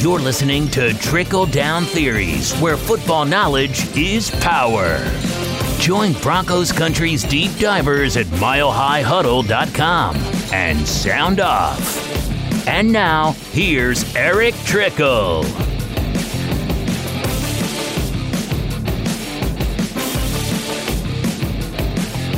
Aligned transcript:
You're 0.00 0.18
listening 0.18 0.66
to 0.68 0.94
Trickle 0.94 1.44
Down 1.44 1.84
Theories, 1.84 2.58
where 2.58 2.78
football 2.78 3.26
knowledge 3.26 3.94
is 3.94 4.30
power. 4.30 4.96
Join 5.78 6.14
Broncos 6.14 6.72
Country's 6.72 7.22
deep 7.22 7.54
divers 7.58 8.16
at 8.16 8.24
milehighhuddle.com 8.24 10.16
and 10.54 10.88
sound 10.88 11.38
off. 11.40 12.66
And 12.66 12.90
now, 12.90 13.32
here's 13.52 14.16
Erick 14.16 14.54
Trickel. 14.64 15.42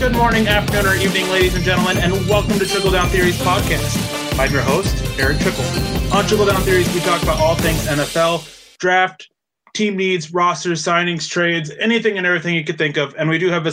Good 0.01 0.17
morning, 0.17 0.49
afternoon, 0.49 0.87
or 0.87 0.97
evening, 0.97 1.29
ladies 1.31 1.55
and 1.55 1.63
gentlemen, 1.63 1.99
and 1.99 2.13
welcome 2.29 2.59
to 2.59 2.67
Trickle 2.67 2.91
Down 2.91 3.09
Theories 3.11 3.39
podcast. 3.39 4.12
I'm 4.39 4.51
your 4.51 4.63
host, 4.63 4.97
Erick 5.19 5.39
Trickel. 5.39 5.65
On 6.13 6.27
Trickle 6.27 6.47
Down 6.47 6.61
Theories, 6.63 6.93
we 6.95 7.01
talk 7.01 7.23
about 7.23 7.39
all 7.39 7.55
things 7.55 7.87
NFL, 7.87 8.79
draft, 8.79 9.29
team 9.75 9.97
needs, 9.97 10.33
rosters, 10.33 10.83
signings, 10.83 11.29
trades, 11.29 11.71
anything 11.79 12.19
and 12.19 12.27
everything 12.27 12.55
you 12.55 12.65
could 12.65 12.79
think 12.79 12.97
of. 12.97 13.15
And 13.17 13.29
we 13.29 13.39
do 13.39 13.49
have 13.49 13.67
a, 13.67 13.73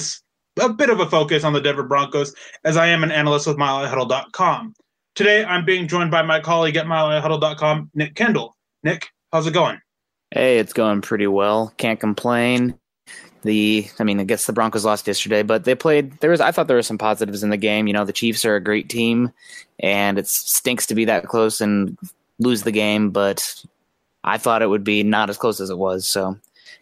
a 0.61 0.69
bit 0.69 0.89
of 0.89 0.99
a 0.99 1.09
focus 1.09 1.43
on 1.43 1.53
the 1.53 1.61
Denver 1.61 1.83
Broncos, 1.83 2.33
as 2.65 2.77
I 2.77 2.87
am 2.87 3.03
an 3.03 3.11
analyst 3.11 3.47
with 3.47 3.57
MileHuddle.com. 3.57 4.73
Today, 5.15 5.43
I'm 5.43 5.65
being 5.65 5.87
joined 5.87 6.11
by 6.11 6.21
my 6.21 6.39
colleague 6.39 6.75
at 6.75 6.85
MileHuddle.com, 6.85 7.91
Nick 7.93 8.15
Kendell. 8.15 8.51
Nick, 8.83 9.07
how's 9.31 9.47
it 9.47 9.53
going? 9.53 9.79
Hey, 10.31 10.59
it's 10.59 10.73
going 10.73 11.01
pretty 11.01 11.27
well. 11.27 11.73
Can't 11.77 11.99
complain. 11.99 12.77
The, 13.41 13.87
I 13.99 14.03
mean, 14.03 14.19
I 14.19 14.25
guess 14.25 14.45
the 14.45 14.53
Broncos 14.53 14.83
lost 14.83 15.07
yesterday, 15.07 15.43
but 15.43 15.63
they 15.63 15.75
played. 15.75 16.19
There 16.19 16.31
was, 16.31 16.41
I 16.41 16.51
thought 16.51 16.67
there 16.67 16.75
were 16.75 16.83
some 16.83 16.97
positives 16.97 17.43
in 17.43 17.49
the 17.49 17.57
game. 17.57 17.87
You 17.87 17.93
know, 17.93 18.05
the 18.05 18.13
Chiefs 18.13 18.43
are 18.43 18.55
a 18.55 18.63
great 18.63 18.89
team, 18.89 19.31
and 19.79 20.19
it 20.19 20.27
stinks 20.27 20.85
to 20.87 20.95
be 20.95 21.05
that 21.05 21.27
close 21.27 21.61
and 21.61 21.97
lose 22.39 22.63
the 22.63 22.71
game. 22.71 23.11
But 23.11 23.63
I 24.23 24.37
thought 24.37 24.61
it 24.61 24.67
would 24.67 24.83
be 24.83 25.03
not 25.03 25.29
as 25.29 25.37
close 25.37 25.61
as 25.61 25.69
it 25.69 25.77
was, 25.77 26.07
so 26.07 26.37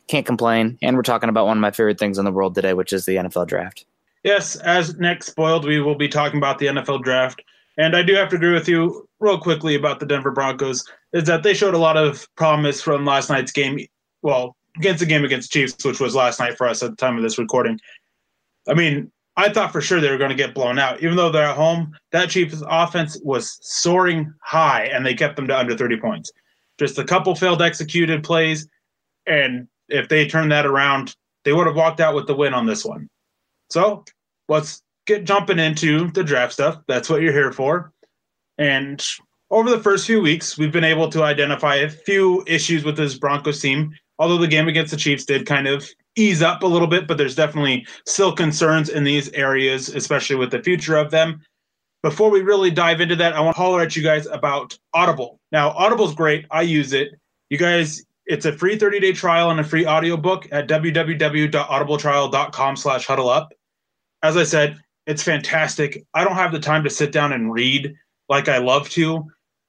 can't 0.08 0.26
complain. 0.26 0.78
And 0.82 0.96
we're 0.96 1.04
talking 1.04 1.30
about 1.30 1.46
one 1.46 1.58
of 1.58 1.62
my 1.62 1.72
favorite 1.72 2.00
things 2.00 2.18
in 2.18 2.26
the 2.26 2.32
world 2.32 2.56
today, 2.56 2.74
which 2.74 2.94
is 2.94 3.06
the 3.06 3.18
NFL 3.18 3.48
draft. 3.48 3.86
Yes, 4.24 4.56
as 4.58 4.98
Nick 4.98 5.24
spoiled, 5.24 5.66
we 5.66 5.80
will 5.80 5.96
be 5.96 6.10
talking 6.10 6.38
about 6.38 6.60
the 6.60 6.68
NFL 6.68 7.04
draft. 7.04 7.42
And 7.78 7.96
I 7.96 8.02
do 8.02 8.16
have 8.16 8.30
to 8.30 8.36
agree 8.36 8.54
with 8.54 8.68
you 8.68 9.08
real 9.20 9.38
quickly 9.38 9.76
about 9.76 10.00
the 10.00 10.06
Denver 10.06 10.32
Broncos, 10.32 10.84
is 11.14 11.26
that 11.26 11.44
they 11.44 11.54
showed 11.54 11.76
a 11.76 11.80
lot 11.80 11.98
of 11.98 12.28
promise 12.36 12.82
from 12.82 13.06
last 13.06 13.30
night's 13.30 13.52
game. 13.52 13.80
Well, 14.24 14.56
against 14.78 15.00
the 15.00 15.06
game 15.06 15.26
against 15.26 15.52
Chiefs, 15.52 15.84
which 15.84 16.00
was 16.00 16.16
last 16.16 16.40
night 16.40 16.58
for 16.58 16.68
us 16.68 16.84
at 16.84 16.92
the 16.92 16.96
time 16.96 17.18
of 17.18 17.24
this 17.24 17.38
recording. 17.38 17.80
I 18.68 18.74
mean, 18.74 19.12
I 19.36 19.50
thought 19.50 19.72
for 19.72 19.82
sure 19.82 20.02
they 20.02 20.10
were 20.10 20.18
going 20.18 20.32
to 20.32 20.36
get 20.36 20.56
blown 20.56 20.80
out. 20.80 21.02
Even 21.04 21.16
though 21.16 21.32
they're 21.32 21.50
at 21.50 21.56
home, 21.56 21.96
that 22.12 22.30
Chiefs 22.30 22.64
offense 22.68 23.20
was 23.24 23.60
soaring 23.62 24.34
high 24.42 24.86
and 24.86 25.06
they 25.06 25.14
kept 25.14 25.36
them 25.36 25.48
to 25.48 25.58
under 25.58 25.78
30 25.78 25.98
points. 25.98 26.32
Just 26.80 26.98
a 26.98 27.04
couple 27.04 27.36
failed 27.36 27.62
executed 27.62 28.24
plays. 28.24 28.68
And 29.26 29.68
if 29.90 30.10
they 30.10 30.28
turned 30.28 30.52
that 30.52 30.66
around, 30.66 31.16
they 31.46 31.54
would 31.54 31.68
have 31.68 31.76
walked 31.76 32.00
out 32.00 32.16
with 32.16 32.28
the 32.28 32.36
win 32.36 32.54
on 32.54 32.66
this 32.66 32.84
one. 32.84 33.10
So 33.70 34.04
let's 34.50 34.82
get 35.06 35.24
jumping 35.24 35.60
into 35.60 36.10
the 36.12 36.24
draft 36.24 36.54
stuff. 36.54 36.82
That's 36.88 37.10
what 37.10 37.22
you're 37.22 37.34
here 37.34 37.52
for. 37.52 37.94
And 38.58 39.04
over 39.50 39.70
the 39.70 39.80
first 39.80 40.08
few 40.08 40.22
weeks, 40.22 40.58
we've 40.58 40.72
been 40.72 40.84
able 40.84 41.10
to 41.10 41.24
identify 41.24 41.76
a 41.76 41.90
few 41.90 42.44
issues 42.48 42.84
with 42.84 42.98
this 42.98 43.18
Broncos 43.18 43.62
team 43.62 43.94
although 44.20 44.38
the 44.38 44.48
game 44.48 44.68
against 44.68 44.92
the 44.92 44.98
Chiefs 44.98 45.26
did 45.26 45.46
kind 45.46 45.68
of 45.68 45.88
ease 46.16 46.42
up 46.42 46.64
a 46.64 46.68
little 46.68 46.88
bit, 46.88 47.08
but 47.08 47.18
there's 47.18 47.36
definitely 47.36 47.86
still 48.06 48.34
concerns 48.34 48.90
in 48.90 49.04
these 49.04 49.30
areas, 49.34 49.90
especially 49.90 50.36
with 50.36 50.52
the 50.52 50.64
future 50.64 50.98
of 50.98 51.12
them. 51.12 51.42
Before 52.04 52.30
we 52.30 52.42
really 52.42 52.72
dive 52.72 53.02
into 53.02 53.16
that, 53.18 53.34
I 53.34 53.40
want 53.40 53.56
to 53.56 53.62
holler 53.62 53.82
at 53.82 53.96
you 53.96 54.04
guys 54.04 54.28
about 54.28 54.78
Audible. 54.94 55.40
Now, 55.52 55.72
Audible's 55.72 56.16
great. 56.16 56.46
I 56.52 56.62
use 56.62 56.94
it. 56.94 57.10
You 57.50 57.58
guys, 57.58 58.04
it's 58.26 58.46
a 58.46 58.54
free 58.54 58.78
30-day 58.78 59.14
trial 59.14 59.52
and 59.52 59.60
a 59.60 59.64
free 59.64 59.86
audiobook 59.86 60.48
at 60.52 60.68
www.audibletrial.com 60.68 62.76
slash 62.76 63.06
huddle 63.06 63.30
up. 63.30 63.54
As 64.24 64.38
I 64.38 64.44
said, 64.44 64.80
it's 65.06 65.24
fantastic. 65.24 66.06
I 66.14 66.24
don't 66.24 66.36
have 66.36 66.52
the 66.52 66.60
time 66.60 66.84
to 66.84 66.90
sit 66.90 67.12
down 67.12 67.34
and 67.34 67.52
read 67.52 67.94
like 68.30 68.50
I 68.50 68.58
love 68.58 68.90
to, 68.90 69.26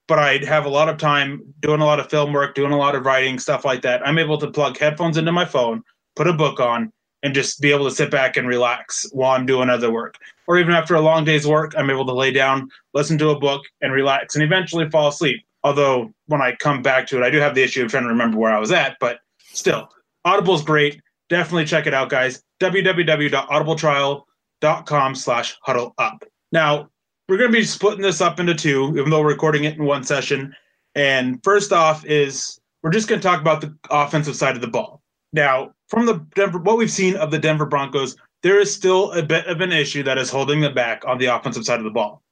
but 0.09 0.19
I 0.19 0.39
have 0.45 0.65
a 0.65 0.69
lot 0.69 0.89
of 0.89 0.97
time 0.97 1.41
doing 1.61 1.79
a 1.79 1.85
lot 1.85 1.99
of 1.99 2.09
film 2.09 2.33
work, 2.33 2.55
doing 2.55 2.73
a 2.73 2.77
lot 2.77 2.95
of 2.95 3.05
writing, 3.05 3.37
stuff 3.37 3.63
like 3.63 3.83
that. 3.83 4.05
I'm 4.05 4.17
able 4.17 4.39
to 4.39 4.51
plug 4.51 4.77
headphones 4.77 5.17
into 5.17 5.31
my 5.31 5.45
phone, 5.45 5.83
put 6.15 6.27
a 6.27 6.33
book 6.33 6.59
on, 6.59 6.91
and 7.21 7.35
just 7.35 7.61
be 7.61 7.71
able 7.71 7.87
to 7.87 7.95
sit 7.95 8.09
back 8.09 8.35
and 8.35 8.47
relax 8.47 9.05
while 9.11 9.29
I'm 9.31 9.45
doing 9.45 9.69
other 9.69 9.91
work. 9.91 10.15
Or 10.47 10.57
even 10.57 10.73
after 10.73 10.95
a 10.95 11.01
long 11.01 11.25
day's 11.25 11.45
work, 11.45 11.73
I'm 11.77 11.91
able 11.91 12.07
to 12.07 12.13
lay 12.13 12.31
down, 12.31 12.69
listen 12.93 13.19
to 13.19 13.29
a 13.29 13.39
book, 13.39 13.61
and 13.81 13.93
relax, 13.93 14.35
and 14.35 14.43
eventually 14.43 14.89
fall 14.89 15.09
asleep. 15.09 15.45
Although 15.63 16.11
when 16.25 16.41
I 16.41 16.55
come 16.55 16.81
back 16.81 17.05
to 17.07 17.17
it, 17.17 17.23
I 17.23 17.29
do 17.29 17.37
have 17.37 17.53
the 17.53 17.61
issue 17.61 17.83
of 17.83 17.91
trying 17.91 18.03
to 18.03 18.09
remember 18.09 18.39
where 18.39 18.51
I 18.51 18.59
was 18.59 18.71
at, 18.71 18.97
but 18.99 19.19
still, 19.37 19.89
Audible's 20.25 20.63
great. 20.63 20.99
Definitely 21.29 21.65
check 21.65 21.85
it 21.85 21.93
out, 21.93 22.09
guys. 22.09 22.41
www.audibletrial.com 22.61 25.15
slash 25.15 25.57
huddle 25.61 25.93
up. 25.99 26.23
Now, 26.51 26.89
we're 27.29 27.37
going 27.37 27.51
to 27.51 27.57
be 27.57 27.63
splitting 27.63 28.01
this 28.01 28.21
up 28.21 28.39
into 28.39 28.55
two, 28.55 28.91
even 28.97 29.11
though 29.11 29.21
we're 29.21 29.29
recording 29.29 29.63
it 29.63 29.77
in 29.77 29.85
one 29.85 30.03
session. 30.03 30.53
And 30.95 31.41
first 31.43 31.71
off 31.71 32.03
is 32.05 32.59
we're 32.81 32.89
just 32.89 33.07
going 33.07 33.21
to 33.21 33.27
talk 33.27 33.39
about 33.39 33.61
the 33.61 33.73
offensive 33.91 34.35
side 34.35 34.55
of 34.55 34.61
the 34.61 34.67
ball. 34.67 35.01
Now, 35.31 35.71
from 35.89 36.07
the 36.07 36.25
Denver, 36.33 36.57
what 36.57 36.77
we've 36.77 36.89
seen 36.89 37.15
of 37.15 37.29
the 37.29 37.37
Denver 37.37 37.67
Broncos, 37.67 38.15
there 38.41 38.59
is 38.59 38.73
still 38.73 39.11
a 39.11 39.21
bit 39.21 39.45
of 39.45 39.61
an 39.61 39.71
issue 39.71 40.01
that 40.03 40.17
is 40.17 40.31
holding 40.31 40.61
them 40.61 40.73
back 40.73 41.03
on 41.05 41.19
the 41.19 41.27
offensive 41.27 41.65
side 41.65 41.77
of 41.77 41.83
the 41.83 41.91
ball. 41.91 42.23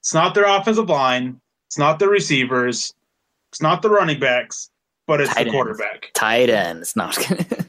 It's 0.00 0.12
not 0.12 0.34
their 0.34 0.44
offensive 0.44 0.90
line, 0.90 1.40
it's 1.68 1.78
not 1.78 1.98
the 1.98 2.08
receivers, 2.08 2.92
it's 3.50 3.62
not 3.62 3.80
the 3.80 3.88
running 3.88 4.20
backs, 4.20 4.68
but 5.06 5.22
it's 5.22 5.32
Tight 5.32 5.44
the 5.44 5.50
quarterback. 5.50 6.10
Tight 6.12 6.50
ends, 6.50 6.94
not 6.94 7.16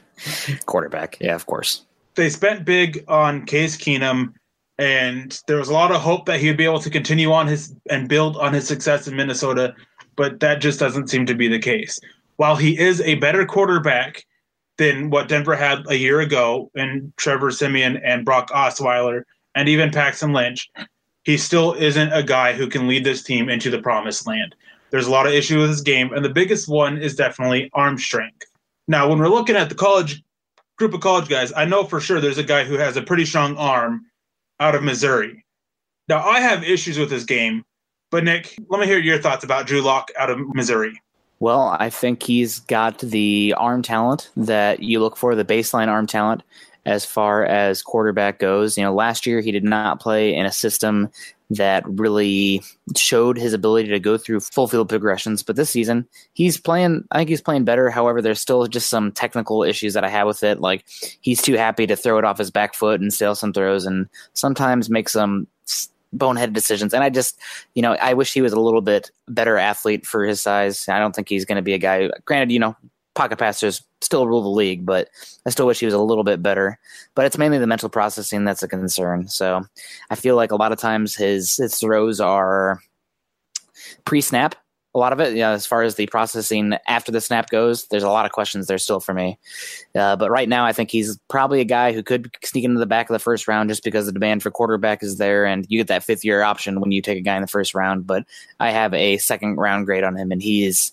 quarterback. 0.66 1.16
Yeah, 1.18 1.34
of 1.34 1.46
course. 1.46 1.86
They 2.14 2.28
spent 2.28 2.66
big 2.66 3.04
on 3.08 3.46
Case 3.46 3.76
Keenum 3.76 4.34
and 4.78 5.40
there 5.46 5.56
was 5.56 5.68
a 5.68 5.72
lot 5.72 5.92
of 5.92 6.00
hope 6.00 6.26
that 6.26 6.40
he'd 6.40 6.56
be 6.56 6.64
able 6.64 6.80
to 6.80 6.90
continue 6.90 7.32
on 7.32 7.46
his 7.46 7.74
and 7.90 8.08
build 8.08 8.36
on 8.36 8.52
his 8.52 8.66
success 8.66 9.06
in 9.06 9.16
Minnesota, 9.16 9.74
but 10.16 10.40
that 10.40 10.60
just 10.60 10.80
doesn't 10.80 11.08
seem 11.08 11.26
to 11.26 11.34
be 11.34 11.48
the 11.48 11.58
case. 11.58 12.00
While 12.36 12.56
he 12.56 12.78
is 12.78 13.00
a 13.02 13.14
better 13.16 13.46
quarterback 13.46 14.24
than 14.76 15.10
what 15.10 15.28
Denver 15.28 15.54
had 15.54 15.84
a 15.88 15.96
year 15.96 16.20
ago 16.20 16.70
in 16.74 17.12
Trevor 17.16 17.52
Siemian 17.52 17.98
and 17.98 18.24
Brock 18.24 18.50
Osweiler 18.50 19.22
and 19.54 19.68
even 19.68 19.92
Paxton 19.92 20.32
Lynch, 20.32 20.68
he 21.22 21.36
still 21.36 21.74
isn't 21.74 22.12
a 22.12 22.22
guy 22.22 22.52
who 22.52 22.66
can 22.66 22.88
lead 22.88 23.04
this 23.04 23.22
team 23.22 23.48
into 23.48 23.70
the 23.70 23.80
promised 23.80 24.26
land. 24.26 24.54
There's 24.90 25.06
a 25.06 25.12
lot 25.12 25.26
of 25.26 25.32
issues 25.32 25.58
with 25.58 25.70
his 25.70 25.80
game, 25.80 26.12
and 26.12 26.24
the 26.24 26.30
biggest 26.30 26.68
one 26.68 26.98
is 26.98 27.14
definitely 27.14 27.70
arm 27.72 27.98
strength. 27.98 28.46
Now, 28.88 29.08
when 29.08 29.18
we're 29.18 29.28
looking 29.28 29.56
at 29.56 29.68
the 29.68 29.74
college 29.74 30.22
group 30.76 30.92
of 30.92 31.00
college 31.00 31.28
guys, 31.28 31.52
I 31.56 31.64
know 31.64 31.84
for 31.84 32.00
sure 32.00 32.20
there's 32.20 32.38
a 32.38 32.44
guy 32.44 32.64
who 32.64 32.74
has 32.74 32.96
a 32.96 33.02
pretty 33.02 33.24
strong 33.24 33.56
arm 33.56 34.02
out 34.60 34.74
of 34.74 34.82
Missouri. 34.82 35.44
Now, 36.08 36.22
I 36.22 36.40
have 36.40 36.64
issues 36.64 36.98
with 36.98 37.10
this 37.10 37.24
game, 37.24 37.64
but 38.10 38.24
Nick, 38.24 38.56
let 38.68 38.80
me 38.80 38.86
hear 38.86 38.98
your 38.98 39.18
thoughts 39.18 39.44
about 39.44 39.66
Drew 39.66 39.80
Lock 39.80 40.10
out 40.18 40.30
of 40.30 40.38
Missouri. 40.54 41.00
Well, 41.40 41.76
I 41.78 41.90
think 41.90 42.22
he's 42.22 42.60
got 42.60 42.98
the 42.98 43.54
arm 43.56 43.82
talent 43.82 44.30
that 44.36 44.82
you 44.82 45.00
look 45.00 45.16
for, 45.16 45.34
the 45.34 45.44
baseline 45.44 45.88
arm 45.88 46.06
talent 46.06 46.42
as 46.86 47.04
far 47.04 47.44
as 47.44 47.82
quarterback 47.82 48.38
goes. 48.38 48.76
You 48.76 48.84
know, 48.84 48.94
last 48.94 49.26
year 49.26 49.40
he 49.40 49.52
did 49.52 49.64
not 49.64 50.00
play 50.00 50.34
in 50.34 50.46
a 50.46 50.52
system 50.52 51.10
that 51.50 51.84
really 51.86 52.62
showed 52.96 53.36
his 53.36 53.52
ability 53.52 53.88
to 53.88 54.00
go 54.00 54.16
through 54.16 54.40
full 54.40 54.66
field 54.66 54.88
progressions. 54.88 55.42
But 55.42 55.56
this 55.56 55.70
season, 55.70 56.08
he's 56.32 56.58
playing, 56.58 57.04
I 57.10 57.18
think 57.18 57.28
he's 57.28 57.42
playing 57.42 57.64
better. 57.64 57.90
However, 57.90 58.22
there's 58.22 58.40
still 58.40 58.66
just 58.66 58.88
some 58.88 59.12
technical 59.12 59.62
issues 59.62 59.94
that 59.94 60.04
I 60.04 60.08
have 60.08 60.26
with 60.26 60.42
it. 60.42 60.60
Like 60.60 60.84
he's 61.20 61.42
too 61.42 61.54
happy 61.54 61.86
to 61.86 61.96
throw 61.96 62.18
it 62.18 62.24
off 62.24 62.38
his 62.38 62.50
back 62.50 62.74
foot 62.74 63.00
and 63.00 63.12
steal 63.12 63.34
some 63.34 63.52
throws 63.52 63.84
and 63.84 64.08
sometimes 64.32 64.90
make 64.90 65.08
some 65.08 65.46
boneheaded 66.16 66.52
decisions. 66.52 66.94
And 66.94 67.04
I 67.04 67.10
just, 67.10 67.38
you 67.74 67.82
know, 67.82 67.94
I 67.94 68.14
wish 68.14 68.32
he 68.32 68.42
was 68.42 68.52
a 68.52 68.60
little 68.60 68.80
bit 68.80 69.10
better 69.28 69.58
athlete 69.58 70.06
for 70.06 70.24
his 70.24 70.40
size. 70.40 70.88
I 70.88 70.98
don't 70.98 71.14
think 71.14 71.28
he's 71.28 71.44
going 71.44 71.56
to 71.56 71.62
be 71.62 71.74
a 71.74 71.78
guy, 71.78 72.10
granted, 72.24 72.52
you 72.52 72.58
know, 72.58 72.76
pocket 73.14 73.38
passers 73.38 73.82
still 74.00 74.26
rule 74.26 74.42
the 74.42 74.48
league, 74.48 74.84
but 74.84 75.08
I 75.46 75.50
still 75.50 75.66
wish 75.66 75.80
he 75.80 75.86
was 75.86 75.94
a 75.94 76.00
little 76.00 76.24
bit 76.24 76.42
better. 76.42 76.78
But 77.14 77.26
it's 77.26 77.38
mainly 77.38 77.58
the 77.58 77.66
mental 77.66 77.88
processing 77.88 78.44
that's 78.44 78.62
a 78.62 78.68
concern. 78.68 79.28
So 79.28 79.64
I 80.10 80.14
feel 80.14 80.36
like 80.36 80.52
a 80.52 80.56
lot 80.56 80.72
of 80.72 80.78
times 80.78 81.14
his 81.14 81.56
his 81.56 81.78
throws 81.78 82.20
are 82.20 82.80
pre 84.04 84.20
snap. 84.20 84.56
A 84.96 84.98
lot 84.98 85.12
of 85.12 85.18
it, 85.18 85.30
you 85.30 85.40
know, 85.40 85.50
as 85.50 85.66
far 85.66 85.82
as 85.82 85.96
the 85.96 86.06
processing 86.06 86.74
after 86.86 87.10
the 87.10 87.20
snap 87.20 87.50
goes, 87.50 87.88
there's 87.88 88.04
a 88.04 88.10
lot 88.10 88.26
of 88.26 88.30
questions 88.30 88.68
there 88.68 88.78
still 88.78 89.00
for 89.00 89.12
me. 89.12 89.40
Uh, 89.92 90.14
but 90.14 90.30
right 90.30 90.48
now, 90.48 90.64
I 90.64 90.72
think 90.72 90.88
he's 90.88 91.18
probably 91.28 91.60
a 91.60 91.64
guy 91.64 91.92
who 91.92 92.00
could 92.00 92.30
sneak 92.44 92.64
into 92.64 92.78
the 92.78 92.86
back 92.86 93.10
of 93.10 93.12
the 93.12 93.18
first 93.18 93.48
round 93.48 93.70
just 93.70 93.82
because 93.82 94.06
the 94.06 94.12
demand 94.12 94.44
for 94.44 94.52
quarterback 94.52 95.02
is 95.02 95.18
there, 95.18 95.46
and 95.46 95.66
you 95.68 95.80
get 95.80 95.88
that 95.88 96.04
fifth 96.04 96.24
year 96.24 96.42
option 96.42 96.80
when 96.80 96.92
you 96.92 97.02
take 97.02 97.18
a 97.18 97.22
guy 97.22 97.34
in 97.34 97.42
the 97.42 97.48
first 97.48 97.74
round. 97.74 98.06
But 98.06 98.24
I 98.60 98.70
have 98.70 98.94
a 98.94 99.18
second 99.18 99.56
round 99.56 99.86
grade 99.86 100.04
on 100.04 100.16
him, 100.16 100.30
and 100.30 100.40
he 100.40 100.64
is 100.64 100.92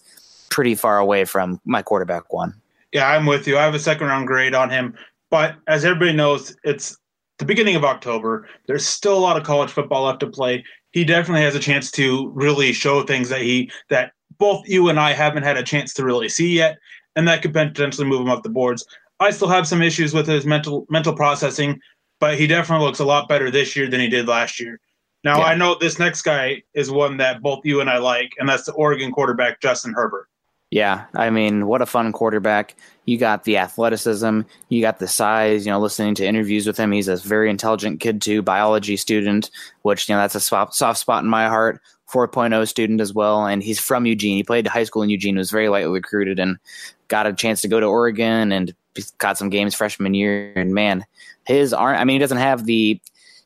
pretty 0.51 0.75
far 0.75 0.99
away 0.99 1.25
from 1.25 1.59
my 1.65 1.81
quarterback 1.81 2.31
one. 2.31 2.53
Yeah, 2.91 3.09
I'm 3.09 3.25
with 3.25 3.47
you. 3.47 3.57
I 3.57 3.63
have 3.63 3.73
a 3.73 3.79
second 3.79 4.07
round 4.07 4.27
grade 4.27 4.53
on 4.53 4.69
him, 4.69 4.93
but 5.31 5.55
as 5.67 5.83
everybody 5.85 6.13
knows, 6.13 6.55
it's 6.63 6.97
the 7.39 7.45
beginning 7.45 7.75
of 7.75 7.83
October. 7.83 8.47
There's 8.67 8.85
still 8.85 9.17
a 9.17 9.19
lot 9.19 9.37
of 9.37 9.43
college 9.43 9.71
football 9.71 10.03
left 10.03 10.19
to 10.19 10.27
play. 10.27 10.63
He 10.91 11.05
definitely 11.05 11.41
has 11.41 11.55
a 11.55 11.59
chance 11.59 11.89
to 11.91 12.29
really 12.35 12.73
show 12.73 13.01
things 13.01 13.29
that 13.29 13.41
he 13.41 13.71
that 13.89 14.11
both 14.37 14.67
you 14.67 14.89
and 14.89 14.99
I 14.99 15.13
haven't 15.13 15.43
had 15.43 15.57
a 15.57 15.63
chance 15.63 15.93
to 15.95 16.05
really 16.05 16.29
see 16.29 16.53
yet, 16.53 16.77
and 17.15 17.27
that 17.27 17.41
could 17.41 17.53
potentially 17.53 18.07
move 18.07 18.21
him 18.21 18.29
up 18.29 18.43
the 18.43 18.49
boards. 18.49 18.85
I 19.21 19.31
still 19.31 19.47
have 19.47 19.67
some 19.67 19.81
issues 19.81 20.13
with 20.13 20.27
his 20.27 20.45
mental 20.45 20.85
mental 20.89 21.15
processing, 21.15 21.79
but 22.19 22.37
he 22.37 22.45
definitely 22.45 22.85
looks 22.85 22.99
a 22.99 23.05
lot 23.05 23.29
better 23.29 23.49
this 23.49 23.75
year 23.75 23.89
than 23.89 24.01
he 24.01 24.09
did 24.09 24.27
last 24.27 24.59
year. 24.59 24.79
Now 25.23 25.39
yeah. 25.39 25.45
I 25.45 25.55
know 25.55 25.75
this 25.79 25.99
next 25.99 26.23
guy 26.23 26.63
is 26.73 26.91
one 26.91 27.17
that 27.17 27.41
both 27.41 27.61
you 27.63 27.79
and 27.79 27.89
I 27.89 27.97
like, 27.99 28.31
and 28.39 28.49
that's 28.49 28.65
the 28.65 28.73
Oregon 28.73 29.11
quarterback 29.11 29.61
Justin 29.61 29.93
Herbert. 29.93 30.27
Yeah, 30.71 31.05
I 31.13 31.29
mean, 31.29 31.67
what 31.67 31.81
a 31.81 31.85
fun 31.85 32.13
quarterback. 32.13 32.77
You 33.05 33.17
got 33.17 33.43
the 33.43 33.57
athleticism, 33.57 34.41
you 34.69 34.81
got 34.81 34.99
the 34.99 35.07
size, 35.07 35.65
you 35.65 35.71
know, 35.71 35.79
listening 35.79 36.15
to 36.15 36.25
interviews 36.25 36.65
with 36.65 36.77
him. 36.77 36.93
He's 36.93 37.09
a 37.09 37.17
very 37.17 37.49
intelligent 37.49 37.99
kid, 37.99 38.21
too, 38.21 38.41
biology 38.41 38.95
student, 38.95 39.51
which, 39.81 40.07
you 40.07 40.15
know, 40.15 40.21
that's 40.21 40.35
a 40.35 40.39
soft, 40.39 40.73
soft 40.73 40.99
spot 40.99 41.23
in 41.23 41.29
my 41.29 41.47
heart. 41.47 41.81
4.0 42.11 42.67
student 42.67 42.99
as 42.99 43.13
well, 43.13 43.45
and 43.45 43.63
he's 43.63 43.79
from 43.79 44.05
Eugene. 44.05 44.35
He 44.35 44.43
played 44.43 44.67
high 44.67 44.83
school 44.83 45.01
in 45.01 45.09
Eugene, 45.09 45.37
was 45.37 45.49
very 45.49 45.69
lightly 45.69 45.93
recruited, 45.93 46.39
and 46.39 46.57
got 47.07 47.25
a 47.25 47.31
chance 47.31 47.61
to 47.61 47.69
go 47.69 47.79
to 47.79 47.85
Oregon 47.85 48.51
and 48.51 48.73
got 49.17 49.37
some 49.37 49.49
games 49.49 49.75
freshman 49.75 50.13
year. 50.13 50.51
And 50.57 50.73
man, 50.73 51.05
his 51.45 51.73
arm, 51.73 51.95
I 51.95 52.03
mean, 52.03 52.15
he 52.15 52.19
doesn't 52.19 52.37
have 52.37 52.65
the 52.65 52.99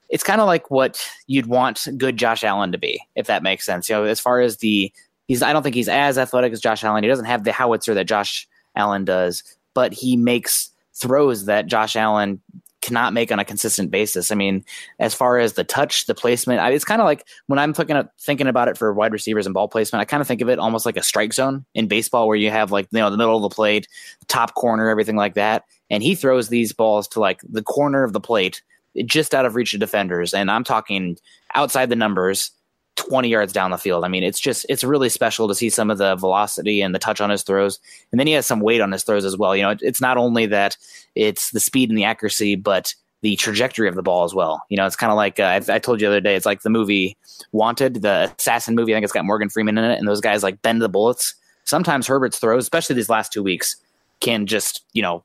it's 0.09 0.23
kind 0.23 0.41
of 0.41 0.47
like 0.47 0.69
what 0.69 1.03
you'd 1.27 1.47
want 1.47 1.87
good 1.97 2.17
Josh 2.17 2.43
Allen 2.43 2.71
to 2.71 2.77
be, 2.77 3.01
if 3.15 3.27
that 3.27 3.43
makes 3.43 3.65
sense. 3.65 3.89
You 3.89 3.95
know, 3.95 4.03
as 4.03 4.19
far 4.19 4.39
as 4.39 4.57
the 4.57 4.91
he's 5.27 5.41
I 5.41 5.53
don't 5.53 5.63
think 5.63 5.75
he's 5.75 5.89
as 5.89 6.17
athletic 6.17 6.53
as 6.53 6.61
Josh 6.61 6.83
Allen. 6.83 7.03
He 7.03 7.09
doesn't 7.09 7.25
have 7.25 7.43
the 7.43 7.51
howitzer 7.51 7.93
that 7.93 8.05
Josh 8.05 8.47
Allen 8.75 9.05
does, 9.05 9.43
but 9.73 9.93
he 9.93 10.17
makes 10.17 10.69
throws 10.93 11.45
that 11.45 11.67
Josh 11.67 11.95
Allen 11.95 12.41
cannot 12.81 13.13
make 13.13 13.31
on 13.31 13.39
a 13.39 13.45
consistent 13.45 13.89
basis. 13.89 14.31
I 14.31 14.35
mean, 14.35 14.63
as 14.99 15.15
far 15.15 15.39
as 15.39 15.53
the 15.53 15.63
touch, 15.63 16.05
the 16.05 16.13
placement, 16.13 16.61
it's 16.71 16.85
kind 16.85 17.01
of 17.01 17.05
like 17.05 17.25
when 17.47 17.57
I'm 17.57 17.73
looking 17.75 17.95
at 17.95 18.11
thinking 18.19 18.45
about 18.45 18.67
it 18.67 18.77
for 18.77 18.93
wide 18.93 19.11
receivers 19.11 19.47
and 19.47 19.53
ball 19.53 19.67
placement, 19.67 20.01
I 20.01 20.05
kind 20.05 20.21
of 20.21 20.27
think 20.27 20.41
of 20.41 20.49
it 20.49 20.59
almost 20.59 20.85
like 20.85 20.95
a 20.95 21.01
strike 21.01 21.33
zone 21.33 21.65
in 21.73 21.87
baseball 21.87 22.27
where 22.27 22.37
you 22.37 22.51
have 22.51 22.71
like, 22.71 22.87
you 22.91 22.99
know, 22.99 23.09
the 23.09 23.17
middle 23.17 23.35
of 23.35 23.41
the 23.41 23.53
plate, 23.53 23.87
top 24.27 24.53
corner, 24.53 24.87
everything 24.87 25.15
like 25.15 25.33
that. 25.33 25.63
And 25.89 26.03
he 26.03 26.13
throws 26.13 26.49
these 26.49 26.73
balls 26.73 27.07
to 27.09 27.19
like 27.19 27.41
the 27.49 27.63
corner 27.63 28.03
of 28.03 28.13
the 28.13 28.21
plate, 28.21 28.61
just 29.03 29.33
out 29.33 29.45
of 29.45 29.55
reach 29.55 29.73
of 29.73 29.79
defenders. 29.79 30.35
And 30.35 30.51
I'm 30.51 30.63
talking 30.63 31.17
outside 31.55 31.89
the 31.89 31.95
numbers 31.95 32.51
20 32.95 33.27
yards 33.27 33.53
down 33.53 33.71
the 33.71 33.77
field. 33.77 34.03
I 34.03 34.07
mean, 34.07 34.23
it's 34.23 34.39
just 34.39 34.65
it's 34.69 34.83
really 34.83 35.09
special 35.09 35.47
to 35.47 35.55
see 35.55 35.69
some 35.69 35.91
of 35.91 35.97
the 35.97 36.15
velocity 36.15 36.81
and 36.81 36.95
the 36.95 36.99
touch 36.99 37.21
on 37.21 37.29
his 37.29 37.43
throws, 37.43 37.79
and 38.11 38.19
then 38.19 38.27
he 38.27 38.33
has 38.33 38.45
some 38.45 38.59
weight 38.59 38.81
on 38.81 38.91
his 38.91 39.03
throws 39.03 39.25
as 39.25 39.37
well. 39.37 39.55
You 39.55 39.63
know, 39.63 39.75
it's 39.81 40.01
not 40.01 40.17
only 40.17 40.45
that 40.47 40.77
it's 41.15 41.51
the 41.51 41.59
speed 41.59 41.89
and 41.89 41.97
the 41.97 42.03
accuracy, 42.03 42.55
but 42.55 42.93
the 43.21 43.35
trajectory 43.35 43.87
of 43.87 43.95
the 43.95 44.03
ball 44.03 44.23
as 44.23 44.33
well. 44.33 44.63
You 44.69 44.77
know, 44.77 44.85
it's 44.85 44.95
kind 44.95 45.11
of 45.11 45.17
like 45.17 45.39
uh, 45.39 45.43
I, 45.43 45.55
I, 45.75 45.79
told 45.79 45.99
you 45.99 46.07
the 46.07 46.13
other 46.13 46.21
day. 46.21 46.35
It's 46.35 46.45
like 46.45 46.61
the 46.61 46.69
movie 46.69 47.17
Wanted, 47.51 48.01
the 48.01 48.31
assassin 48.37 48.75
movie. 48.75 48.93
I 48.93 48.97
think 48.97 49.03
it's 49.03 49.13
got 49.13 49.25
Morgan 49.25 49.49
Freeman 49.49 49.77
in 49.77 49.83
it, 49.83 49.97
and 49.97 50.07
those 50.07 50.21
guys 50.21 50.43
like 50.43 50.61
bend 50.61 50.81
the 50.81 50.89
bullets. 50.89 51.35
Sometimes 51.63 52.07
Herbert's 52.07 52.37
throws, 52.37 52.63
especially 52.63 52.95
these 52.95 53.09
last 53.09 53.33
two 53.33 53.41
weeks, 53.43 53.77
can 54.19 54.45
just 54.45 54.83
you 54.93 55.01
know 55.01 55.23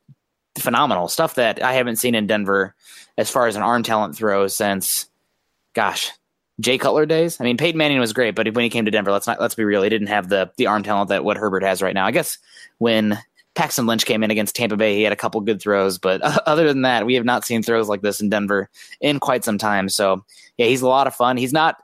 phenomenal 0.58 1.08
stuff 1.08 1.34
that 1.34 1.62
I 1.62 1.74
haven't 1.74 1.96
seen 1.96 2.14
in 2.14 2.26
Denver 2.26 2.74
as 3.16 3.30
far 3.30 3.46
as 3.46 3.56
an 3.56 3.62
arm 3.62 3.82
talent 3.82 4.16
throw 4.16 4.46
since, 4.46 5.06
gosh, 5.74 6.10
Jay 6.60 6.78
Cutler 6.78 7.06
days. 7.06 7.40
I 7.40 7.44
mean, 7.44 7.56
Peyton 7.56 7.78
Manning 7.78 7.98
was 7.98 8.12
great, 8.12 8.34
but 8.34 8.52
when 8.54 8.62
he 8.62 8.70
came 8.70 8.84
to 8.84 8.90
Denver, 8.90 9.12
let's 9.12 9.26
not 9.26 9.40
let's 9.40 9.54
be 9.54 9.64
real, 9.64 9.82
he 9.82 9.88
didn't 9.88 10.08
have 10.08 10.28
the 10.28 10.50
the 10.56 10.66
arm 10.66 10.82
talent 10.82 11.08
that 11.08 11.24
what 11.24 11.36
Herbert 11.36 11.62
has 11.62 11.82
right 11.82 11.94
now. 11.94 12.06
I 12.06 12.10
guess 12.10 12.38
when 12.78 13.18
Paxton 13.54 13.86
Lynch 13.86 14.04
came 14.04 14.22
in 14.22 14.30
against 14.30 14.54
Tampa 14.54 14.76
Bay, 14.76 14.96
he 14.96 15.02
had 15.02 15.12
a 15.12 15.16
couple 15.16 15.40
good 15.40 15.60
throws, 15.60 15.98
but 15.98 16.20
other 16.46 16.68
than 16.68 16.82
that, 16.82 17.06
we 17.06 17.14
have 17.14 17.24
not 17.24 17.44
seen 17.44 17.62
throws 17.62 17.88
like 17.88 18.02
this 18.02 18.20
in 18.20 18.28
Denver 18.28 18.68
in 19.00 19.20
quite 19.20 19.44
some 19.44 19.58
time. 19.58 19.88
So 19.88 20.24
yeah, 20.58 20.66
he's 20.66 20.82
a 20.82 20.88
lot 20.88 21.06
of 21.06 21.14
fun. 21.14 21.36
He's 21.36 21.52
not. 21.52 21.76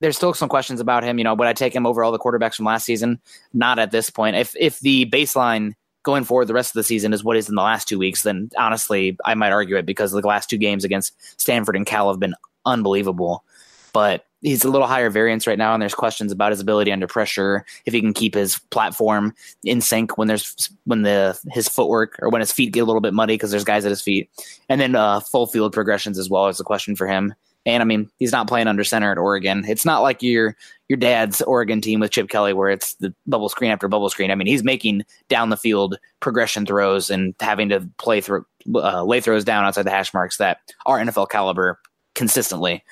There's 0.00 0.16
still 0.16 0.34
some 0.34 0.48
questions 0.48 0.80
about 0.80 1.04
him. 1.04 1.18
You 1.18 1.24
know, 1.24 1.34
would 1.34 1.46
I 1.46 1.52
take 1.52 1.74
him 1.74 1.86
over 1.86 2.02
all 2.02 2.10
the 2.10 2.18
quarterbacks 2.18 2.56
from 2.56 2.64
last 2.64 2.84
season? 2.84 3.20
Not 3.52 3.78
at 3.78 3.92
this 3.92 4.10
point. 4.10 4.36
If 4.36 4.54
if 4.58 4.80
the 4.80 5.06
baseline 5.06 5.74
going 6.02 6.24
forward 6.24 6.46
the 6.46 6.54
rest 6.54 6.70
of 6.70 6.74
the 6.74 6.82
season 6.82 7.12
is 7.12 7.22
what 7.22 7.36
is 7.36 7.48
in 7.48 7.54
the 7.54 7.62
last 7.62 7.86
two 7.86 7.98
weeks, 7.98 8.22
then 8.22 8.50
honestly, 8.58 9.16
I 9.24 9.34
might 9.34 9.52
argue 9.52 9.76
it 9.76 9.86
because 9.86 10.10
the 10.10 10.20
last 10.20 10.50
two 10.50 10.58
games 10.58 10.84
against 10.84 11.14
Stanford 11.40 11.76
and 11.76 11.86
Cal 11.86 12.10
have 12.10 12.18
been 12.18 12.34
unbelievable. 12.66 13.44
But 13.92 14.24
he's 14.42 14.64
a 14.64 14.70
little 14.70 14.86
higher 14.86 15.08
variance 15.08 15.46
right 15.46 15.58
now, 15.58 15.72
and 15.72 15.80
there's 15.80 15.94
questions 15.94 16.32
about 16.32 16.52
his 16.52 16.60
ability 16.60 16.92
under 16.92 17.06
pressure, 17.06 17.64
if 17.86 17.94
he 17.94 18.00
can 18.00 18.12
keep 18.12 18.34
his 18.34 18.58
platform 18.70 19.34
in 19.64 19.80
sync 19.80 20.18
when 20.18 20.28
there's 20.28 20.70
when 20.84 21.02
the 21.02 21.38
his 21.50 21.68
footwork 21.68 22.18
or 22.20 22.28
when 22.28 22.40
his 22.40 22.52
feet 22.52 22.72
get 22.72 22.80
a 22.80 22.84
little 22.84 23.00
bit 23.00 23.14
muddy 23.14 23.34
because 23.34 23.50
there's 23.50 23.64
guys 23.64 23.84
at 23.84 23.90
his 23.90 24.02
feet, 24.02 24.28
and 24.68 24.80
then 24.80 24.94
uh, 24.94 25.20
full 25.20 25.46
field 25.46 25.72
progressions 25.72 26.18
as 26.18 26.28
well 26.28 26.48
is 26.48 26.60
a 26.60 26.64
question 26.64 26.96
for 26.96 27.06
him. 27.06 27.34
And 27.64 27.80
I 27.80 27.86
mean, 27.86 28.10
he's 28.18 28.32
not 28.32 28.48
playing 28.48 28.66
under 28.66 28.82
center 28.82 29.12
at 29.12 29.18
Oregon. 29.18 29.64
It's 29.66 29.84
not 29.84 30.00
like 30.00 30.22
your 30.22 30.56
your 30.88 30.96
dad's 30.96 31.40
Oregon 31.42 31.80
team 31.80 32.00
with 32.00 32.10
Chip 32.10 32.28
Kelly, 32.28 32.52
where 32.52 32.70
it's 32.70 32.94
the 32.94 33.14
bubble 33.26 33.48
screen 33.48 33.70
after 33.70 33.88
bubble 33.88 34.10
screen. 34.10 34.30
I 34.30 34.34
mean, 34.34 34.48
he's 34.48 34.64
making 34.64 35.04
down 35.28 35.50
the 35.50 35.56
field 35.56 35.98
progression 36.20 36.66
throws 36.66 37.08
and 37.08 37.34
having 37.40 37.68
to 37.68 37.88
play 37.98 38.20
through 38.20 38.44
uh, 38.74 39.04
lay 39.04 39.20
throws 39.20 39.44
down 39.44 39.64
outside 39.64 39.84
the 39.84 39.90
hash 39.90 40.12
marks 40.12 40.38
that 40.38 40.58
are 40.86 40.98
NFL 40.98 41.30
caliber 41.30 41.78
consistently. 42.14 42.82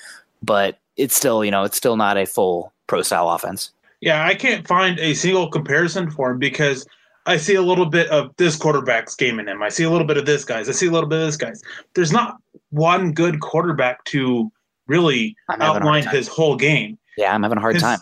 But 0.43 0.79
it's 0.97 1.17
still, 1.17 1.45
you 1.45 1.51
know, 1.51 1.65
it's 1.65 1.77
still 1.77 1.97
not 1.97 2.17
a 2.17 2.27
full 2.27 2.73
pro 2.87 3.03
style 3.03 3.31
offense. 3.31 3.73
Yeah, 4.01 4.25
I 4.25 4.35
can't 4.35 4.67
find 4.67 4.99
a 4.99 5.15
single 5.15 5.51
comparison 5.51 6.11
for 6.11 6.31
him 6.31 6.39
because 6.39 6.87
I 7.27 7.37
see 7.37 7.55
a 7.55 7.63
little 7.63 7.87
bit 7.87 8.09
of 8.09 8.35
this 8.37 8.57
quarterback's 8.57 9.15
game 9.15 9.39
in 9.39 9.49
him. 9.49 9.63
I 9.63 9.69
see 9.69 9.85
a 9.85 9.91
little 9.91 10.07
bit 10.07 10.17
of 10.17 10.27
this 10.27 10.45
guy's. 10.45 10.69
I 10.69 10.73
see 10.73 10.87
a 10.87 10.91
little 10.91 11.09
bit 11.09 11.21
of 11.21 11.27
this 11.27 11.37
guy's. 11.37 11.63
There's 11.95 12.13
not 12.13 12.39
one 12.71 13.13
good 13.13 13.41
quarterback 13.41 14.05
to 14.07 14.51
really 14.87 15.37
outline 15.49 16.07
his 16.07 16.29
whole 16.29 16.57
game. 16.57 16.99
Yeah, 17.17 17.35
I'm 17.35 17.43
having 17.43 17.59
a 17.59 17.61
hard 17.61 17.75
his, 17.75 17.83
time. 17.83 17.99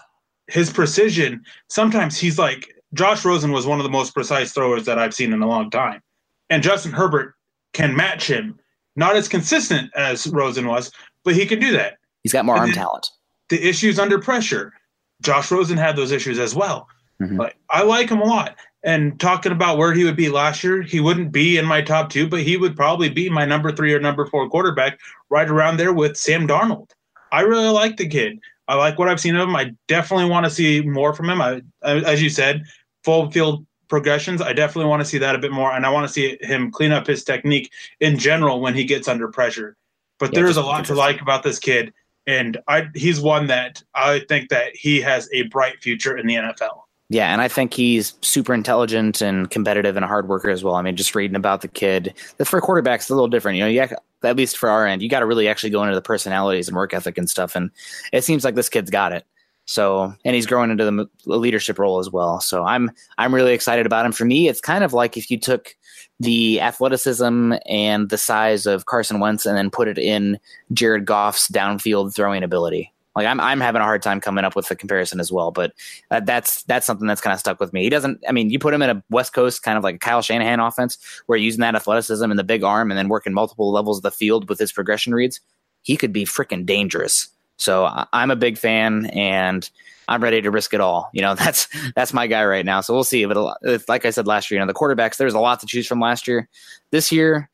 His 0.47 0.71
precision, 0.71 1.43
sometimes 1.69 2.19
he's 2.19 2.39
like 2.39 2.75
Josh 2.95 3.25
Rosen 3.25 3.53
was 3.53 3.67
one 3.67 3.79
of 3.79 3.85
the 3.85 3.91
most 3.91 4.15
precise 4.15 4.53
throwers 4.53 4.87
that 4.87 4.99
I've 4.99 5.15
seen 5.15 5.33
in 5.33 5.43
a 5.43 5.49
long 5.49 5.71
time. 5.71 6.01
And 6.49 6.63
Justin 6.63 6.93
Herbert 6.93 7.35
can 7.73 7.95
match 7.95 8.31
him. 8.31 8.59
Not 8.97 9.15
as 9.15 9.29
consistent 9.29 9.93
as 9.95 10.27
Rosen 10.29 10.67
was, 10.67 10.91
but 11.23 11.35
he 11.35 11.47
can 11.47 11.61
do 11.61 11.73
that. 11.73 11.98
He's 12.29 12.35
got 12.35 12.45
more 12.45 12.57
and 12.57 12.65
arm 12.65 12.73
talent. 12.73 13.07
The 13.49 13.67
issues 13.67 13.99
under 13.99 14.19
pressure. 14.19 14.75
Josh 15.23 15.51
Rosen 15.51 15.79
had 15.79 15.97
those 15.97 16.13
issues 16.13 16.39
as 16.39 16.55
well. 16.55 16.87
Mm-hmm. 17.23 17.39
But 17.39 17.55
I 17.71 17.85
like 17.85 18.11
him 18.11 18.21
a 18.21 18.25
lot. 18.25 18.55
And 18.83 19.19
talking 19.19 19.51
about 19.51 19.79
where 19.79 19.95
he 19.95 20.05
would 20.05 20.15
be 20.15 20.29
last 20.29 20.63
year, 20.63 20.83
he 20.83 21.01
wouldn't 21.01 21.33
be 21.33 21.57
in 21.57 21.65
my 21.65 21.81
top 21.81 22.11
two, 22.11 22.29
but 22.29 22.43
he 22.43 22.59
would 22.59 22.77
probably 22.77 23.09
be 23.09 23.31
my 23.31 23.47
number 23.47 23.73
three 23.73 23.95
or 23.95 23.99
number 23.99 24.27
four 24.27 24.47
quarterback, 24.51 25.01
right 25.31 25.49
around 25.49 25.79
there 25.79 25.95
with 25.95 26.19
Sam 26.19 26.47
Darnold. 26.47 26.91
I 27.33 27.41
really 27.41 27.71
like 27.71 27.97
the 27.97 28.07
kid. 28.07 28.39
I 28.69 28.75
like 28.75 28.99
what 28.99 29.09
I've 29.09 29.21
seen 29.21 29.35
of 29.35 29.49
him. 29.49 29.57
I 29.57 29.73
definitely 29.87 30.29
want 30.29 30.45
to 30.45 30.51
see 30.51 30.83
more 30.83 31.15
from 31.15 31.31
him. 31.31 31.41
I, 31.41 31.63
as 31.83 32.23
you 32.23 32.29
said, 32.29 32.63
full 33.05 33.31
field 33.31 33.67
progressions. 33.89 34.43
I 34.43 34.53
definitely 34.53 34.91
want 34.91 35.01
to 35.01 35.09
see 35.09 35.17
that 35.17 35.35
a 35.35 35.39
bit 35.39 35.51
more, 35.51 35.73
and 35.73 35.87
I 35.87 35.89
want 35.89 36.07
to 36.07 36.13
see 36.13 36.37
him 36.43 36.71
clean 36.71 36.93
up 36.93 37.07
his 37.07 37.25
technique 37.25 37.71
in 38.01 38.19
general 38.19 38.61
when 38.61 38.75
he 38.75 38.85
gets 38.85 39.09
under 39.09 39.29
pressure. 39.29 39.79
But 40.19 40.33
yeah, 40.33 40.41
there 40.41 40.51
is 40.51 40.59
a 40.59 40.63
lot 40.63 40.85
to 40.85 40.95
like 40.95 41.23
about 41.23 41.43
this 41.43 41.59
kid 41.59 41.93
and 42.29 42.59
I 42.69 42.89
he's 42.95 43.21
one 43.21 43.49
that 43.49 43.83
I 43.95 44.21
think 44.29 44.51
that 44.51 44.77
he 44.77 45.01
has 45.01 45.29
a 45.33 45.43
bright 45.45 45.83
future 45.83 46.17
in 46.17 46.27
the 46.27 46.35
NFL. 46.35 46.83
Yeah, 47.11 47.33
and 47.33 47.41
I 47.41 47.49
think 47.49 47.73
he's 47.73 48.13
super 48.21 48.53
intelligent 48.53 49.23
and 49.23 49.51
competitive 49.51 49.97
and 49.97 50.05
a 50.05 50.09
hard 50.09 50.29
worker 50.29 50.51
as 50.51 50.63
well. 50.63 50.75
I 50.75 50.83
mean, 50.83 50.95
just 50.95 51.15
reading 51.15 51.37
about 51.37 51.63
the 51.63 51.69
kid, 51.69 52.13
for 52.45 52.61
quarterbacks 52.61 53.11
a 53.11 53.15
little 53.15 53.29
different. 53.29 53.57
You 53.57 53.65
know, 53.65 53.71
yeah, 53.71 53.93
at 54.23 54.37
least 54.37 54.59
for 54.59 54.69
our 54.69 54.87
end, 54.87 55.01
you 55.01 55.09
got 55.09 55.21
to 55.21 55.27
really 55.27 55.49
actually 55.49 55.71
go 55.71 55.83
into 55.83 55.95
the 55.95 56.03
personalities 56.03 56.69
and 56.69 56.77
work 56.77 56.93
ethic 56.93 57.17
and 57.17 57.31
stuff. 57.31 57.57
And 57.57 57.71
it 58.13 58.25
seems 58.25 58.45
like 58.45 58.57
this 58.57 58.69
kid's 58.69 58.91
got 58.91 59.13
it. 59.13 59.25
So, 59.69 60.15
and 60.25 60.35
he's 60.35 60.47
growing 60.47 60.71
into 60.71 60.85
the 60.87 61.07
leadership 61.27 61.79
role 61.79 61.99
as 61.99 62.11
well. 62.11 62.41
So 62.41 62.65
I'm 62.65 62.91
I'm 63.19 63.35
really 63.35 63.53
excited 63.53 63.85
about 63.85 64.07
him. 64.07 64.13
For 64.13 64.25
me, 64.25 64.49
it's 64.49 64.63
kind 64.63 64.83
of 64.83 64.95
like 64.95 65.19
if 65.19 65.31
you 65.31 65.39
took 65.39 65.77
the 66.19 66.59
athleticism 66.59 67.53
and 67.67 68.09
the 68.09 68.17
size 68.17 68.65
of 68.65 68.87
Carson 68.87 69.21
Wentz 69.21 69.45
and 69.45 69.59
then 69.59 69.69
put 69.69 69.87
it 69.87 69.99
in 69.99 70.41
Jared 70.73 71.05
Goff's 71.05 71.51
downfield 71.51 72.15
throwing 72.15 72.43
ability. 72.43 72.95
Like 73.15 73.27
I'm, 73.27 73.41
I'm 73.41 73.61
having 73.61 73.83
a 73.83 73.85
hard 73.85 74.01
time 74.01 74.23
coming 74.23 74.43
up 74.43 74.57
with 74.57 74.69
the 74.69 74.75
comparison 74.75 75.21
as 75.21 75.31
well, 75.31 75.51
but 75.51 75.75
uh, 76.11 76.21
that's 76.21 76.63
that's 76.63 76.87
something 76.87 77.07
that's 77.07 77.21
kind 77.21 77.35
of 77.35 77.41
stuck 77.41 77.61
with 77.61 77.75
me. 77.75 77.83
He 77.83 77.91
doesn't. 77.91 78.25
I 78.27 78.33
mean, 78.33 78.49
you 78.49 78.59
put 78.59 78.73
him 78.73 78.81
in 78.81 78.89
a 78.89 79.05
West 79.11 79.35
Coast 79.35 79.63
kind 79.63 79.77
of 79.77 79.85
like 79.85 79.97
a 79.97 79.99
Kyle 79.99 80.23
Shanahan 80.23 80.61
offense, 80.61 80.97
where 81.27 81.37
using 81.37 81.61
that 81.61 81.75
athleticism 81.75 82.25
and 82.25 82.39
the 82.39 82.45
big 82.45 82.65
arm, 82.65 82.91
and 82.91 82.97
then 82.97 83.09
working 83.09 83.35
multiple 83.35 83.71
levels 83.71 83.99
of 83.99 84.03
the 84.03 84.11
field 84.11 84.49
with 84.49 84.59
his 84.59 84.73
progression 84.73 85.13
reads, 85.13 85.41
he 85.83 85.95
could 85.99 86.13
be 86.13 86.25
freaking 86.25 86.65
dangerous. 86.65 87.29
So 87.59 87.89
I'm 88.13 88.31
a 88.31 88.37
big 88.37 88.57
fan, 88.57 89.07
and 89.07 89.69
I'm 90.09 90.23
ready 90.23 90.41
to 90.41 90.51
risk 90.51 90.73
it 90.73 90.81
all. 90.81 91.11
You 91.13 91.23
know, 91.23 91.35
that's 91.37 91.69
that's 91.95 92.13
my 92.13 92.27
guy 92.27 92.45
right 92.45 92.65
now. 92.65 92.81
So 92.81 92.95
we'll 92.95 93.05
see. 93.05 93.25
But 93.25 93.59
like 93.89 94.05
I 94.05 94.11
said 94.11 94.27
last 94.27 94.51
year, 94.51 94.59
you 94.59 94.67
know, 94.67 94.73
the 94.73 94.79
quarterbacks 94.79 95.17
there's 95.17 95.35
a 95.35 95.41
lot 95.41 95.61
to 95.61 95.67
choose 95.67 95.87
from 95.87 96.01
last 96.01 96.27
year. 96.27 96.49
This 96.91 97.13
year, 97.13 97.51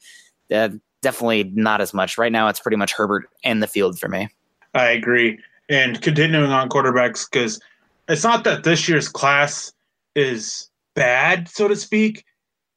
uh, 0.55 0.71
definitely 1.03 1.45
not 1.55 1.81
as 1.81 1.93
much. 1.93 2.17
Right 2.17 2.33
now, 2.33 2.49
it's 2.49 2.61
pretty 2.61 2.77
much 2.77 2.93
Herbert 2.93 3.29
and 3.43 3.63
the 3.63 3.67
field 3.67 3.99
for 3.99 4.09
me. 4.09 4.29
I 4.75 4.87
agree. 4.87 5.39
And 5.69 6.01
continuing 6.01 6.51
on 6.51 6.69
quarterbacks, 6.69 7.29
because 7.31 7.61
it's 8.09 8.25
not 8.25 8.45
that 8.45 8.65
this 8.65 8.89
year's 8.89 9.09
class 9.09 9.73
is 10.15 10.69
bad, 10.95 11.49
so 11.49 11.69
to 11.69 11.75
speak 11.75 12.25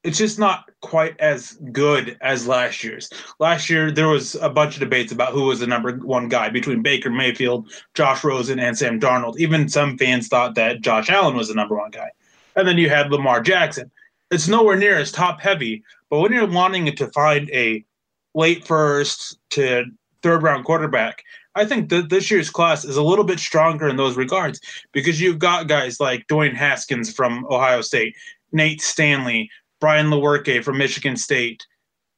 it's 0.04 0.18
just 0.18 0.38
not 0.38 0.67
quite 0.80 1.18
as 1.20 1.58
good 1.72 2.16
as 2.20 2.46
last 2.46 2.84
year's. 2.84 3.10
Last 3.38 3.68
year, 3.68 3.90
there 3.90 4.08
was 4.08 4.34
a 4.36 4.48
bunch 4.48 4.74
of 4.74 4.80
debates 4.80 5.12
about 5.12 5.32
who 5.32 5.44
was 5.44 5.60
the 5.60 5.66
number 5.66 5.96
one 5.96 6.28
guy 6.28 6.48
between 6.48 6.82
Baker 6.82 7.10
Mayfield, 7.10 7.70
Josh 7.94 8.22
Rosen, 8.24 8.60
and 8.60 8.76
Sam 8.76 9.00
Darnold. 9.00 9.38
Even 9.38 9.68
some 9.68 9.98
fans 9.98 10.28
thought 10.28 10.54
that 10.54 10.80
Josh 10.80 11.10
Allen 11.10 11.36
was 11.36 11.48
the 11.48 11.54
number 11.54 11.76
one 11.76 11.90
guy. 11.90 12.10
And 12.56 12.66
then 12.66 12.78
you 12.78 12.88
had 12.88 13.10
Lamar 13.10 13.40
Jackson. 13.40 13.90
It's 14.30 14.48
nowhere 14.48 14.76
near 14.76 14.96
as 14.96 15.10
top 15.10 15.40
heavy, 15.40 15.82
but 16.10 16.20
when 16.20 16.32
you're 16.32 16.46
wanting 16.46 16.94
to 16.94 17.06
find 17.08 17.50
a 17.50 17.84
late 18.34 18.66
first 18.66 19.38
to 19.50 19.84
third 20.22 20.42
round 20.42 20.64
quarterback, 20.64 21.22
I 21.54 21.64
think 21.64 21.88
that 21.88 22.08
this 22.08 22.30
year's 22.30 22.50
class 22.50 22.84
is 22.84 22.96
a 22.96 23.02
little 23.02 23.24
bit 23.24 23.40
stronger 23.40 23.88
in 23.88 23.96
those 23.96 24.16
regards 24.16 24.60
because 24.92 25.20
you've 25.20 25.38
got 25.38 25.66
guys 25.66 25.98
like 25.98 26.26
Dwayne 26.28 26.54
Haskins 26.54 27.12
from 27.12 27.46
Ohio 27.50 27.80
State, 27.80 28.14
Nate 28.52 28.80
Stanley, 28.80 29.50
Brian 29.80 30.06
Lewerke 30.06 30.62
from 30.62 30.78
Michigan 30.78 31.16
State, 31.16 31.66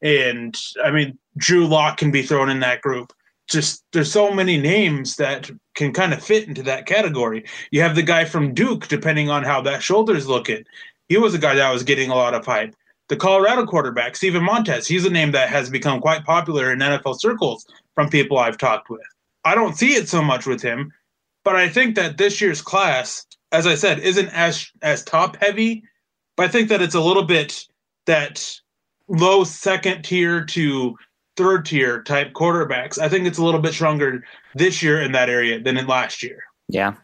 and 0.02 0.56
I 0.84 0.90
mean 0.90 1.18
Drew 1.36 1.66
Lock 1.66 1.98
can 1.98 2.10
be 2.10 2.22
thrown 2.22 2.50
in 2.50 2.60
that 2.60 2.82
group. 2.82 3.12
Just 3.48 3.84
there's 3.92 4.12
so 4.12 4.32
many 4.32 4.56
names 4.56 5.16
that 5.16 5.50
can 5.74 5.92
kind 5.92 6.12
of 6.12 6.22
fit 6.22 6.46
into 6.46 6.62
that 6.64 6.86
category. 6.86 7.44
You 7.70 7.80
have 7.82 7.96
the 7.96 8.02
guy 8.02 8.24
from 8.24 8.54
Duke, 8.54 8.88
depending 8.88 9.28
on 9.28 9.42
how 9.42 9.60
that 9.62 9.82
shoulder's 9.82 10.28
looking. 10.28 10.64
He 11.08 11.16
was 11.16 11.34
a 11.34 11.38
guy 11.38 11.54
that 11.54 11.72
was 11.72 11.82
getting 11.82 12.10
a 12.10 12.14
lot 12.14 12.34
of 12.34 12.46
hype. 12.46 12.74
The 13.08 13.16
Colorado 13.16 13.66
quarterback, 13.66 14.14
Steven 14.14 14.44
Montez, 14.44 14.86
he's 14.86 15.04
a 15.04 15.10
name 15.10 15.32
that 15.32 15.48
has 15.48 15.68
become 15.68 16.00
quite 16.00 16.24
popular 16.24 16.72
in 16.72 16.78
NFL 16.78 17.18
circles 17.18 17.66
from 17.96 18.08
people 18.08 18.38
I've 18.38 18.56
talked 18.56 18.88
with. 18.88 19.02
I 19.44 19.56
don't 19.56 19.76
see 19.76 19.94
it 19.94 20.08
so 20.08 20.22
much 20.22 20.46
with 20.46 20.62
him, 20.62 20.92
but 21.44 21.56
I 21.56 21.68
think 21.68 21.96
that 21.96 22.18
this 22.18 22.40
year's 22.40 22.62
class, 22.62 23.26
as 23.50 23.66
I 23.66 23.74
said, 23.74 23.98
isn't 23.98 24.28
as 24.28 24.70
as 24.82 25.02
top 25.02 25.36
heavy. 25.36 25.82
But 26.40 26.48
I 26.48 26.52
think 26.52 26.70
that 26.70 26.80
it's 26.80 26.94
a 26.94 27.02
little 27.02 27.24
bit 27.24 27.66
that 28.06 28.58
low 29.08 29.44
second 29.44 30.04
tier 30.04 30.42
to 30.46 30.96
third 31.36 31.66
tier 31.66 32.02
type 32.02 32.32
quarterbacks. 32.32 32.98
I 32.98 33.10
think 33.10 33.26
it's 33.26 33.36
a 33.36 33.44
little 33.44 33.60
bit 33.60 33.74
stronger 33.74 34.24
this 34.54 34.82
year 34.82 35.02
in 35.02 35.12
that 35.12 35.28
area 35.28 35.60
than 35.60 35.76
in 35.76 35.86
last 35.86 36.22
year. 36.22 36.42
Yeah. 36.70 36.94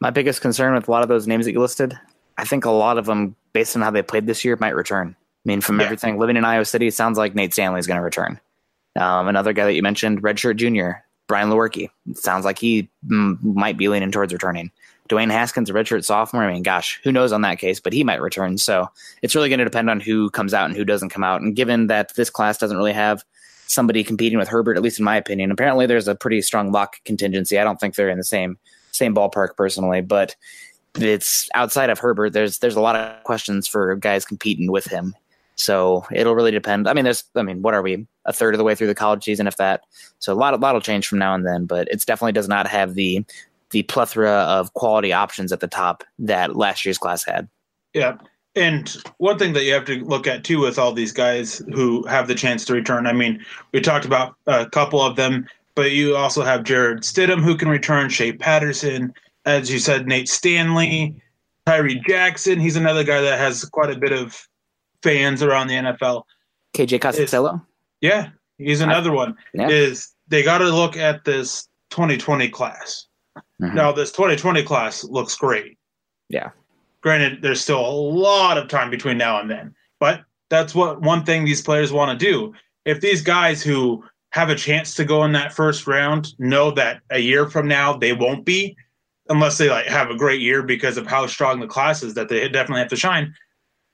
My 0.00 0.08
biggest 0.08 0.40
concern 0.40 0.72
with 0.72 0.88
a 0.88 0.90
lot 0.90 1.02
of 1.02 1.10
those 1.10 1.26
names 1.26 1.44
that 1.44 1.52
you 1.52 1.60
listed, 1.60 1.92
I 2.38 2.46
think 2.46 2.64
a 2.64 2.70
lot 2.70 2.96
of 2.96 3.04
them, 3.04 3.36
based 3.52 3.76
on 3.76 3.82
how 3.82 3.90
they 3.90 4.00
played 4.00 4.24
this 4.24 4.46
year, 4.46 4.56
might 4.58 4.74
return. 4.74 5.14
I 5.14 5.44
mean, 5.44 5.60
from 5.60 5.78
yeah. 5.78 5.84
everything 5.84 6.18
living 6.18 6.38
in 6.38 6.46
Iowa 6.46 6.64
City, 6.64 6.86
it 6.86 6.94
sounds 6.94 7.18
like 7.18 7.34
Nate 7.34 7.52
Stanley 7.52 7.80
is 7.80 7.86
going 7.86 7.98
to 7.98 8.02
return. 8.02 8.40
Um, 8.98 9.28
another 9.28 9.52
guy 9.52 9.66
that 9.66 9.74
you 9.74 9.82
mentioned, 9.82 10.22
Redshirt 10.22 10.56
Jr., 10.56 11.00
Brian 11.28 11.50
Lewerke. 11.50 11.90
Sounds 12.14 12.46
like 12.46 12.58
he 12.58 12.88
m- 13.10 13.38
might 13.42 13.76
be 13.76 13.88
leaning 13.88 14.10
towards 14.10 14.32
returning. 14.32 14.70
Dwayne 15.10 15.30
Haskins, 15.30 15.68
a 15.68 15.72
redshirt 15.72 16.04
sophomore. 16.04 16.44
I 16.44 16.52
mean, 16.52 16.62
gosh, 16.62 17.00
who 17.02 17.10
knows 17.12 17.32
on 17.32 17.42
that 17.42 17.58
case, 17.58 17.80
but 17.80 17.92
he 17.92 18.04
might 18.04 18.22
return. 18.22 18.56
So 18.58 18.88
it's 19.22 19.34
really 19.34 19.48
going 19.48 19.58
to 19.58 19.64
depend 19.64 19.90
on 19.90 20.00
who 20.00 20.30
comes 20.30 20.54
out 20.54 20.66
and 20.66 20.76
who 20.76 20.84
doesn't 20.84 21.10
come 21.10 21.24
out. 21.24 21.40
And 21.40 21.56
given 21.56 21.88
that 21.88 22.14
this 22.14 22.30
class 22.30 22.58
doesn't 22.58 22.76
really 22.76 22.92
have 22.92 23.24
somebody 23.66 24.04
competing 24.04 24.38
with 24.38 24.48
Herbert, 24.48 24.76
at 24.76 24.82
least 24.82 24.98
in 24.98 25.04
my 25.04 25.16
opinion, 25.16 25.50
apparently 25.50 25.86
there's 25.86 26.08
a 26.08 26.14
pretty 26.14 26.40
strong 26.40 26.70
lock 26.70 27.02
contingency. 27.04 27.58
I 27.58 27.64
don't 27.64 27.80
think 27.80 27.94
they're 27.96 28.08
in 28.08 28.18
the 28.18 28.24
same 28.24 28.58
same 28.92 29.14
ballpark 29.14 29.56
personally, 29.56 30.00
but 30.00 30.36
it's 30.96 31.48
outside 31.54 31.90
of 31.90 31.98
Herbert. 31.98 32.32
There's 32.32 32.58
there's 32.58 32.76
a 32.76 32.80
lot 32.80 32.96
of 32.96 33.22
questions 33.24 33.66
for 33.66 33.96
guys 33.96 34.24
competing 34.24 34.70
with 34.70 34.86
him. 34.86 35.14
So 35.60 36.06
it'll 36.10 36.34
really 36.34 36.50
depend. 36.52 36.88
I 36.88 36.94
mean, 36.94 37.04
there's, 37.04 37.22
I 37.34 37.42
mean, 37.42 37.60
what 37.60 37.74
are 37.74 37.82
we? 37.82 38.06
A 38.24 38.32
third 38.32 38.54
of 38.54 38.58
the 38.58 38.64
way 38.64 38.74
through 38.74 38.86
the 38.86 38.94
college 38.94 39.24
season, 39.24 39.46
if 39.46 39.58
that. 39.58 39.82
So 40.18 40.32
a 40.32 40.34
lot, 40.34 40.54
a 40.54 40.56
lot 40.56 40.72
will 40.72 40.80
change 40.80 41.06
from 41.06 41.18
now 41.18 41.34
and 41.34 41.46
then, 41.46 41.66
but 41.66 41.86
it 41.88 42.02
definitely 42.06 42.32
does 42.32 42.48
not 42.48 42.66
have 42.66 42.94
the 42.94 43.22
the 43.70 43.82
plethora 43.84 44.30
of 44.30 44.72
quality 44.74 45.12
options 45.12 45.52
at 45.52 45.60
the 45.60 45.68
top 45.68 46.04
that 46.18 46.56
last 46.56 46.84
year's 46.84 46.98
class 46.98 47.24
had. 47.24 47.48
Yeah. 47.94 48.16
And 48.56 48.96
one 49.18 49.38
thing 49.38 49.52
that 49.52 49.64
you 49.64 49.72
have 49.72 49.84
to 49.84 50.04
look 50.04 50.26
at 50.26 50.42
too 50.44 50.60
with 50.60 50.78
all 50.78 50.92
these 50.92 51.12
guys 51.12 51.62
who 51.72 52.04
have 52.06 52.26
the 52.26 52.34
chance 52.34 52.64
to 52.64 52.74
return, 52.74 53.06
I 53.06 53.12
mean, 53.12 53.44
we 53.72 53.80
talked 53.80 54.04
about 54.04 54.34
a 54.46 54.66
couple 54.66 55.00
of 55.00 55.16
them, 55.16 55.46
but 55.76 55.92
you 55.92 56.16
also 56.16 56.42
have 56.42 56.64
Jarrett 56.64 57.02
Stidham 57.02 57.42
who 57.42 57.56
can 57.56 57.68
return, 57.68 58.08
Shea 58.08 58.32
Patterson, 58.32 59.14
as 59.46 59.70
you 59.70 59.78
said, 59.78 60.06
Nate 60.06 60.28
Stanley, 60.28 61.14
Tyree 61.64 62.02
Jackson. 62.06 62.58
He's 62.58 62.76
another 62.76 63.04
guy 63.04 63.20
that 63.20 63.38
has 63.38 63.64
quite 63.64 63.90
a 63.90 63.98
bit 63.98 64.12
of 64.12 64.48
fans 65.02 65.42
around 65.42 65.68
the 65.68 65.74
NFL. 65.74 66.24
KJ 66.74 67.00
Costello? 67.00 67.64
Yeah, 68.00 68.30
he's 68.58 68.80
another 68.80 69.12
I, 69.12 69.14
one. 69.14 69.36
Yeah. 69.54 69.68
Is 69.68 70.12
they 70.28 70.42
got 70.42 70.58
to 70.58 70.70
look 70.70 70.96
at 70.96 71.24
this 71.24 71.68
2020 71.90 72.48
class. 72.48 73.06
Mm-hmm. 73.36 73.74
Now, 73.74 73.92
this 73.92 74.12
2020 74.12 74.62
class 74.64 75.04
looks 75.04 75.36
great. 75.36 75.78
Yeah. 76.28 76.50
Granted, 77.00 77.42
there's 77.42 77.60
still 77.60 77.80
a 77.80 77.90
lot 77.90 78.58
of 78.58 78.68
time 78.68 78.90
between 78.90 79.18
now 79.18 79.40
and 79.40 79.50
then, 79.50 79.74
but 79.98 80.22
that's 80.50 80.74
what 80.74 81.00
one 81.00 81.24
thing 81.24 81.44
these 81.44 81.62
players 81.62 81.92
want 81.92 82.18
to 82.18 82.26
do. 82.26 82.52
If 82.84 83.00
these 83.00 83.22
guys 83.22 83.62
who 83.62 84.04
have 84.30 84.48
a 84.48 84.54
chance 84.54 84.94
to 84.94 85.04
go 85.04 85.24
in 85.24 85.32
that 85.32 85.52
first 85.52 85.86
round 85.86 86.38
know 86.38 86.70
that 86.72 87.00
a 87.10 87.18
year 87.18 87.48
from 87.48 87.66
now 87.66 87.96
they 87.96 88.12
won't 88.12 88.44
be, 88.44 88.76
unless 89.28 89.58
they 89.58 89.70
like 89.70 89.86
have 89.86 90.10
a 90.10 90.16
great 90.16 90.40
year 90.40 90.62
because 90.62 90.96
of 90.96 91.06
how 91.06 91.26
strong 91.26 91.60
the 91.60 91.66
class 91.66 92.02
is 92.02 92.14
that 92.14 92.28
they 92.28 92.48
definitely 92.48 92.80
have 92.80 92.90
to 92.90 92.96
shine, 92.96 93.34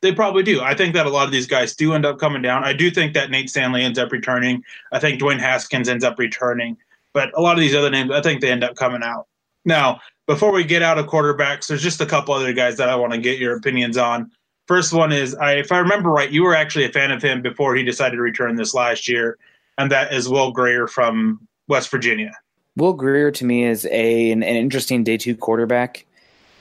they 0.03 0.13
probably 0.13 0.43
do. 0.43 0.61
I 0.61 0.75
think 0.75 0.95
that 0.95 1.07
a 1.07 1.11
lot 1.11 1.27
of 1.27 1.33
these 1.33 1.47
guys 1.47 1.75
do 1.75 1.95
end 1.95 2.07
up 2.07 2.19
coming 2.19 2.43
down. 2.43 2.65
I 2.65 2.73
do 2.73 2.91
think 2.91 3.15
that 3.15 3.31
Nate 3.31 3.51
Stanley 3.51 3.83
ends 3.83 3.99
up 3.99 4.13
returning. 4.13 4.63
I 4.93 4.99
think 4.99 5.21
Dwayne 5.21 5.41
Haskins 5.41 5.89
ends 5.89 6.05
up 6.05 6.19
returning. 6.19 6.77
But 7.17 7.31
a 7.35 7.41
lot 7.41 7.55
of 7.55 7.61
these 7.61 7.75
other 7.75 7.89
names, 7.89 8.11
I 8.11 8.21
think 8.21 8.43
they 8.43 8.51
end 8.51 8.63
up 8.63 8.77
coming 8.77 9.03
out. 9.03 9.27
Now, 9.65 10.03
before 10.27 10.53
we 10.53 10.65
get 10.65 10.83
out 10.83 10.99
of 10.99 11.07
quarterbacks, 11.07 11.67
there's 11.67 11.83
just 11.83 12.03
a 12.03 12.05
couple 12.05 12.35
other 12.35 12.53
guys 12.53 12.77
that 12.77 12.91
I 12.91 12.95
want 12.95 13.15
to 13.15 13.19
get 13.19 13.39
your 13.39 13.57
opinions 13.57 13.97
on. 13.97 14.31
First 14.69 14.93
one 14.93 15.13
is, 15.13 15.35
I, 15.37 15.55
if 15.55 15.73
I 15.73 15.79
remember 15.79 16.11
right, 16.11 16.31
you 16.31 16.43
were 16.43 16.55
actually 16.55 16.85
a 16.85 16.93
fan 16.93 17.11
of 17.11 17.23
him 17.23 17.41
before 17.41 17.75
he 17.75 17.83
decided 17.83 18.17
to 18.17 18.21
return 18.23 18.57
this 18.57 18.75
last 18.75 19.09
year, 19.09 19.39
and 19.79 19.91
that 19.91 20.13
is 20.13 20.29
Will 20.29 20.53
Grier 20.53 20.87
from 20.87 21.41
West 21.69 21.91
Virginia. 21.91 22.33
Will 22.77 22.93
Grier 22.93 23.31
to 23.31 23.47
me 23.47 23.65
is 23.65 23.87
a 23.87 24.31
an, 24.31 24.43
an 24.43 24.57
interesting 24.57 25.03
day 25.03 25.17
two 25.17 25.35
quarterback. 25.35 26.05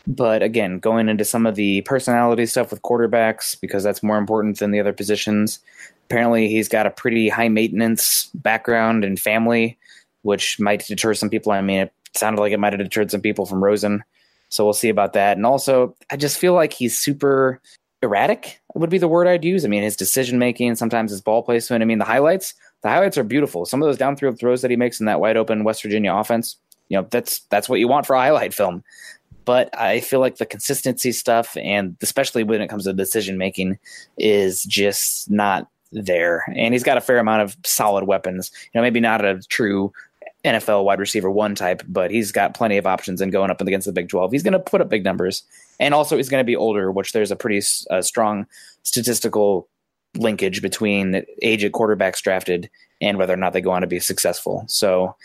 But 0.08 0.42
again, 0.42 0.80
going 0.80 1.10
into 1.10 1.26
some 1.26 1.46
of 1.46 1.56
the 1.56 1.82
personality 1.82 2.46
stuff 2.46 2.72
with 2.72 2.82
quarterbacks, 2.82 3.60
because 3.60 3.84
that's 3.84 4.02
more 4.02 4.18
important 4.18 4.60
than 4.60 4.72
the 4.72 4.80
other 4.80 4.94
positions. 4.94 5.60
Apparently, 6.06 6.48
he's 6.48 6.70
got 6.70 6.88
a 6.88 6.92
pretty 6.92 7.28
high 7.28 7.50
maintenance 7.50 8.30
background 8.36 9.04
and 9.04 9.20
family, 9.20 9.78
which 10.26 10.60
might 10.60 10.86
deter 10.86 11.14
some 11.14 11.30
people. 11.30 11.52
I 11.52 11.62
mean, 11.62 11.82
it 11.82 11.94
sounded 12.14 12.42
like 12.42 12.52
it 12.52 12.60
might 12.60 12.74
have 12.74 12.82
deterred 12.82 13.12
some 13.12 13.22
people 13.22 13.46
from 13.46 13.64
Rosen. 13.64 14.04
So 14.50 14.64
we'll 14.64 14.74
see 14.74 14.90
about 14.90 15.14
that. 15.14 15.38
And 15.38 15.46
also, 15.46 15.96
I 16.10 16.18
just 16.18 16.38
feel 16.38 16.54
like 16.54 16.74
he's 16.74 16.98
super 16.98 17.62
erratic, 18.02 18.60
would 18.74 18.90
be 18.90 18.98
the 18.98 19.08
word 19.08 19.28
I'd 19.28 19.46
use. 19.46 19.66
I 19.66 19.68
mean, 19.68 19.84
his 19.84 19.96
decision 19.96 20.40
making, 20.40 20.76
sometimes 20.76 21.12
his 21.12 21.22
ball 21.22 21.44
placement. 21.44 21.82
I 21.82 21.86
mean, 21.86 22.00
the 22.00 22.06
highlights, 22.06 22.54
the 22.82 22.90
highlights 22.90 23.18
are 23.18 23.24
beautiful. 23.24 23.66
Some 23.66 23.82
of 23.82 23.88
those 23.88 23.98
downfield 23.98 24.40
throws 24.40 24.62
that 24.62 24.72
he 24.72 24.78
makes 24.78 25.00
in 25.00 25.06
that 25.06 25.20
wide 25.20 25.38
open 25.38 25.64
West 25.64 25.82
Virginia 25.82 26.14
offense, 26.14 26.58
you 26.90 26.98
know, 26.98 27.08
that's 27.10 27.40
that's 27.50 27.68
what 27.68 27.80
you 27.80 27.88
want 27.88 28.06
for 28.06 28.16
a 28.16 28.20
highlight 28.20 28.54
film 28.54 28.84
but 29.46 29.70
I 29.80 30.00
feel 30.00 30.20
like 30.20 30.38
the 30.38 30.46
consistency 30.46 31.12
stuff, 31.12 31.56
and 31.58 31.96
especially 32.02 32.44
when 32.44 32.62
it 32.62 32.68
comes 32.68 32.86
to 32.86 32.94
decision 32.94 33.38
making, 33.38 33.78
is 34.18 34.64
just 34.64 35.30
not 35.30 35.68
there. 35.92 36.44
And 36.56 36.74
he's 36.74 36.84
got 36.84 36.98
a 36.98 37.02
fair 37.02 37.20
amount 37.20 37.44
of 37.44 37.56
solid 37.64 38.06
weapons. 38.06 38.52
You 38.74 38.80
know, 38.80 38.82
maybe 38.82 39.00
not 39.00 39.24
a 39.24 39.40
true 39.48 39.94
NFL 40.46 40.86
wide 40.86 41.00
receiver 41.00 41.30
one 41.30 41.56
type, 41.56 41.82
but 41.88 42.12
he's 42.12 42.32
got 42.32 42.54
plenty 42.54 42.78
of 42.78 42.86
options 42.86 43.20
and 43.20 43.32
going 43.32 43.50
up 43.50 43.62
against 43.62 43.86
the 43.86 43.92
Big 43.92 44.10
12. 44.10 44.32
He's 44.32 44.44
going 44.44 44.54
to 44.54 44.60
put 44.60 44.82
up 44.82 44.90
big 44.90 45.04
numbers. 45.04 45.44
And 45.80 45.94
also, 45.94 46.16
he's 46.16 46.30
going 46.30 46.42
to 46.42 46.46
be 46.46 46.56
older, 46.56 46.92
which 46.92 47.12
there's 47.12 47.32
a 47.32 47.36
pretty 47.36 47.62
uh, 47.90 48.02
strong 48.02 48.46
statistical 48.84 49.68
linkage 50.16 50.62
between 50.62 51.26
age 51.42 51.64
at 51.64 51.74
quarterbacks 51.74 52.22
drafted 52.22 52.70
and 53.02 53.18
whether 53.18 53.34
or 53.34 53.38
not 53.38 53.52
they 53.52 53.62
go 53.62 53.72
on 53.72 53.82
to 53.82 53.88
be 53.88 54.00
successful. 54.00 54.64
So 54.68 55.16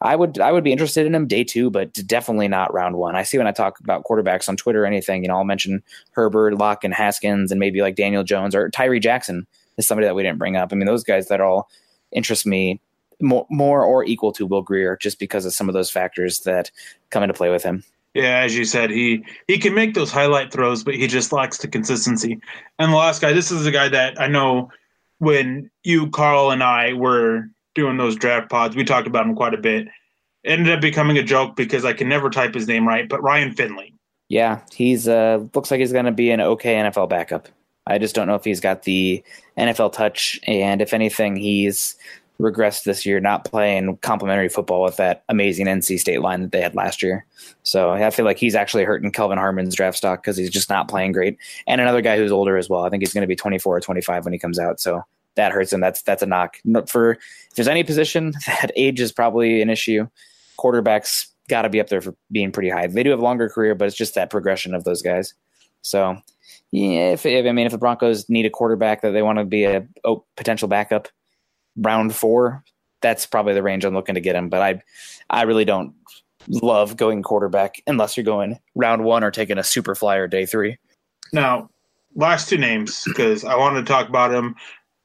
I 0.00 0.16
would 0.16 0.40
I 0.40 0.52
would 0.52 0.64
be 0.64 0.72
interested 0.72 1.06
in 1.06 1.14
him 1.14 1.26
day 1.26 1.44
two, 1.44 1.70
but 1.70 1.92
definitely 2.06 2.48
not 2.48 2.72
round 2.72 2.96
one. 2.96 3.16
I 3.16 3.22
see 3.22 3.36
when 3.36 3.46
I 3.46 3.52
talk 3.52 3.78
about 3.80 4.04
quarterbacks 4.04 4.48
on 4.48 4.56
Twitter 4.56 4.84
or 4.84 4.86
anything, 4.86 5.22
you 5.22 5.28
know, 5.28 5.36
I'll 5.36 5.44
mention 5.44 5.82
Herbert, 6.12 6.56
Lock, 6.56 6.84
and 6.84 6.94
Haskins, 6.94 7.50
and 7.50 7.60
maybe 7.60 7.82
like 7.82 7.96
Daniel 7.96 8.24
Jones 8.24 8.54
or 8.54 8.70
Tyree 8.70 9.00
Jackson 9.00 9.46
is 9.76 9.86
somebody 9.86 10.06
that 10.06 10.14
we 10.14 10.22
didn't 10.22 10.38
bring 10.38 10.56
up. 10.56 10.70
I 10.72 10.76
mean, 10.76 10.86
those 10.86 11.04
guys 11.04 11.28
that 11.28 11.40
all 11.40 11.68
interest 12.12 12.46
me 12.46 12.80
more, 13.20 13.46
more 13.50 13.84
or 13.84 14.04
equal 14.04 14.32
to 14.32 14.46
Will 14.46 14.62
Grier 14.62 14.96
just 14.96 15.18
because 15.18 15.44
of 15.44 15.54
some 15.54 15.68
of 15.68 15.74
those 15.74 15.90
factors 15.90 16.40
that 16.40 16.70
come 17.10 17.22
into 17.22 17.34
play 17.34 17.50
with 17.50 17.62
him. 17.62 17.84
Yeah, 18.14 18.40
as 18.40 18.56
you 18.56 18.64
said, 18.64 18.90
he 18.90 19.24
he 19.46 19.58
can 19.58 19.74
make 19.74 19.94
those 19.94 20.10
highlight 20.10 20.52
throws, 20.52 20.82
but 20.82 20.94
he 20.94 21.06
just 21.06 21.32
lacks 21.32 21.58
the 21.58 21.68
consistency. 21.68 22.40
And 22.78 22.92
the 22.92 22.96
last 22.96 23.20
guy, 23.20 23.32
this 23.32 23.50
is 23.50 23.66
a 23.66 23.70
guy 23.70 23.88
that 23.88 24.20
I 24.20 24.26
know 24.26 24.70
when 25.18 25.70
you, 25.84 26.10
Carl, 26.10 26.50
and 26.50 26.62
I 26.62 26.94
were 26.94 27.48
doing 27.74 27.96
those 27.96 28.16
draft 28.16 28.50
pods, 28.50 28.74
we 28.74 28.84
talked 28.84 29.06
about 29.06 29.26
him 29.26 29.36
quite 29.36 29.54
a 29.54 29.58
bit. 29.58 29.88
It 30.44 30.50
ended 30.50 30.74
up 30.74 30.80
becoming 30.80 31.18
a 31.18 31.22
joke 31.22 31.54
because 31.54 31.84
I 31.84 31.92
can 31.92 32.08
never 32.08 32.30
type 32.30 32.54
his 32.54 32.66
name 32.66 32.88
right, 32.88 33.08
but 33.08 33.22
Ryan 33.22 33.54
Finley. 33.54 33.94
Yeah, 34.28 34.60
he's 34.72 35.06
uh 35.06 35.44
looks 35.54 35.70
like 35.70 35.80
he's 35.80 35.92
going 35.92 36.04
to 36.04 36.12
be 36.12 36.30
an 36.30 36.40
okay 36.40 36.74
NFL 36.74 37.08
backup. 37.08 37.48
I 37.86 37.98
just 37.98 38.14
don't 38.14 38.26
know 38.26 38.34
if 38.34 38.44
he's 38.44 38.60
got 38.60 38.82
the 38.82 39.22
NFL 39.56 39.92
touch, 39.92 40.38
and 40.46 40.82
if 40.82 40.92
anything, 40.92 41.36
he's 41.36 41.96
regressed 42.40 42.84
this 42.84 43.04
year, 43.04 43.20
not 43.20 43.44
playing 43.44 43.96
complementary 43.98 44.48
football 44.48 44.82
with 44.82 44.96
that 44.96 45.24
amazing 45.28 45.66
NC 45.66 45.98
State 45.98 46.20
line 46.20 46.42
that 46.42 46.52
they 46.52 46.60
had 46.60 46.74
last 46.74 47.02
year. 47.02 47.26
So 47.64 47.90
I 47.90 48.10
feel 48.10 48.24
like 48.24 48.38
he's 48.38 48.54
actually 48.54 48.84
hurting 48.84 49.10
Kelvin 49.10 49.38
Harmon's 49.38 49.74
draft 49.74 49.96
stock 49.96 50.22
because 50.22 50.36
he's 50.36 50.50
just 50.50 50.70
not 50.70 50.88
playing 50.88 51.12
great. 51.12 51.36
And 51.66 51.80
another 51.80 52.00
guy 52.00 52.16
who's 52.16 52.32
older 52.32 52.56
as 52.56 52.68
well. 52.68 52.84
I 52.84 52.90
think 52.90 53.02
he's 53.02 53.12
going 53.12 53.22
to 53.22 53.28
be 53.28 53.36
24 53.36 53.76
or 53.76 53.80
25 53.80 54.24
when 54.24 54.32
he 54.32 54.38
comes 54.38 54.58
out. 54.58 54.78
So 54.78 55.02
that 55.34 55.52
hurts 55.52 55.72
him. 55.72 55.80
That's 55.80 56.02
that's 56.02 56.22
a 56.22 56.26
knock. 56.26 56.58
For 56.86 57.12
if 57.12 57.54
there's 57.56 57.68
any 57.68 57.82
position 57.82 58.32
that 58.46 58.72
age 58.76 59.00
is 59.00 59.12
probably 59.12 59.60
an 59.60 59.70
issue, 59.70 60.06
quarterbacks 60.58 61.26
got 61.48 61.62
to 61.62 61.68
be 61.68 61.80
up 61.80 61.88
there 61.88 62.00
for 62.00 62.14
being 62.30 62.52
pretty 62.52 62.70
high. 62.70 62.86
They 62.86 63.02
do 63.02 63.10
have 63.10 63.20
longer 63.20 63.48
career, 63.48 63.74
but 63.74 63.86
it's 63.86 63.96
just 63.96 64.14
that 64.14 64.30
progression 64.30 64.74
of 64.74 64.84
those 64.84 65.02
guys. 65.02 65.34
So 65.82 66.18
Yeah, 66.70 67.12
if, 67.12 67.24
if 67.26 67.46
I 67.46 67.52
mean 67.52 67.66
if 67.66 67.72
the 67.72 67.78
Broncos 67.78 68.28
need 68.28 68.46
a 68.46 68.50
quarterback 68.50 69.02
that 69.02 69.12
they 69.12 69.22
want 69.22 69.38
to 69.38 69.44
be 69.44 69.64
a 69.64 69.86
oh, 70.04 70.24
potential 70.36 70.68
backup, 70.68 71.08
round 71.78 72.14
four, 72.14 72.64
that's 73.00 73.26
probably 73.26 73.54
the 73.54 73.62
range 73.62 73.84
I'm 73.84 73.94
looking 73.94 74.14
to 74.14 74.20
get 74.20 74.36
him. 74.36 74.48
But 74.48 74.62
I, 74.62 74.82
I 75.30 75.42
really 75.42 75.64
don't 75.64 75.94
love 76.48 76.96
going 76.96 77.22
quarterback 77.22 77.82
unless 77.86 78.16
you're 78.16 78.24
going 78.24 78.58
round 78.74 79.04
one 79.04 79.24
or 79.24 79.30
taking 79.30 79.58
a 79.58 79.64
super 79.64 79.94
flyer 79.94 80.26
day 80.26 80.46
three. 80.46 80.78
Now, 81.32 81.70
last 82.14 82.48
two 82.48 82.58
names 82.58 83.04
because 83.04 83.44
I 83.44 83.56
wanted 83.56 83.80
to 83.80 83.92
talk 83.92 84.08
about 84.08 84.30
them. 84.30 84.54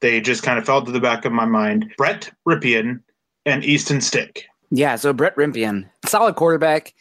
They 0.00 0.20
just 0.20 0.42
kind 0.42 0.58
of 0.58 0.66
fell 0.66 0.84
to 0.84 0.92
the 0.92 1.00
back 1.00 1.24
of 1.24 1.32
my 1.32 1.46
mind. 1.46 1.92
Brett 1.96 2.30
Rypien 2.46 3.00
and 3.46 3.64
Easton 3.64 4.00
Stick. 4.00 4.46
Yeah, 4.70 4.96
so 4.96 5.12
Brett 5.12 5.36
Rypien, 5.36 5.88
solid 6.04 6.34
quarterback. 6.34 6.94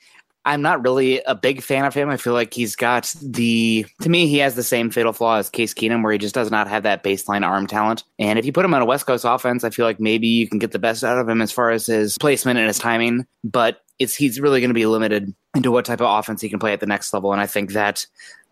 I'm 0.46 0.62
not 0.62 0.84
really 0.84 1.22
a 1.22 1.36
big 1.36 1.62
fan 1.62 1.86
of 1.86 1.94
him. 1.94 2.10
I 2.10 2.18
feel 2.18 2.34
like 2.34 2.54
he's 2.54 2.76
got 2.76 3.14
the 3.22 3.86
to 4.02 4.10
me 4.10 4.28
he 4.28 4.40
has 4.40 4.56
the 4.56 4.64
same 4.64 4.90
fatal 4.90 5.14
flaw 5.14 5.38
as 5.38 5.50
Case 5.50 5.74
Keenum, 5.74 6.04
where 6.04 6.12
he 6.12 6.18
just 6.18 6.36
does 6.36 6.52
not 6.52 6.68
have 6.68 6.84
that 6.84 7.04
baseline 7.04 7.46
arm 7.46 7.68
talent. 7.68 8.04
And 8.20 8.38
if 8.38 8.46
you 8.46 8.52
put 8.52 8.66
him 8.66 8.74
on 8.74 8.82
a 8.82 8.86
West 8.86 9.06
Coast 9.06 9.26
offense, 9.26 9.64
I 9.64 9.70
feel 9.70 9.86
like 9.86 10.00
maybe 10.00 10.28
you 10.28 10.48
can 10.48 10.60
get 10.60 10.72
the 10.72 10.80
best 10.80 11.04
out 11.04 11.18
of 11.18 11.30
him 11.30 11.42
as 11.42 11.52
far 11.52 11.72
as 11.72 11.86
his 11.86 12.18
placement 12.18 12.60
and 12.60 12.68
his 12.68 12.80
timing. 12.80 13.26
But 13.44 13.82
it's 14.00 14.16
he's 14.16 14.40
really 14.40 14.60
going 14.60 14.70
to 14.70 14.76
be 14.76 14.86
limited 14.86 15.34
into 15.56 15.72
what 15.72 15.86
type 15.86 16.02
of 16.02 16.10
offense 16.10 16.42
he 16.42 16.50
can 16.50 16.60
play 16.60 16.74
at 16.74 16.80
the 16.80 16.86
next 16.86 17.14
level. 17.14 17.32
And 17.32 17.42
I 17.42 17.48
think 17.48 17.72
that 17.72 18.06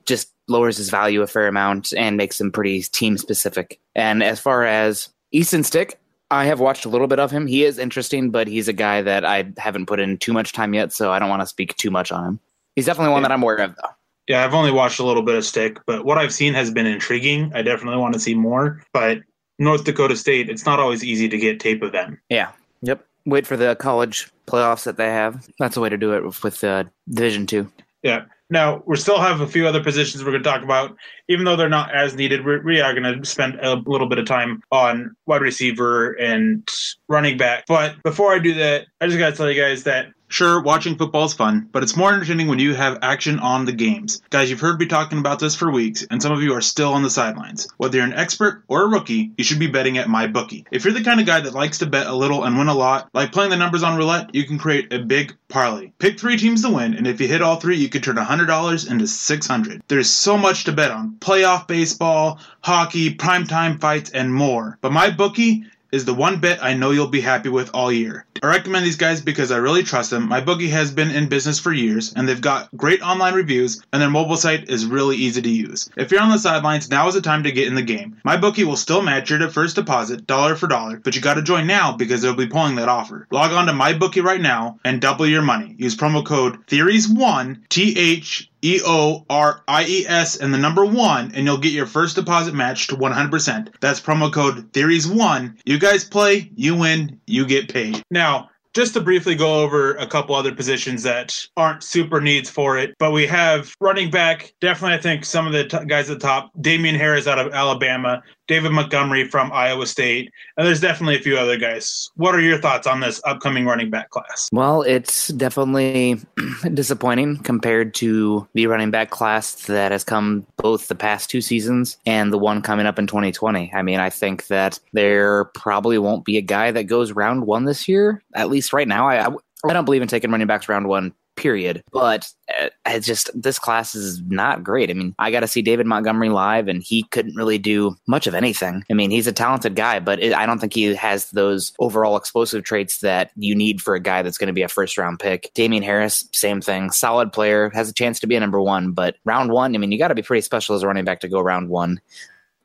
just 0.06 0.32
lowers 0.48 0.78
his 0.78 0.90
value 0.90 1.22
a 1.22 1.28
fair 1.28 1.48
amount 1.48 1.94
and 1.94 2.18
makes 2.18 2.40
him 2.40 2.52
pretty 2.52 2.82
team 2.84 3.18
specific. 3.18 3.80
And 3.96 4.24
as 4.24 4.40
far 4.40 4.64
as 4.64 5.10
Easton 5.32 5.64
Stick, 5.64 6.00
I 6.32 6.46
have 6.46 6.62
watched 6.62 6.86
a 6.86 6.90
little 6.90 7.08
bit 7.08 7.20
of 7.20 7.30
him. 7.30 7.46
He 7.46 7.66
is 7.66 7.78
interesting, 7.78 8.32
but 8.32 8.48
he's 8.48 8.70
a 8.70 8.74
guy 8.74 9.02
that 9.02 9.26
I 9.26 9.52
haven't 9.58 9.86
put 9.86 10.00
in 10.00 10.18
too 10.18 10.32
much 10.32 10.54
time 10.54 10.74
yet, 10.74 10.94
so 10.94 11.12
I 11.12 11.20
don't 11.20 11.30
want 11.30 11.42
to 11.42 11.46
speak 11.46 11.76
too 11.76 11.92
much 11.92 12.12
on 12.12 12.26
him. 12.26 12.40
He's 12.76 12.86
definitely 12.86 13.12
one 13.12 13.22
yeah. 13.22 13.28
that 13.28 13.34
I'm 13.34 13.44
aware 13.44 13.58
of, 13.58 13.76
though. 13.76 13.90
Yeah, 14.28 14.46
I've 14.46 14.54
only 14.54 14.72
watched 14.72 15.00
a 15.00 15.04
little 15.04 15.24
bit 15.24 15.36
of 15.36 15.44
Stick, 15.44 15.80
but 15.86 16.06
what 16.06 16.18
I've 16.18 16.34
seen 16.34 16.54
has 16.54 16.72
been 16.72 16.86
intriguing. 16.86 17.52
I 17.54 17.62
definitely 17.62 18.00
want 18.00 18.14
to 18.14 18.20
see 18.20 18.34
more, 18.34 18.82
but 18.94 19.20
North 19.60 19.84
Dakota 19.84 20.16
State, 20.16 20.50
it's 20.50 20.66
not 20.66 20.80
always 20.80 21.04
easy 21.04 21.28
to 21.28 21.38
get 21.38 21.60
tape 21.60 21.84
of 21.84 21.92
them. 21.92 22.22
Yeah. 22.30 22.52
Yep. 22.82 23.06
Wait 23.26 23.46
for 23.46 23.58
the 23.58 23.76
college 23.76 24.32
playoffs 24.48 24.86
that 24.86 24.96
they 24.96 25.08
have. 25.08 25.46
That's 25.60 25.76
a 25.76 25.82
way 25.82 25.90
to 25.90 25.98
do 25.98 26.14
it 26.14 26.24
with 26.24 26.64
uh, 26.64 26.86
Division 27.10 27.46
Two. 27.46 27.70
Yeah. 28.04 28.26
Now, 28.50 28.84
we 28.86 28.98
still 28.98 29.20
have 29.20 29.40
a 29.40 29.48
few 29.48 29.66
other 29.66 29.82
positions 29.82 30.24
we're 30.24 30.32
going 30.32 30.44
to 30.44 30.50
talk 30.50 30.62
about, 30.62 30.98
even 31.30 31.46
though 31.46 31.56
they're 31.56 31.70
not 31.70 31.96
as 31.96 32.16
needed. 32.16 32.46
We're, 32.46 32.62
we 32.62 32.82
are 32.82 32.94
going 32.94 33.22
to 33.22 33.26
spend 33.26 33.56
a 33.62 33.76
little 33.76 34.10
bit 34.10 34.20
of 34.20 34.26
time 34.26 34.62
on 34.72 35.16
wide 35.26 35.42
receiver 35.42 36.12
and 36.14 36.68
running 37.08 37.38
back. 37.38 37.64
But 37.68 38.02
before 38.04 38.34
I 38.34 38.40
do 38.40 38.54
that, 38.56 38.88
I 39.00 39.08
just 39.08 39.18
got 39.18 39.30
to 39.30 39.36
tell 39.38 39.50
you 39.50 39.62
guys 39.62 39.84
that 39.84 40.08
Sure, 40.32 40.62
watching 40.62 40.96
football 40.96 41.26
is 41.26 41.34
fun, 41.34 41.68
but 41.74 41.84
it's 41.84 41.98
more 41.98 42.14
entertaining 42.14 42.48
when 42.48 42.58
you 42.58 42.74
have 42.74 43.00
action 43.02 43.38
on 43.40 43.66
the 43.66 43.74
games. 43.74 44.22
Guys, 44.30 44.50
you've 44.50 44.62
heard 44.62 44.80
me 44.80 44.86
talking 44.86 45.18
about 45.18 45.40
this 45.40 45.56
for 45.56 45.70
weeks, 45.70 46.06
and 46.10 46.22
some 46.22 46.32
of 46.32 46.42
you 46.42 46.54
are 46.54 46.62
still 46.62 46.94
on 46.94 47.04
the 47.04 47.10
sidelines. 47.10 47.68
Whether 47.76 47.98
you're 47.98 48.06
an 48.06 48.14
expert 48.14 48.64
or 48.70 48.84
a 48.84 48.88
rookie, 48.88 49.32
you 49.38 49.44
should 49.44 49.60
be 49.60 49.68
betting 49.68 49.98
at 49.98 50.08
MyBookie. 50.08 50.68
If 50.72 50.86
you're 50.86 50.94
the 50.94 51.04
kind 51.04 51.20
of 51.20 51.26
guy 51.26 51.42
that 51.42 51.54
likes 51.54 51.80
to 51.80 51.86
bet 51.86 52.08
a 52.08 52.16
little 52.16 52.46
and 52.46 52.58
win 52.58 52.70
a 52.70 52.74
lot, 52.74 53.10
like 53.14 53.34
playing 53.34 53.50
the 53.50 53.58
numbers 53.58 53.84
on 53.84 53.98
roulette, 53.98 54.34
you 54.34 54.46
can 54.46 54.58
create 54.58 54.94
a 54.94 55.00
big 55.00 55.36
parlay. 55.50 55.92
Pick 56.00 56.18
three 56.18 56.38
teams 56.38 56.62
to 56.62 56.70
win, 56.70 56.94
and 56.94 57.08
if 57.08 57.20
you 57.20 57.28
hit 57.28 57.42
all 57.42 57.58
three, 57.58 57.76
you 57.76 57.90
could 57.90 58.02
turn 58.02 58.16
$100 58.16 58.90
into 58.90 59.08
600 59.08 59.84
There's 59.90 60.10
so 60.10 60.38
much 60.38 60.64
to 60.64 60.72
bet 60.72 60.92
on 60.92 61.18
playoff 61.20 61.68
baseball, 61.68 62.40
hockey, 62.62 63.16
primetime 63.16 63.82
fights, 63.82 64.12
and 64.12 64.34
more. 64.34 64.78
But 64.80 64.94
MyBookie 64.94 65.66
is 65.92 66.06
the 66.06 66.14
one 66.14 66.40
bet 66.40 66.64
I 66.64 66.74
know 66.74 66.92
you'll 66.92 67.08
be 67.08 67.20
happy 67.20 67.50
with 67.50 67.72
all 67.74 67.92
year. 67.92 68.26
I 68.44 68.48
recommend 68.48 68.84
these 68.84 68.96
guys 68.96 69.22
because 69.22 69.52
I 69.52 69.58
really 69.58 69.84
trust 69.84 70.10
them. 70.10 70.28
My 70.28 70.42
bookie 70.42 70.70
has 70.70 70.90
been 70.92 71.12
in 71.12 71.30
business 71.30 71.60
for 71.60 71.72
years 71.72 72.12
and 72.14 72.28
they've 72.28 72.42
got 72.42 72.76
great 72.76 73.04
online 73.04 73.36
reviews 73.36 73.84
and 73.94 74.02
their 74.02 74.10
mobile 74.10 74.36
site 74.36 74.68
is 74.68 74.84
really 74.84 75.16
easy 75.16 75.44
to 75.44 75.50
use. 75.50 75.92
If 75.96 76.12
you're 76.12 76.22
on 76.22 76.32
the 76.32 76.40
sidelines, 76.40 76.90
now 76.90 77.08
is 77.08 77.14
the 77.14 77.22
time 77.22 77.44
to 77.44 77.52
get 77.52 77.68
in 77.68 77.76
the 77.76 77.84
game. 77.84 78.18
My 78.24 78.38
bookie 78.38 78.64
will 78.64 78.78
still 78.78 79.04
match 79.04 79.30
your 79.30 79.48
first 79.50 79.76
deposit 79.76 80.26
dollar 80.26 80.56
for 80.56 80.66
dollar, 80.66 80.98
but 80.98 81.16
you 81.16 81.22
gotta 81.22 81.44
join 81.44 81.68
now 81.68 81.96
because 81.96 82.24
they'll 82.24 82.34
be 82.34 82.48
pulling 82.48 82.78
that 82.78 82.90
offer. 82.90 83.28
Log 83.30 83.52
on 83.52 83.68
to 83.68 83.74
my 83.74 83.94
bookie 83.94 84.22
right 84.22 84.42
now 84.42 84.80
and 84.84 85.00
double 85.00 85.28
your 85.28 85.44
money. 85.44 85.76
Use 85.78 85.96
promo 85.96 86.26
code 86.26 86.66
Theories1 86.66 87.70
T 87.70 87.94
H 87.96 88.50
E 88.64 88.80
O 88.86 89.26
R 89.30 89.64
I 89.68 89.86
E 89.86 90.06
S 90.08 90.38
and 90.38 90.54
the 90.54 90.58
number 90.58 90.86
one, 90.86 91.32
and 91.34 91.46
you'll 91.46 91.58
get 91.58 91.74
your 91.74 91.88
first 91.88 92.16
deposit 92.16 92.54
matched 92.54 92.92
to 92.92 92.96
100%. 92.96 93.70
That's 93.80 94.00
promo 94.00 94.32
code 94.32 94.72
Theories1. 94.72 95.58
You 95.66 95.80
guys 95.80 96.04
play, 96.04 96.52
you 96.56 96.76
win, 96.76 97.20
you 97.26 97.46
get 97.46 97.74
paid. 97.74 98.04
Now, 98.12 98.31
just 98.74 98.94
to 98.94 99.02
briefly 99.02 99.36
go 99.36 99.62
over 99.62 99.96
a 99.96 100.08
couple 100.08 100.36
other 100.36 100.54
positions 100.54 101.04
that 101.04 101.36
aren't 101.58 101.84
super 101.84 102.22
needs 102.22 102.50
for 102.50 102.78
it, 102.78 102.96
but 103.00 103.12
we 103.12 103.28
have 103.28 103.74
running 103.82 104.10
back. 104.10 104.54
Definitely, 104.62 104.98
I 104.98 105.02
think 105.02 105.26
some 105.26 105.46
of 105.46 105.54
the 105.54 105.66
t- 105.66 105.86
guys 105.86 106.10
at 106.10 106.20
the 106.20 106.28
top. 106.28 106.52
Damien 106.62 106.96
Harris 106.96 107.28
out 107.28 107.40
of 107.40 107.54
Alabama, 107.54 108.24
David 108.52 108.74
Montgomery 108.74 109.30
from 109.30 109.50
Iowa 109.54 109.88
State, 109.88 110.30
and 110.58 110.68
there's 110.68 110.82
definitely 110.82 111.16
a 111.16 111.22
few 111.22 111.38
other 111.38 111.56
guys. 111.56 112.10
What 112.16 112.36
are 112.36 112.42
your 112.42 112.58
thoughts 112.58 112.86
on 112.86 113.00
this 113.00 113.22
upcoming 113.24 113.66
running 113.66 113.90
back 113.90 114.10
class? 114.10 114.50
Well, 114.52 114.82
it's 114.82 115.30
definitely 115.30 116.20
disappointing 116.74 117.38
compared 117.38 117.94
to 117.94 118.46
the 118.54 118.68
running 118.68 118.92
back 118.92 119.10
class 119.10 119.68
that 119.68 119.94
has 119.94 120.04
come 120.04 120.46
both 120.58 120.90
the 120.90 120.96
past 120.96 121.30
two 121.30 121.40
seasons 121.40 121.98
and 122.06 122.34
the 122.34 122.38
one 122.38 122.62
coming 122.62 122.86
up 122.86 123.00
in 123.00 123.08
2020. 123.08 123.72
I 123.74 123.82
mean, 123.84 124.02
I 124.02 124.10
think 124.10 124.48
that 124.48 124.82
there 124.92 125.46
probably 125.46 125.98
won't 125.98 126.26
be 126.26 126.36
a 126.36 126.42
guy 126.42 126.72
that 126.72 126.88
goes 126.88 127.14
round 127.14 127.48
one 127.48 127.64
this 127.64 127.88
year, 127.88 128.22
at 128.36 128.50
least 128.50 128.74
right 128.74 128.88
now. 128.88 129.08
I, 129.08 129.30
I 129.66 129.72
don't 129.72 129.86
believe 129.86 130.02
in 130.02 130.10
taking 130.10 130.30
running 130.30 130.48
backs 130.48 130.68
round 130.68 130.90
one 130.90 131.14
period. 131.36 131.84
But 131.92 132.28
uh, 132.60 132.70
it's 132.86 133.06
just 133.06 133.30
this 133.40 133.60
class 133.60 133.96
is 133.96 134.22
not 134.28 134.64
great. 134.64 134.90
I 134.90 134.94
mean, 134.94 135.16
I 135.20 135.32
got 135.32 135.42
to 135.42 135.48
see 135.48 135.62
David 135.62 135.86
Montgomery 135.86 136.30
live, 136.30 136.68
and 136.68 136.84
he 136.84 137.04
couldn't 137.04 137.36
really 137.36 137.58
do 137.58 137.96
much 138.08 138.28
of 138.28 138.36
anything. 138.36 138.84
I 138.90 138.94
mean, 138.94 139.12
he's 139.12 139.28
a 139.28 139.34
talented 139.34 139.76
guy, 139.76 140.00
but 140.00 140.22
it, 140.22 140.34
I 140.34 140.46
don't 140.46 140.60
think 140.60 140.74
he 140.74 140.94
has 140.96 141.30
those 141.32 141.74
overall 141.80 142.18
explosive 142.18 142.64
traits 142.64 143.00
that 143.00 143.32
you 143.36 143.56
need 143.56 143.82
for 143.82 143.96
a 143.96 144.00
guy 144.00 144.22
that's 144.22 144.38
going 144.38 144.48
to 144.48 144.54
be 144.54 144.62
a 144.62 144.68
first 144.68 144.98
round 144.98 145.20
pick. 145.20 145.52
Damien 145.54 145.84
Harris, 145.84 146.28
same 146.32 146.62
thing, 146.62 146.92
solid 146.92 147.32
player, 147.32 147.70
has 147.74 147.90
a 147.90 147.94
chance 147.94 148.20
to 148.20 148.28
be 148.28 148.36
a 148.36 148.40
number 148.40 148.62
one, 148.62 148.92
but 148.92 149.16
round 149.26 149.52
one, 149.52 149.76
I 149.76 149.78
mean, 149.78 149.92
you 149.92 149.98
got 149.98 150.10
to 150.10 150.16
be 150.16 150.22
pretty 150.22 150.42
special 150.42 150.76
as 150.76 150.84
a 150.84 150.88
running 150.88 151.06
back 151.06 151.20
to 151.22 151.28
go 151.28 151.42
round 151.42 151.70
one. 151.70 152.00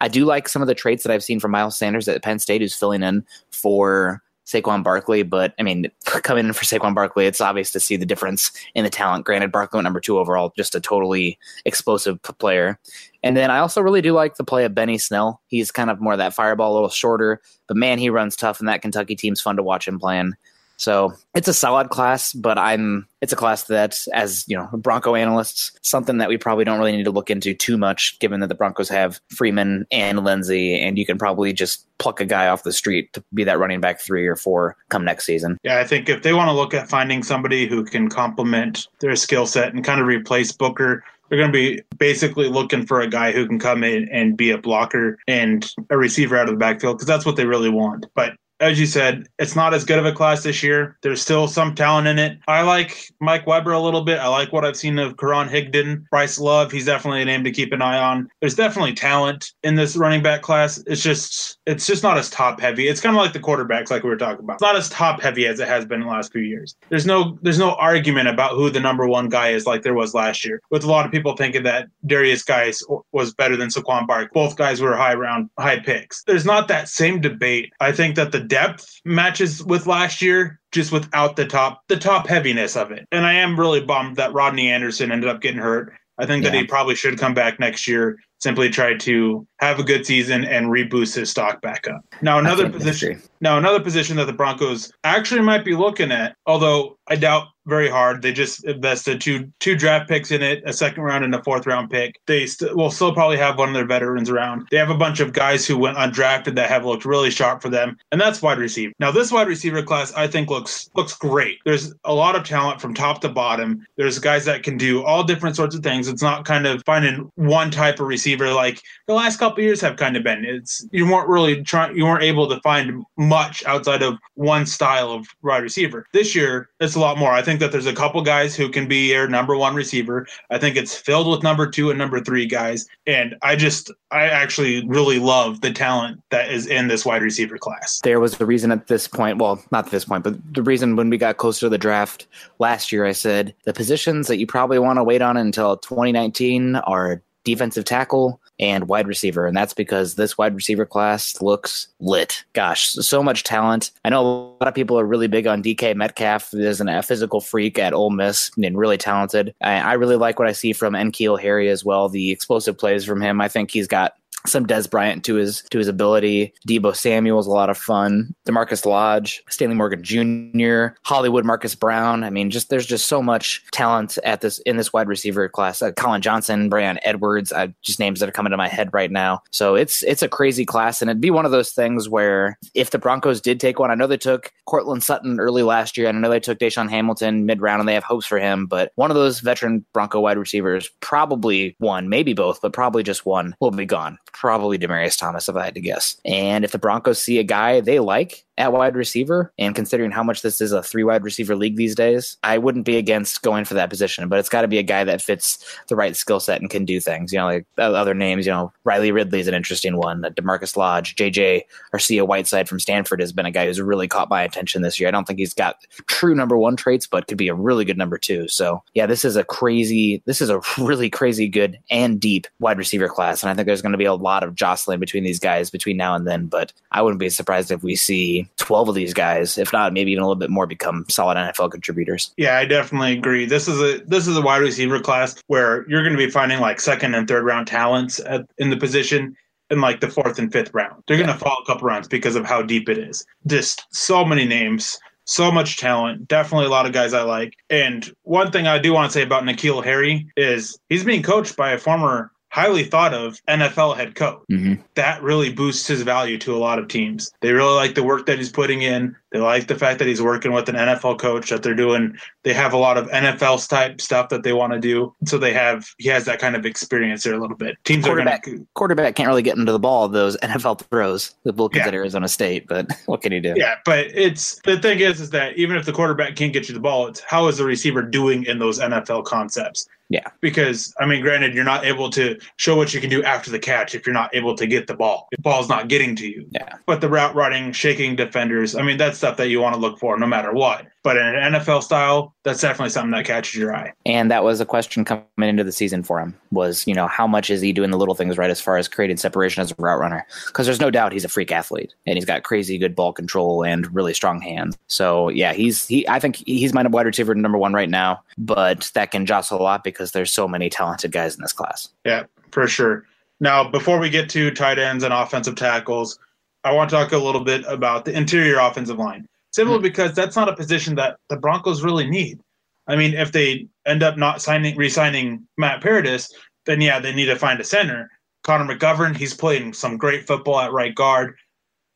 I 0.01 0.09
do 0.09 0.25
like 0.25 0.49
some 0.49 0.63
of 0.63 0.69
the 0.69 0.75
traits 0.75 1.03
that 1.03 1.13
I've 1.13 1.25
seen 1.25 1.41
from 1.41 1.53
Miles 1.53 1.77
Sanders 1.77 2.07
at 2.09 2.23
Penn 2.23 2.39
State, 2.39 2.61
who's 2.61 2.75
filling 2.75 3.03
in 3.03 3.25
for 3.51 4.23
Saquon 4.47 4.83
Barkley, 4.83 5.23
but 5.23 5.55
I 5.59 5.63
mean, 5.63 5.91
coming 6.05 6.47
in 6.47 6.53
for 6.53 6.65
Saquon 6.65 6.95
Barkley, 6.95 7.27
it's 7.27 7.41
obvious 7.41 7.73
to 7.73 7.81
see 7.81 7.97
the 7.97 8.07
difference 8.07 8.53
in 8.75 8.85
the 8.85 8.91
talent. 8.91 9.25
Granted, 9.25 9.53
Barkley 9.53 9.83
number 9.83 10.01
two 10.01 10.19
overall, 10.19 10.53
just 10.57 10.75
a 10.75 10.81
totally 10.81 11.39
explosive 11.65 12.23
player. 12.23 12.79
And 13.23 13.37
then 13.37 13.51
I 13.51 13.59
also 13.59 13.81
really 13.81 14.03
do 14.03 14.13
like 14.13 14.37
the 14.37 14.45
play 14.45 14.65
of 14.65 14.75
Benny 14.75 14.99
Snell. 14.99 15.43
He's 15.49 15.73
kind 15.73 15.91
of 15.91 16.01
more 16.01 16.17
that 16.17 16.35
fireball, 16.35 16.73
a 16.73 16.75
little 16.75 16.89
shorter, 16.89 17.41
but 17.67 17.77
man, 17.77 17.99
he 17.99 18.09
runs 18.09 18.37
tough, 18.37 18.61
and 18.61 18.69
that 18.69 18.83
Kentucky 18.83 19.17
team's 19.17 19.41
fun 19.41 19.57
to 19.57 19.63
watch 19.63 19.89
him 19.89 19.99
playing. 19.99 20.35
So 20.77 21.15
it's 21.35 21.49
a 21.49 21.55
solid 21.55 21.91
class, 21.91 22.33
but 22.33 22.59
I'm 22.59 23.07
it's 23.23 23.33
a 23.33 23.37
class 23.37 23.65
that, 23.65 23.97
as 24.13 24.45
you 24.47 24.57
know, 24.57 24.69
Bronco 24.73 25.15
analysts, 25.15 25.73
something 25.83 26.19
that 26.19 26.29
we 26.29 26.37
probably 26.37 26.65
don't 26.65 26.79
really 26.79 26.97
need 26.97 27.05
to 27.05 27.11
look 27.11 27.31
into 27.31 27.55
too 27.55 27.77
much, 27.77 28.19
given 28.21 28.41
that 28.41 28.49
the 28.49 28.55
Broncos 28.55 28.89
have 28.89 29.21
Freeman 29.31 29.87
and 29.91 30.23
Lindsay, 30.25 30.81
and 30.81 30.99
you 30.99 31.07
can 31.07 31.19
probably 31.19 31.53
just 31.53 31.87
pluck 31.99 32.21
a 32.21 32.27
guy 32.27 32.49
off 32.49 32.63
the 32.63 32.73
street 32.73 33.13
to 33.15 33.25
be 33.33 33.45
that 33.45 33.59
running 33.59 33.81
back 33.81 34.01
three 34.01 34.27
or 34.27 34.37
four 34.37 34.77
come 34.91 35.05
next 35.05 35.25
season. 35.25 35.59
Yeah, 35.63 35.79
I 35.79 35.85
think 35.85 36.09
if 36.09 36.23
they 36.23 36.35
want 36.35 36.49
to 36.49 36.53
look 36.53 36.75
at 36.75 36.89
finding 36.89 37.23
somebody 37.23 37.67
who 37.67 37.85
can 37.85 38.09
complement 38.09 38.87
their 39.01 39.17
skill 39.17 39.47
set 39.47 39.73
and 39.73 39.83
kind 39.83 40.01
of 40.01 40.07
replace 40.07 40.53
Booker, 40.53 41.03
they're 41.29 41.39
going 41.39 41.53
to 41.53 41.59
be 41.59 41.83
basically 41.99 42.49
looking 42.49 42.87
for 42.87 43.01
a 43.01 43.09
guy 43.09 43.33
who 43.33 43.47
can 43.47 43.59
come 43.59 43.83
in 43.83 44.09
and 44.11 44.37
be 44.37 44.51
a 44.51 44.59
blocker 44.59 45.19
and 45.27 45.71
a 45.91 45.97
receiver 45.97 46.37
out 46.37 46.49
of 46.49 46.55
the 46.55 46.59
backfield 46.59 46.99
because 46.99 47.09
that's 47.09 47.27
what 47.27 47.37
they 47.37 47.47
really 47.47 47.71
want. 47.71 48.07
But 48.15 48.37
as 48.61 48.81
you 48.81 48.87
said, 48.87 49.29
it's 49.39 49.55
not 49.55 49.75
as 49.75 49.85
good 49.85 49.99
of 49.99 50.07
a 50.07 50.13
class 50.13 50.43
this 50.43 50.63
year. 50.63 50.97
There's 51.03 51.21
still 51.21 51.47
some 51.47 51.75
talent 51.75 52.09
in 52.09 52.19
it. 52.19 52.39
I 52.49 52.63
like 52.63 53.11
Mike 53.21 53.47
Weber 53.47 53.73
a 53.73 53.81
little 53.81 54.03
bit. 54.03 54.19
I 54.19 54.29
like 54.29 54.53
what 54.53 54.65
I've 54.65 54.77
seen 54.77 54.99
of 54.99 55.17
Karan 55.17 55.49
Higdon, 55.49 56.09
Bryce 56.11 56.39
Love. 56.39 56.73
He's 56.73 56.87
definitely 56.87 57.23
a 57.23 57.27
name 57.27 57.45
to 57.45 57.51
keep 57.51 57.73
an 57.73 57.83
eye 57.83 57.99
on. 57.99 58.29
There's 58.41 58.55
definitely 58.55 58.95
talent 58.95 59.53
in 59.63 59.75
this 59.75 59.97
running 59.97 60.23
back 60.23 60.43
class. 60.43 60.83
It's 60.87 61.03
just 61.03 61.59
it's 61.67 61.87
just 61.87 62.03
not 62.03 62.17
as 62.17 62.31
top 62.31 62.61
heavy. 62.61 62.89
It's 62.89 63.01
kind 63.01 63.15
of 63.15 63.23
like 63.23 63.33
the 63.33 63.41
quarterbacks, 63.41 63.91
like 63.91 64.03
we 64.03 64.09
were 64.09 64.17
talking 64.17 64.45
about. 64.45 64.55
It's 64.55 64.63
not 64.63 64.77
as 64.77 64.89
top 64.89 65.21
heavy 65.21 65.47
as 65.47 65.61
it 65.61 65.69
has 65.69 65.85
been 65.85 66.01
in 66.01 66.07
the 66.07 66.13
last 66.13 66.33
few 66.33 66.43
years. 66.43 66.77
There's 66.89 67.07
no 67.07 67.39
there's 67.43 67.59
no 67.59 67.75
argument 67.75 68.29
about 68.29 68.53
who 68.53 68.71
the 68.71 68.81
number 68.81 69.07
one 69.07 69.29
guy 69.29 69.49
is, 69.49 69.67
like 69.67 69.83
there 69.83 69.95
was 69.95 70.15
last 70.15 70.45
year, 70.45 70.61
with 70.71 70.85
a 70.85 70.89
lot 70.89 71.05
of 71.05 71.13
people 71.13 71.37
thinking 71.37 71.63
that 71.65 71.89
Derrius 72.07 72.45
Guice 72.47 72.83
was 73.13 73.35
better 73.35 73.57
than 73.57 73.69
Saquon 73.69 74.07
Bark. 74.07 74.33
Both 74.33 74.57
guys 74.57 74.81
were 74.81 74.97
high 74.97 75.15
round 75.15 75.51
high 75.59 75.81
picks. 75.81 76.23
There's 76.25 76.47
not 76.47 76.69
that 76.69 76.89
same 76.89 77.21
debate. 77.21 77.73
I 77.81 77.93
think 77.93 78.17
that 78.17 78.33
the 78.33 78.46
depth 78.47 79.01
matches 79.05 79.63
with 79.65 79.87
last 79.87 80.23
year 80.23 80.61
just 80.73 80.93
without 80.93 81.37
the 81.37 81.47
top 81.47 81.83
the 81.89 81.97
top 81.97 82.27
heaviness 82.27 82.77
of 82.77 82.91
it. 82.91 83.07
And 83.13 83.27
I 83.27 83.35
am 83.35 83.59
really 83.59 83.81
bummed 83.81 84.17
that 84.17 84.33
Rodney 84.33 84.71
Anderson 84.71 85.13
ended 85.13 85.29
up 85.29 85.41
getting 85.41 85.61
hurt. 85.61 85.93
I 86.19 86.25
think 86.25 86.45
that 86.45 86.55
he 86.55 86.65
probably 86.65 86.95
should 86.95 87.19
come 87.19 87.35
back 87.35 87.61
next 87.61 87.87
year, 87.87 88.19
simply 88.39 88.71
try 88.71 88.97
to 88.97 89.47
have 89.61 89.79
a 89.79 89.83
good 89.83 90.07
season 90.07 90.45
and 90.45 90.69
reboost 90.69 91.15
his 91.15 91.31
stock 91.31 91.61
back 91.61 91.87
up. 91.87 92.01
Now 92.23 92.39
another 92.39 92.71
position 92.71 93.23
now 93.41 93.59
another 93.59 93.81
position 93.81 94.17
that 94.17 94.25
the 94.25 94.33
Broncos 94.33 94.91
actually 95.05 95.43
might 95.43 95.65
be 95.65 95.75
looking 95.75 96.13
at, 96.13 96.35
although 96.47 96.96
I 97.09 97.17
doubt 97.17 97.49
very 97.67 97.89
hard. 97.89 98.23
They 98.23 98.33
just 98.33 98.65
invested 98.65 99.21
two 99.21 99.53
two 99.61 99.77
draft 99.77 100.09
picks 100.09 100.31
in 100.31 100.43
it, 100.43 100.63
a 100.65 100.73
second 100.73 101.03
round 101.03 101.25
and 101.25 101.35
a 101.35 101.43
fourth 101.43 101.67
round 101.67 101.91
pick. 101.91 102.21
They 102.27 102.47
st- 102.47 102.77
will 102.77 102.91
still 102.91 103.13
probably 103.13 103.37
have 103.37 103.59
one 103.59 103.69
of 103.69 103.75
their 103.75 103.87
veterans 103.87 104.31
around. 104.31 104.67
They 104.71 104.77
have 104.77 104.91
a 104.91 104.97
bunch 104.97 105.21
of 105.21 105.33
guys 105.33 105.67
who 105.67 105.77
went 105.77 105.99
undrafted 105.99 106.55
that 106.55 106.71
have 106.71 106.87
looked 106.87 107.05
really 107.05 107.31
sharp 107.31 107.61
for 107.61 107.69
them, 107.69 107.97
and 108.13 108.21
that's 108.21 108.41
wide 108.41 108.59
receiver. 108.59 108.93
Now 108.99 109.11
this 109.11 109.33
wide 109.33 109.49
receiver 109.49 109.83
class 109.83 110.13
I 110.15 110.27
think 110.27 110.49
looks 110.49 110.89
looks 110.95 111.17
great. 111.17 111.59
There's 111.65 111.93
a 112.05 112.15
lot 112.15 112.37
of 112.37 112.45
talent 112.45 112.81
from 112.81 112.95
top 112.95 113.21
to 113.23 113.29
bottom. 113.29 113.85
There's 113.97 114.19
guys 114.19 114.45
that 114.45 114.63
can 114.63 114.77
do 114.77 115.05
all 115.05 115.25
different 115.25 115.57
sorts 115.57 115.75
of 115.75 115.83
things. 115.83 116.09
It's 116.09 116.23
not 116.23 116.45
kind 116.45 116.67
of 116.67 116.83
finding 116.87 117.31
one 117.35 117.71
type 117.71 118.01
of 118.01 118.07
receiver 118.07 118.53
like 118.53 118.81
the 119.07 119.15
last 119.15 119.39
couple 119.39 119.63
years 119.63 119.81
have 119.81 119.97
kind 119.97 120.17
of 120.17 120.23
been. 120.23 120.45
It's 120.45 120.87
you 120.93 121.11
weren't 121.11 121.29
really 121.29 121.63
trying 121.63 121.97
you 121.97 122.05
weren't 122.05 122.23
able 122.23 122.49
to 122.49 122.61
find 122.61 123.05
much 123.17 123.65
outside 123.67 124.03
of 124.03 124.19
one 124.35 124.67
style 124.67 125.11
of 125.11 125.27
wide 125.43 125.63
receiver. 125.63 126.07
This 126.13 126.35
year 126.35 126.71
it's 126.81 126.96
a 126.97 127.01
lot 127.01 127.19
more. 127.19 127.31
I 127.31 127.43
think 127.43 127.61
that 127.61 127.73
there's 127.73 127.87
a 127.87 127.95
couple 127.95 128.21
guys 128.23 128.57
who 128.57 128.69
can 128.69 128.89
be 128.89 129.11
your 129.11 129.29
number 129.29 129.57
one 129.57 129.75
receiver. 129.75 130.27
I 130.51 130.59
think 130.59 130.77
it's 130.77 130.97
filled 130.97 131.29
with 131.29 131.43
number 131.43 131.71
two 131.71 131.91
and 131.91 131.99
number 131.99 132.21
three 132.21 132.47
guys. 132.47 132.87
And 133.07 133.37
I 133.43 133.57
just, 133.57 133.91
I 134.11 134.25
actually 134.25 134.87
really 134.87 135.19
love 135.19 135.61
the 135.61 135.73
talent 135.73 136.23
that 136.31 136.51
is 136.51 136.67
in 136.67 136.89
this 136.89 137.05
wide 137.05 137.23
receiver 137.23 137.59
class. 137.59 138.01
There 138.03 138.21
was 138.21 138.39
the 138.39 138.47
reason 138.47 138.73
at 138.73 138.89
this 138.89 139.07
point, 139.07 139.39
well, 139.39 139.63
not 139.71 139.91
this 139.91 140.05
point, 140.05 140.25
but 140.25 140.37
the 140.55 140.63
reason 140.63 140.97
when 140.97 141.11
we 141.11 141.19
got 141.19 141.37
closer 141.37 141.67
to 141.67 141.71
the 141.71 141.79
draft 141.79 142.27
last 142.59 142.91
year, 142.91 143.05
I 143.05 143.13
said 143.13 143.55
the 143.65 143.73
positions 143.73 144.27
that 144.29 144.39
you 144.39 144.47
probably 144.47 144.79
want 144.79 144.99
to 144.99 145.05
wait 145.05 145.23
on 145.23 145.37
until 145.37 145.77
2019 145.77 146.77
are 146.77 147.23
defensive 147.45 147.85
tackle, 147.85 148.41
and 148.59 148.89
wide 148.89 149.07
receiver. 149.07 149.47
And 149.47 149.57
that's 149.57 149.75
because 149.75 150.15
this 150.15 150.39
wide 150.39 150.55
receiver 150.55 150.87
class 150.87 151.41
looks 151.41 151.89
lit. 152.01 152.45
Gosh, 152.53 152.89
so 152.89 153.23
much 153.23 153.45
talent. 153.45 153.91
I 154.05 154.11
know 154.11 154.21
a 154.21 154.63
lot 154.63 154.69
of 154.69 154.75
people 154.75 154.99
are 154.99 155.05
really 155.05 155.29
big 155.29 155.47
on 155.47 155.63
DK 155.63 155.95
Metcalf 155.95 156.55
as 156.55 156.81
a 156.81 157.03
physical 157.03 157.41
freak 157.41 157.79
at 157.79 157.93
Ole 157.93 158.11
Miss 158.11 158.51
and 158.57 158.79
really 158.79 158.99
talented. 158.99 159.55
I, 159.61 159.79
I 159.79 159.93
really 159.95 160.17
like 160.17 160.39
what 160.39 160.49
I 160.49 160.53
see 160.53 160.73
from 160.73 160.95
N'Keal 160.95 161.41
Harry 161.41 161.69
as 161.69 161.85
well. 161.85 162.09
The 162.09 162.31
explosive 162.31 162.79
plays 162.79 163.05
from 163.05 163.21
him. 163.21 163.41
I 163.41 163.49
think 163.49 163.71
he's 163.71 163.89
got 163.89 164.15
some 164.49 164.67
Dez 164.67 164.91
Bryant 164.91 165.25
to 165.25 165.35
his 165.35 165.63
to 165.71 165.79
his 165.79 165.89
ability. 165.89 166.53
Deebo 166.69 166.95
Samuel's 166.95 167.47
a 167.47 167.51
lot 167.51 167.71
of 167.71 167.79
fun. 167.79 168.35
DaMarkus 168.47 168.87
Lodge, 168.87 169.43
Stanley 169.49 169.75
Morgan 169.75 170.03
Jr., 170.03 170.97
Hollywood 171.03 171.45
Marquise 171.45 171.75
Brown. 171.75 172.25
I 172.25 172.31
mean, 172.31 172.51
just 172.51 172.71
there's 172.71 172.87
just 172.87 173.07
so 173.07 173.23
much 173.23 173.65
talent 173.73 174.19
at 174.25 174.41
this 174.41 174.59
in 174.61 174.77
this 174.77 174.93
wide 174.93 175.09
receiver 175.09 175.49
class. 175.49 175.83
Uh, 175.83 175.93
Collin 175.93 176.23
Johnson, 176.23 176.69
Bryan 176.69 176.99
Edwards, 177.03 177.53
uh, 177.53 177.69
just 177.83 178.01
names 178.01 178.21
that 178.21 178.29
are 178.29 178.33
coming 178.33 178.51
to 178.51 178.57
my 178.57 178.69
head 178.69 178.91
right 178.93 179.11
now. 179.11 179.43
So 179.51 179.75
it's 179.75 180.03
it's 180.05 180.23
a 180.23 180.29
crazy 180.29 180.65
class, 180.65 181.03
and 181.03 181.11
it'd 181.11 181.21
be 181.21 181.31
one 181.31 181.45
of 181.45 181.53
those 181.53 181.73
things 181.73 182.09
where 182.09 182.59
if 182.75 182.91
the 182.91 182.99
Broncos 182.99 183.41
did 183.41 183.61
take 183.61 183.79
one, 183.79 183.91
I 183.91 183.95
know 183.95 184.07
they 184.07 184.17
took 184.17 184.53
Courtland 184.67 185.03
Sutton 185.03 185.41
early 185.41 185.63
last 185.63 185.97
year, 185.97 186.09
and 186.09 186.19
I 186.19 186.21
know 186.21 186.31
they 186.31 186.41
took 186.41 186.59
DaeSean 186.59 186.91
Hamilton 186.91 187.47
mid 187.47 187.61
round, 187.61 187.81
and 187.81 187.89
they 187.89 187.95
have 187.95 188.05
hopes 188.05 188.27
for 188.27 188.39
him. 188.39 188.67
But 188.67 188.93
one 188.95 189.11
of 189.11 189.17
those 189.17 189.41
veteran 189.41 189.85
Bronco 189.93 190.21
wide 190.21 190.39
receivers, 190.39 190.89
probably 191.01 191.77
one, 191.79 192.09
maybe 192.09 192.33
both, 192.33 192.61
but 192.61 192.73
probably 192.73 193.03
just 193.03 193.27
one, 193.27 193.55
will 193.61 193.71
be 193.71 193.87
gone 193.87 194.16
probably 194.33 194.79
Demaryius 194.79 195.19
Thomas 195.19 195.49
if 195.49 195.57
I 195.57 195.65
had 195.65 195.75
to 195.75 195.81
guess. 195.81 196.21
And 196.25 196.65
if 196.65 196.73
the 196.73 196.79
Broncos 196.79 197.23
see 197.23 197.39
a 197.39 197.45
guy 197.45 197.81
they 197.81 198.01
like 198.01 198.46
at 198.59 198.73
wide 198.73 198.97
receiver, 198.97 199.53
and 199.59 199.75
considering 199.75 200.11
how 200.11 200.23
much 200.23 200.43
this 200.43 200.61
is 200.61 200.73
a 200.73 200.83
three 200.83 201.05
wide 201.05 201.25
receiver 201.25 201.57
league 201.57 201.77
these 201.77 201.95
days, 201.95 202.37
I 202.43 202.59
wouldn't 202.59 202.87
be 202.87 202.97
against 202.97 203.43
going 203.43 203.65
for 203.65 203.75
that 203.75 203.91
position. 203.91 204.29
But 204.29 204.39
it's 204.39 204.49
got 204.49 204.63
to 204.63 204.69
be 204.69 204.79
a 204.79 204.83
guy 204.83 205.05
that 205.05 205.23
fits 205.23 205.65
the 205.89 205.97
right 205.97 206.17
skill 206.17 206.41
set 206.41 206.61
and 206.61 206.71
can 206.71 206.85
do 206.85 207.01
things. 207.01 207.33
You 207.33 207.39
know, 207.39 207.47
like 207.47 207.67
other 207.79 208.15
names. 208.15 208.47
You 208.47 208.53
know, 208.53 208.73
Riley 208.85 209.13
Ridley 209.13 209.41
is 209.41 209.49
an 209.49 209.55
interesting 209.55 209.97
one. 209.97 210.25
Uh, 210.25 210.31
DaMarkus 210.31 210.77
Lodge, 210.77 211.17
JJ 211.17 211.63
Arcega 211.95 212.27
Whiteside 212.27 212.69
from 212.69 212.81
Stanford 212.81 213.21
has 213.21 213.33
been 213.33 213.47
a 213.47 213.51
guy 213.51 213.67
who's 213.67 213.81
really 213.81 214.09
caught 214.09 214.31
my 214.31 214.43
attention 214.43 214.83
this 214.83 214.99
year. 214.99 215.09
I 215.09 215.13
don't 215.13 215.27
think 215.27 215.39
he's 215.39 215.55
got 215.55 215.77
true 216.07 216.35
number 216.35 216.57
one 216.57 216.77
traits, 216.77 217.07
but 217.07 217.27
could 217.27 217.39
be 217.39 217.49
a 217.49 217.55
really 217.55 217.85
good 217.85 217.99
number 217.99 218.19
two. 218.19 218.49
So 218.49 218.83
yeah, 218.95 219.07
this 219.07 219.25
is 219.25 219.37
a 219.37 219.45
crazy, 219.45 220.23
this 220.25 220.41
is 220.41 220.51
a 220.51 220.61
really 220.79 221.11
crazy 221.11 221.49
good 221.49 221.79
and 221.91 222.21
deep 222.21 222.47
wide 222.59 222.79
receiver 222.79 223.09
class, 223.09 223.43
and 223.43 223.51
I 223.51 223.55
think 223.55 223.67
there's 223.67 223.83
going 223.83 223.93
to 223.93 223.99
be 223.99 224.05
a 224.05 224.15
lot 224.15 224.43
of 224.43 224.55
jostling 224.55 225.01
between 225.01 225.25
these 225.25 225.41
guys 225.41 225.71
between 225.71 225.97
now 225.97 226.15
and 226.15 226.27
then. 226.27 226.47
But 226.47 226.73
I 226.93 227.03
wouldn't 227.03 227.21
be 227.21 227.29
surprised 227.29 227.71
if 227.71 227.83
we 227.83 227.97
see 227.97 228.46
12 228.57 228.89
of 228.91 228.95
these 228.95 229.15
guys, 229.15 229.59
if 229.59 229.73
not 229.73 229.93
maybe 229.93 230.13
even 230.13 230.23
a 230.23 230.27
little 230.27 230.39
bit 230.39 230.51
more, 230.51 230.67
become 230.67 231.05
solid 231.09 231.37
NFL 231.37 231.71
contributors. 231.71 232.33
Yeah, 232.37 232.57
I 232.57 232.65
definitely 232.65 233.13
agree. 233.13 233.47
This 233.47 233.69
is 233.69 233.81
a 233.81 234.05
this 234.05 234.27
is 234.27 234.37
a 234.37 234.43
wide 234.43 234.63
receiver 234.63 235.01
class 235.01 235.41
where 235.47 235.89
you're 235.89 236.03
going 236.03 236.17
to 236.17 236.19
be 236.19 236.31
finding 236.31 236.61
like 236.61 236.81
second 236.81 237.15
and 237.15 237.27
third 237.27 237.45
round 237.45 237.67
talents 237.67 238.21
at, 238.21 238.47
in 238.59 238.71
the 238.71 238.77
position 238.77 239.37
in 239.71 239.81
like 239.81 240.01
the 240.01 240.09
fourth 240.09 240.39
and 240.39 240.53
fifth 240.53 240.73
round. 240.73 241.03
They're 241.07 241.17
going 241.17 241.29
to 241.29 241.39
fall 241.39 241.59
a 241.63 241.67
couple 241.67 241.89
rounds 241.89 242.09
because 242.09 242.37
of 242.37 242.45
how 242.45 242.63
deep 242.63 242.89
it 242.89 242.99
is. 242.99 243.25
Just 243.47 243.85
so 243.91 244.25
many 244.25 244.45
names, 244.45 244.99
so 245.25 245.51
much 245.51 245.77
talent. 245.77 246.29
Definitely 246.29 246.67
a 246.67 246.71
lot 246.71 246.87
of 246.87 246.93
guys 246.93 247.13
I 247.13 247.23
like. 247.23 247.55
And 247.69 248.11
one 248.23 248.53
thing 248.53 248.67
I 248.67 248.79
do 248.79 248.93
want 248.93 249.11
to 249.11 249.13
say 249.13 249.23
about 249.23 249.43
N'Keal 249.43 249.85
Harry 249.85 250.27
is 250.37 250.79
he's 250.89 251.05
being 251.05 251.23
coached 251.23 251.57
by 251.57 251.73
a 251.73 251.79
former 251.79 252.31
highly 252.57 252.85
thought 252.85 253.13
of 253.13 253.39
NFL 253.47 253.99
head 253.99 254.15
coach. 254.15 254.41
Mm-hmm. 254.51 254.81
That 254.95 255.23
really 255.23 255.53
boosts 255.53 255.87
his 255.87 256.01
value 256.01 256.39
to 256.39 256.57
a 256.57 256.57
lot 256.57 256.79
of 256.79 256.89
teams. 256.89 257.31
They 257.43 257.53
really 257.53 257.75
like 257.75 257.95
the 257.95 258.03
work 258.03 258.25
that 258.27 258.39
he's 258.39 258.51
putting 258.51 258.81
in. 258.81 259.15
They 259.37 259.43
like 259.43 259.67
the 259.67 259.75
fact 259.75 259.99
that 259.99 260.09
he's 260.09 260.23
working 260.23 260.53
with 260.53 260.67
an 260.71 260.77
NFL 260.77 261.19
coach 261.19 261.51
that 261.51 261.63
they're 261.63 261.75
doing. 261.75 262.17
They 262.43 262.55
have 262.55 262.73
a 262.73 262.79
lot 262.79 262.97
of 262.97 263.07
NFL 263.09 263.69
type 263.69 264.01
stuff 264.01 264.31
that 264.31 264.45
they 264.45 264.55
want 264.55 264.73
to 264.73 264.81
do. 264.81 265.15
So 265.27 265.37
they 265.37 265.53
have 265.53 265.87
he 265.99 266.09
has 266.09 266.25
that 266.25 266.39
kind 266.39 266.57
of 266.57 266.65
experience 266.65 267.25
there 267.25 267.35
a 267.35 267.39
little 267.39 267.57
bit. 267.57 267.77
Teams 267.85 268.07
quarterback, 268.07 268.49
are 268.49 268.53
gonna, 268.53 268.65
quarterback 268.73 269.15
can't 269.15 269.29
really 269.29 269.43
get 269.43 269.59
into 269.59 269.73
the 269.73 269.79
ball 269.79 270.09
those 270.09 270.39
NFL 270.39 270.81
throws 270.89 271.35
that 271.45 271.57
will 271.57 271.69
consider 271.69 271.99
yeah. 271.99 272.01
Arizona 272.01 272.29
State, 272.29 272.67
but 272.67 272.91
what 273.07 273.21
can 273.21 273.31
he 273.31 273.41
do? 273.41 273.53
Yeah, 273.57 273.75
but 273.85 274.07
it's 274.15 274.59
the 274.65 274.81
thing 274.81 275.01
is 275.01 275.21
is 275.21 275.31
that 275.31 275.59
even 275.59 275.77
if 275.77 275.85
the 275.85 275.93
quarterback 275.93 276.35
can't 276.35 276.55
get 276.55 276.67
you 276.67 276.73
the 276.75 276.81
ball, 276.81 277.09
it's 277.09 277.21
how 277.21 277.47
is 277.49 277.59
the 277.59 277.65
receiver 277.65 278.01
doing 278.01 278.45
in 278.45 278.59
those 278.59 278.81
NFL 278.81 279.27
concepts? 279.27 279.87
Yeah. 280.09 280.29
Because 280.41 280.95
I 281.01 281.07
mean, 281.07 281.21
granted, 281.21 281.55
you're 281.55 281.65
not 281.65 281.85
able 281.85 282.11
to 282.11 282.39
show 282.57 282.77
what 282.77 282.95
you 282.95 283.01
can 283.01 283.11
do 283.11 283.23
after 283.23 283.51
the 283.51 283.59
catch 283.59 283.95
if 283.95 284.07
you're 284.07 284.15
not 284.15 284.35
able 284.35 284.55
to 284.57 284.67
get 284.67 284.87
the 284.87 284.95
ball. 284.95 285.29
The 285.33 285.43
ball's 285.43 285.69
not 285.69 285.89
getting 285.89 286.15
to 286.17 286.29
you. 286.29 286.47
Yeah. 286.51 286.77
But 286.87 287.01
the 287.01 287.09
route 287.09 287.35
running, 287.35 287.73
shaking 287.73 288.17
defenders, 288.17 288.77
I 288.77 288.83
mean, 288.83 288.99
that's 288.99 289.19
stuff 289.27 289.37
that 289.39 289.49
you 289.49 289.61
want 289.61 289.75
to 289.75 289.81
look 289.81 289.99
for 289.99 290.17
no 290.19 290.27
matter 290.27 290.53
what. 290.53 290.87
But 291.03 291.17
in 291.17 291.27
an 291.27 291.55
NFL 291.55 291.83
style, 291.83 292.35
that's 292.45 292.61
definitely 292.61 292.91
something 292.91 293.11
that 293.11 293.25
catches 293.25 293.55
your 293.57 293.75
eye. 293.75 293.93
And 294.05 294.31
that 294.31 294.45
was 294.45 294.61
a 294.61 294.67
question 294.67 295.05
coming 295.05 295.25
into 295.39 295.65
the 295.65 295.73
season 295.73 296.03
for 296.03 296.21
him 296.21 296.37
was, 296.53 296.87
you 296.87 296.95
know, 296.95 297.09
how 297.09 297.27
much 297.27 297.51
is 297.51 297.61
he 297.61 297.73
doing 297.73 297.91
the 297.91 297.99
little 297.99 298.15
things 298.15 298.39
right 298.39 298.51
as 298.51 298.61
far 298.61 298.77
as 298.77 298.89
creating 298.89 299.17
separation 299.17 299.63
as 299.63 299.73
a 299.73 299.75
route 299.79 299.99
runner? 299.99 300.27
Because 300.47 300.67
there's 300.67 300.81
no 300.81 300.91
doubt 300.91 301.13
he's 301.13 301.25
a 301.25 301.29
freak 301.29 301.51
athlete 301.51 301.95
and 302.07 302.17
he's 302.17 302.25
got 302.25 302.45
crazy 302.45 302.79
good 302.79 302.95
ball 302.95 303.13
control 303.13 303.65
and 303.65 303.93
really 303.95 304.15
strong 304.15 304.41
hands. 304.41 304.77
So 304.87 305.29
yeah, 305.29 305.53
he's 305.53 305.87
he. 305.89 306.09
I 306.09 306.21
think 306.21 306.37
he's 306.37 306.73
my 306.73 306.87
wide 306.87 307.07
receiver 307.07 307.35
number 307.35 307.59
one 307.59 307.73
right 307.73 307.91
now, 307.91 308.23
but 308.39 308.91
that 308.95 309.11
can 309.11 309.27
jostle 309.27 309.61
a 309.61 309.63
lot 309.63 309.83
because 309.83 310.13
there's 310.13 310.33
so 310.33 310.47
many 310.47 310.71
talented 310.71 311.13
guys 311.13 311.35
in 311.35 311.43
this 311.43 311.53
class. 311.53 311.89
Yeah, 312.05 312.25
for 312.53 312.69
sure. 312.69 313.05
Now, 313.39 313.69
before 313.69 313.99
we 313.99 314.09
get 314.09 314.31
to 314.31 314.51
tight 314.51 314.79
ends 314.79 315.05
and 315.05 315.13
offensive 315.13 315.57
tackles, 315.57 316.19
I 316.67 316.73
want 316.73 316.91
to 316.91 316.97
talk 316.97 317.13
a 317.13 317.19
little 317.19 317.45
bit 317.45 317.65
about 317.69 318.05
the 318.05 318.13
interior 318.13 318.59
offensive 318.59 318.99
line 318.99 319.29
simply 319.53 319.77
mm-hmm. 319.77 319.83
because 319.85 320.15
that's 320.15 320.35
not 320.35 320.49
a 320.49 320.57
position 320.57 320.97
that 320.97 321.17
the 321.29 321.37
Broncos 321.37 321.85
really 321.85 322.11
need. 322.11 322.41
I 322.89 322.97
mean, 322.97 323.15
if 323.15 323.31
they 323.31 323.69
end 323.87 324.03
up 324.03 324.19
not 324.19 324.43
signing, 324.43 324.77
re-signing 324.77 325.47
Matt 325.57 325.81
Paradis, 325.81 326.33
then 326.67 326.81
yeah, 326.81 326.99
they 326.99 327.15
need 327.15 327.27
to 327.27 327.37
find 327.37 327.61
a 327.61 327.65
center. 327.65 328.11
Connor 328.43 328.75
McGovern, 328.75 329.17
he's 329.17 329.33
playing 329.33 329.75
some 329.75 329.97
great 329.97 330.27
football 330.27 330.59
at 330.61 330.73
right 330.73 330.95
guard. 330.95 331.37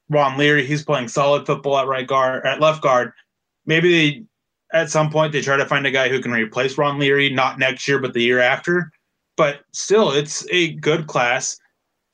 Ron 0.08 0.38
Leary, 0.38 0.64
he's 0.64 0.84
playing 0.84 1.08
solid 1.08 1.46
football 1.46 1.78
at 1.78 1.88
right 1.88 2.06
guard, 2.06 2.46
at 2.46 2.60
left 2.60 2.82
guard. 2.82 3.12
Maybe 3.66 3.90
they, 3.90 4.24
at 4.72 4.90
some 4.90 5.10
point, 5.10 5.32
they 5.32 5.42
try 5.42 5.56
to 5.56 5.66
find 5.66 5.86
a 5.86 5.90
guy 5.90 6.08
who 6.08 6.20
can 6.20 6.32
replace 6.32 6.78
Ron 6.78 6.98
Leary, 6.98 7.30
not 7.30 7.58
next 7.58 7.86
year, 7.88 7.98
but 7.98 8.14
the 8.14 8.22
year 8.22 8.40
after. 8.40 8.90
But 9.36 9.62
still, 9.72 10.12
it's 10.12 10.46
a 10.50 10.72
good 10.74 11.08
class. 11.08 11.58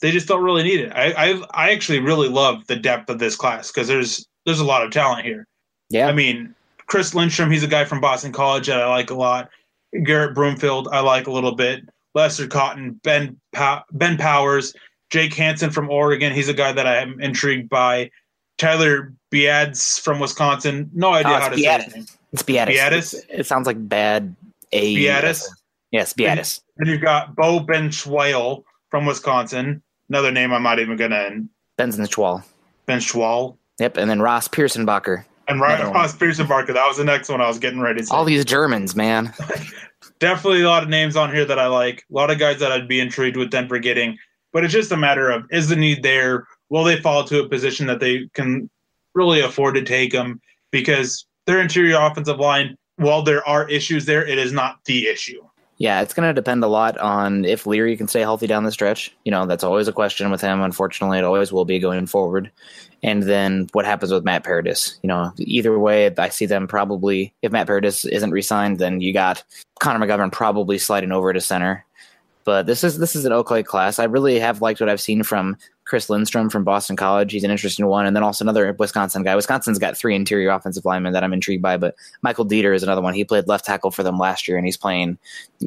They 0.07 0.13
just 0.13 0.29
don't 0.29 0.45
really 0.45 0.63
need 0.63 0.79
it. 0.79 0.93
I 0.95 1.11
I, 1.11 1.43
I 1.51 1.71
actually 1.73 1.99
really 1.99 2.29
love 2.29 2.65
the 2.69 2.77
depth 2.77 3.11
of 3.11 3.19
this 3.19 3.35
class 3.35 3.73
because 3.73 3.89
there's 3.89 4.25
there's 4.45 4.61
a 4.61 4.65
lot 4.65 4.85
of 4.85 4.93
talent 4.93 5.27
here. 5.27 5.49
Yeah. 5.91 6.07
I 6.07 6.13
mean, 6.13 6.55
Chris 6.87 7.13
Lindstrom, 7.13 7.51
he's 7.51 7.65
a 7.65 7.67
guy 7.67 7.85
from 7.85 8.01
Boston 8.01 8.31
College 8.31 8.69
that 8.69 8.81
I 8.81 8.87
like 8.87 9.11
a 9.11 9.17
lot. 9.17 9.51
Garrett 10.05 10.33
Broomfield, 10.33 10.87
I 10.93 11.01
like 11.01 11.27
a 11.27 11.33
little 11.33 11.57
bit. 11.57 11.89
Lester 12.15 12.47
Cotton, 12.47 13.01
Ben 13.03 13.37
pa- 13.53 13.83
Ben 13.91 14.17
Powers, 14.17 14.73
Jake 15.11 15.35
Hanson 15.35 15.73
from 15.73 15.91
Oregon, 15.91 16.33
he's 16.33 16.49
a 16.49 16.55
guy 16.55 16.71
that 16.71 16.87
I 16.87 16.99
am 16.99 17.21
intrigued 17.21 17.69
by. 17.69 18.09
Tyler 18.59 19.13
Biadasz 19.35 20.01
from 20.01 20.21
Wisconsin, 20.21 20.89
no 20.95 21.15
idea 21.15 21.33
oh, 21.33 21.41
how 21.41 21.49
to 21.49 21.59
say 21.59 21.83
his 21.83 21.95
name. 21.97 22.07
It's 22.33 22.45
Biadasz. 22.45 22.77
Biadasz. 22.77 23.15
It 23.29 23.47
sounds 23.47 23.67
like 23.67 23.89
bad. 23.89 24.37
A 24.71 24.95
Biadasz. 24.95 25.45
Yes, 25.91 26.13
Biadasz. 26.13 26.61
And, 26.79 26.87
and 26.87 26.95
you've 26.95 27.03
got 27.03 27.35
Beau 27.35 27.59
Benzschawel 27.59 28.63
from 28.89 29.05
Wisconsin, 29.05 29.83
another 30.09 30.31
name 30.31 30.53
I'm 30.53 30.63
not 30.63 30.79
even 30.79 30.97
gonna. 30.97 31.43
Benzschawel. 31.79 32.43
Benzschawel. 32.89 33.57
Yep, 33.79 33.97
and 33.97 34.09
then 34.11 34.23
Ross 34.23 34.49
Pierschbacher. 34.49 35.25
And 35.49 35.61
Ryan 35.61 35.93
Ross 35.93 36.17
Pierschbacher. 36.17 36.75
That 36.75 36.87
was 36.87 36.97
the 36.97 37.05
next 37.05 37.29
one 37.29 37.41
I 37.41 37.49
was 37.49 37.59
getting 37.59 37.81
ready 37.81 38.01
to 38.01 38.07
say. 38.07 38.15
All 38.15 38.25
these 38.25 38.45
Germans, 38.45 38.97
man. 38.97 39.33
Definitely 40.19 40.63
a 40.63 40.69
lot 40.69 40.83
of 40.83 40.89
names 40.89 41.15
on 41.17 41.33
here 41.33 41.45
that 41.45 41.59
I 41.59 41.67
like. 41.67 42.05
A 42.11 42.15
lot 42.15 42.31
of 42.31 42.39
guys 42.39 42.59
that 42.61 42.73
I'd 42.73 42.89
be 42.89 43.01
intrigued 43.01 43.37
with 43.37 43.51
Denver 43.51 43.79
getting. 43.79 44.17
But 44.53 44.65
it's 44.65 44.73
just 44.73 44.93
a 44.93 44.97
matter 44.97 45.31
of 45.31 45.45
is 45.51 45.69
the 45.69 45.77
need 45.77 46.03
there? 46.03 46.47
Will 46.71 46.85
they 46.85 47.01
fall 47.01 47.25
to 47.25 47.41
a 47.41 47.49
position 47.49 47.87
that 47.87 48.01
they 48.01 48.29
can 48.33 48.71
really 49.15 49.41
afford 49.41 49.75
to 49.75 49.83
take 49.83 50.13
them? 50.13 50.41
Because 50.73 51.27
their 51.47 51.61
interior 51.61 52.01
offensive 52.01 52.39
line 52.39 52.77
while 52.97 53.23
there 53.23 53.47
are 53.47 53.69
issues 53.69 54.07
there, 54.07 54.27
it 54.27 54.39
is 54.39 54.53
not 54.53 54.79
the 54.87 55.07
issue. 55.07 55.46
Yeah, 55.79 56.01
it's 56.01 56.15
going 56.15 56.29
to 56.29 56.33
depend 56.33 56.65
a 56.65 56.69
lot 56.69 56.97
on 56.99 57.45
if 57.45 57.67
Leary 57.67 57.97
can 57.97 58.09
stay 58.09 58.21
healthy 58.21 58.47
down 58.47 58.65
the 58.65 58.73
stretch. 58.73 59.15
You 59.25 59.31
know, 59.31 59.47
that's 59.47 59.65
always 59.65 59.89
a 59.89 59.93
question 59.93 60.31
with 60.31 60.41
him. 60.41 60.63
Unfortunately, 60.63 61.19
it 61.19 61.25
always 61.25 61.53
will 61.53 61.65
be 61.65 61.79
going 61.79 62.07
forward. 62.07 62.51
And 63.03 63.23
then 63.23 63.69
what 63.73 63.85
happens 63.85 64.11
with 64.11 64.25
Matt 64.25 64.45
Paradis? 64.45 64.99
You 65.03 65.09
know, 65.09 65.33
either 65.39 65.79
way, 65.79 66.15
I 66.17 66.29
see 66.31 66.47
them 66.47 66.67
probably, 66.67 67.35
if 67.43 67.53
Matt 67.53 67.67
Paradis 67.67 68.05
isn't 68.05 68.31
re 68.31 68.43
signed, 68.43 68.79
then 68.79 69.01
you 69.01 69.13
got 69.13 69.45
Connor 69.79 70.05
McGovern 70.05 70.33
probably 70.33 70.79
sliding 70.79 71.13
over 71.13 71.33
to 71.33 71.41
center. 71.41 71.86
But 72.47 72.67
this 72.67 72.85
is 72.85 72.99
this 72.99 73.17
is 73.17 73.25
an 73.25 73.33
Oakley 73.33 73.65
class. 73.65 73.99
I 73.99 74.05
really 74.05 74.39
have 74.39 74.63
liked 74.63 74.79
what 74.79 74.89
I've 74.89 75.01
seen 75.01 75.25
from 75.25 75.57
Chris 75.85 76.09
Lindstrom 76.09 76.49
from 76.49 76.63
Boston 76.63 76.95
College. 76.95 77.33
He's 77.33 77.43
an 77.43 77.51
interesting 77.51 77.89
one, 77.89 78.07
and 78.07 78.15
then 78.15 78.23
also 78.23 78.45
another 78.45 78.73
Wisconsin 78.79 79.25
guy. 79.25 79.35
Wisconsin's 79.35 79.81
got 79.81 79.99
three 79.99 80.15
interior 80.15 80.51
offensive 80.51 80.85
linemen 80.85 81.13
that 81.13 81.25
I'm 81.25 81.33
intrigued 81.33 81.61
by, 81.61 81.77
but 81.77 81.97
Michael 82.23 82.47
Deiter 82.47 82.73
is 82.73 82.85
another 82.85 83.03
one. 83.03 83.15
He 83.15 83.25
played 83.25 83.49
left 83.49 83.65
tackle 83.65 83.91
for 83.91 84.05
them 84.05 84.17
last 84.17 84.47
year, 84.47 84.57
and 84.57 84.65
he's 84.65 84.77
playing 84.77 85.19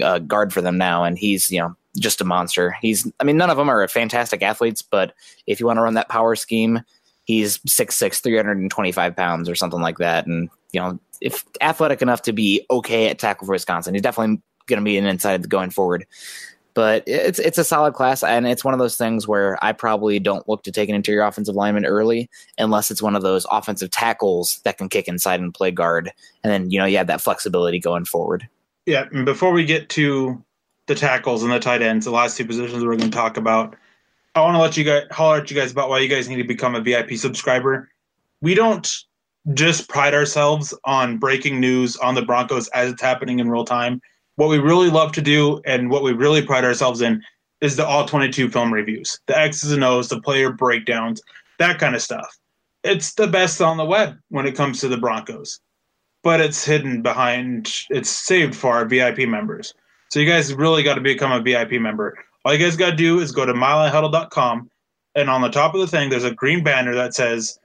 uh, 0.01 0.19
guard 0.19 0.53
for 0.53 0.61
them 0.61 0.77
now, 0.77 1.03
and 1.03 1.17
he's 1.17 1.51
you 1.51 1.59
know 1.59 1.75
just 1.97 2.21
a 2.21 2.25
monster. 2.25 2.77
He's 2.81 3.11
I 3.19 3.25
mean 3.25 3.35
none 3.35 3.49
of 3.49 3.57
them 3.57 3.69
are 3.69 3.85
fantastic 3.89 4.41
athletes, 4.41 4.81
but 4.81 5.13
if 5.47 5.59
you 5.59 5.65
want 5.65 5.77
to 5.77 5.83
run 5.83 5.95
that 5.95 6.07
power 6.07 6.33
scheme, 6.37 6.81
he's 7.25 7.57
6'6", 7.57 8.21
325 8.23 9.17
pounds 9.17 9.49
or 9.49 9.55
something 9.55 9.81
like 9.81 9.97
that, 9.97 10.27
and 10.27 10.49
you 10.71 10.79
know 10.79 10.97
if 11.19 11.43
athletic 11.59 12.01
enough 12.01 12.21
to 12.21 12.31
be 12.31 12.65
okay 12.71 13.09
at 13.09 13.19
tackle 13.19 13.47
for 13.47 13.51
Wisconsin, 13.51 13.95
he's 13.95 14.01
definitely 14.01 14.41
going 14.67 14.79
to 14.79 14.85
be 14.85 14.97
an 14.97 15.05
inside 15.05 15.49
going 15.49 15.71
forward 15.71 16.05
but 16.73 17.03
it's 17.07 17.39
it's 17.39 17.57
a 17.57 17.63
solid 17.63 17.93
class, 17.93 18.23
and 18.23 18.47
it's 18.47 18.63
one 18.63 18.73
of 18.73 18.79
those 18.79 18.95
things 18.95 19.27
where 19.27 19.57
I 19.63 19.71
probably 19.71 20.19
don't 20.19 20.47
look 20.47 20.63
to 20.63 20.71
take 20.71 20.89
an 20.89 20.95
interior 20.95 21.23
offensive 21.23 21.55
lineman 21.55 21.85
early 21.85 22.29
unless 22.57 22.91
it's 22.91 23.01
one 23.01 23.15
of 23.15 23.21
those 23.21 23.45
offensive 23.51 23.91
tackles 23.91 24.59
that 24.63 24.77
can 24.77 24.89
kick 24.89 25.07
inside 25.07 25.39
and 25.39 25.53
play 25.53 25.71
guard, 25.71 26.11
and 26.43 26.51
then 26.51 26.71
you 26.71 26.79
know 26.79 26.85
you 26.85 26.97
have 26.97 27.07
that 27.07 27.21
flexibility 27.21 27.79
going 27.79 28.05
forward. 28.05 28.47
Yeah, 28.85 29.05
and 29.11 29.25
before 29.25 29.51
we 29.51 29.65
get 29.65 29.89
to 29.89 30.43
the 30.87 30.95
tackles 30.95 31.43
and 31.43 31.51
the 31.51 31.59
tight 31.59 31.81
ends, 31.81 32.05
the 32.05 32.11
last 32.11 32.37
two 32.37 32.45
positions 32.45 32.83
we're 32.83 32.97
going 32.97 33.11
to 33.11 33.15
talk 33.15 33.37
about, 33.37 33.75
I 34.35 34.41
want 34.41 34.55
to 34.55 34.59
let 34.59 34.77
you 34.77 34.83
guys 34.83 35.03
holler 35.11 35.37
at 35.37 35.51
you 35.51 35.57
guys 35.57 35.71
about 35.71 35.89
why 35.89 35.99
you 35.99 36.07
guys 36.07 36.29
need 36.29 36.37
to 36.37 36.43
become 36.43 36.75
a 36.75 36.81
VIP 36.81 37.13
subscriber. 37.13 37.89
We 38.41 38.55
don't 38.55 38.89
just 39.53 39.89
pride 39.89 40.13
ourselves 40.13 40.73
on 40.85 41.17
breaking 41.17 41.59
news 41.59 41.97
on 41.97 42.15
the 42.15 42.21
Broncos 42.21 42.67
as 42.69 42.91
it's 42.91 43.01
happening 43.01 43.39
in 43.39 43.49
real 43.49 43.65
time 43.65 44.01
what 44.39 44.47
we 44.47 44.57
really 44.57 44.89
love 44.89 45.11
to 45.11 45.21
do 45.21 45.61
and 45.65 45.89
what 45.89 46.01
we 46.01 46.13
really 46.13 46.41
pride 46.41 46.63
ourselves 46.63 47.01
in 47.01 47.21
is 47.59 47.75
the 47.75 47.85
all 47.85 48.05
22 48.05 48.49
film 48.49 48.73
reviews, 48.73 49.19
the 49.25 49.37
X's 49.37 49.73
and 49.73 49.83
O's, 49.83 50.07
the 50.07 50.21
player 50.21 50.49
breakdowns, 50.49 51.21
that 51.57 51.77
kind 51.77 51.93
of 51.93 52.01
stuff. 52.01 52.37
It's 52.85 53.15
the 53.15 53.27
best 53.27 53.61
on 53.61 53.75
the 53.75 53.83
web 53.83 54.17
when 54.29 54.47
it 54.47 54.55
comes 54.55 54.79
to 54.79 54.87
the 54.87 54.95
Broncos, 54.95 55.59
but 56.23 56.39
it's 56.39 56.63
hidden 56.63 57.01
behind, 57.01 57.69
it's 57.89 58.09
saved 58.09 58.55
for 58.55 58.73
our 58.73 58.85
VIP 58.85 59.27
members. 59.27 59.73
So 60.09 60.21
you 60.21 60.25
guys 60.25 60.53
really 60.53 60.83
got 60.83 60.95
to 60.95 61.01
become 61.01 61.33
a 61.33 61.41
VIP 61.41 61.73
member. 61.73 62.17
All 62.45 62.53
you 62.53 62.59
guys 62.59 62.77
got 62.77 62.91
to 62.91 62.95
do 62.95 63.19
is 63.19 63.33
go 63.33 63.45
to 63.45 63.53
milehighhuddle.com, 63.53 64.71
and 65.15 65.29
on 65.29 65.41
the 65.41 65.49
top 65.49 65.73
of 65.73 65.81
the 65.81 65.87
thing, 65.87 66.09
there's 66.09 66.23
a 66.23 66.33
green 66.33 66.63
banner 66.63 66.95
that 66.95 67.13
says 67.13 67.59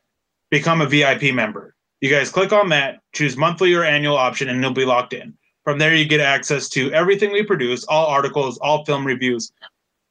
become 0.51 0.81
a 0.81 0.87
VIP 0.87 1.33
member. 1.33 1.77
You 2.01 2.11
guys 2.11 2.31
click 2.31 2.53
on 2.53 2.69
that, 2.71 2.99
choose 3.13 3.37
monthly 3.37 3.73
or 3.75 3.85
annual 3.85 4.17
option, 4.17 4.49
and 4.49 4.61
you'll 4.61 4.73
be 4.73 4.85
locked 4.85 5.13
in. 5.13 5.39
From 5.65 5.79
there, 5.79 5.95
you 5.95 6.05
get 6.05 6.21
access 6.21 6.69
to 6.71 6.93
everything 6.93 7.33
we 7.33 7.43
produce, 7.43 7.85
all 7.85 8.07
articles, 8.07 8.59
all 8.59 8.85
film 8.85 9.07
reviews, 9.07 9.53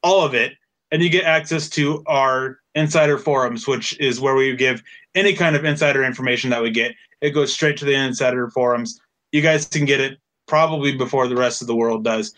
all 0.02 0.26
of 0.26 0.34
it. 0.34 0.54
And 0.92 1.02
you 1.02 1.10
get 1.10 1.26
access 1.26 1.70
to 1.70 2.04
our 2.08 2.60
insider 2.76 3.18
forums, 3.18 3.68
which 3.68 4.00
is 4.00 4.20
where 4.20 4.36
we 4.36 4.56
give 4.56 4.84
any 5.16 5.34
kind 5.34 5.56
of 5.56 5.66
insider 5.66 6.04
information 6.04 6.50
that 6.50 6.62
we 6.62 6.72
get. 6.72 6.94
It 7.22 7.32
goes 7.32 7.54
straight 7.54 7.78
to 7.78 7.86
the 7.86 7.94
insider 7.94 8.50
forums. 8.50 9.00
You 9.32 9.42
guys 9.42 9.66
can 9.66 9.86
get 9.86 10.00
it 10.00 10.20
probably 10.48 10.96
before 10.96 11.28
the 11.28 11.36
rest 11.36 11.62
of 11.62 11.68
the 11.68 11.76
world 11.76 12.04
does. 12.04 12.34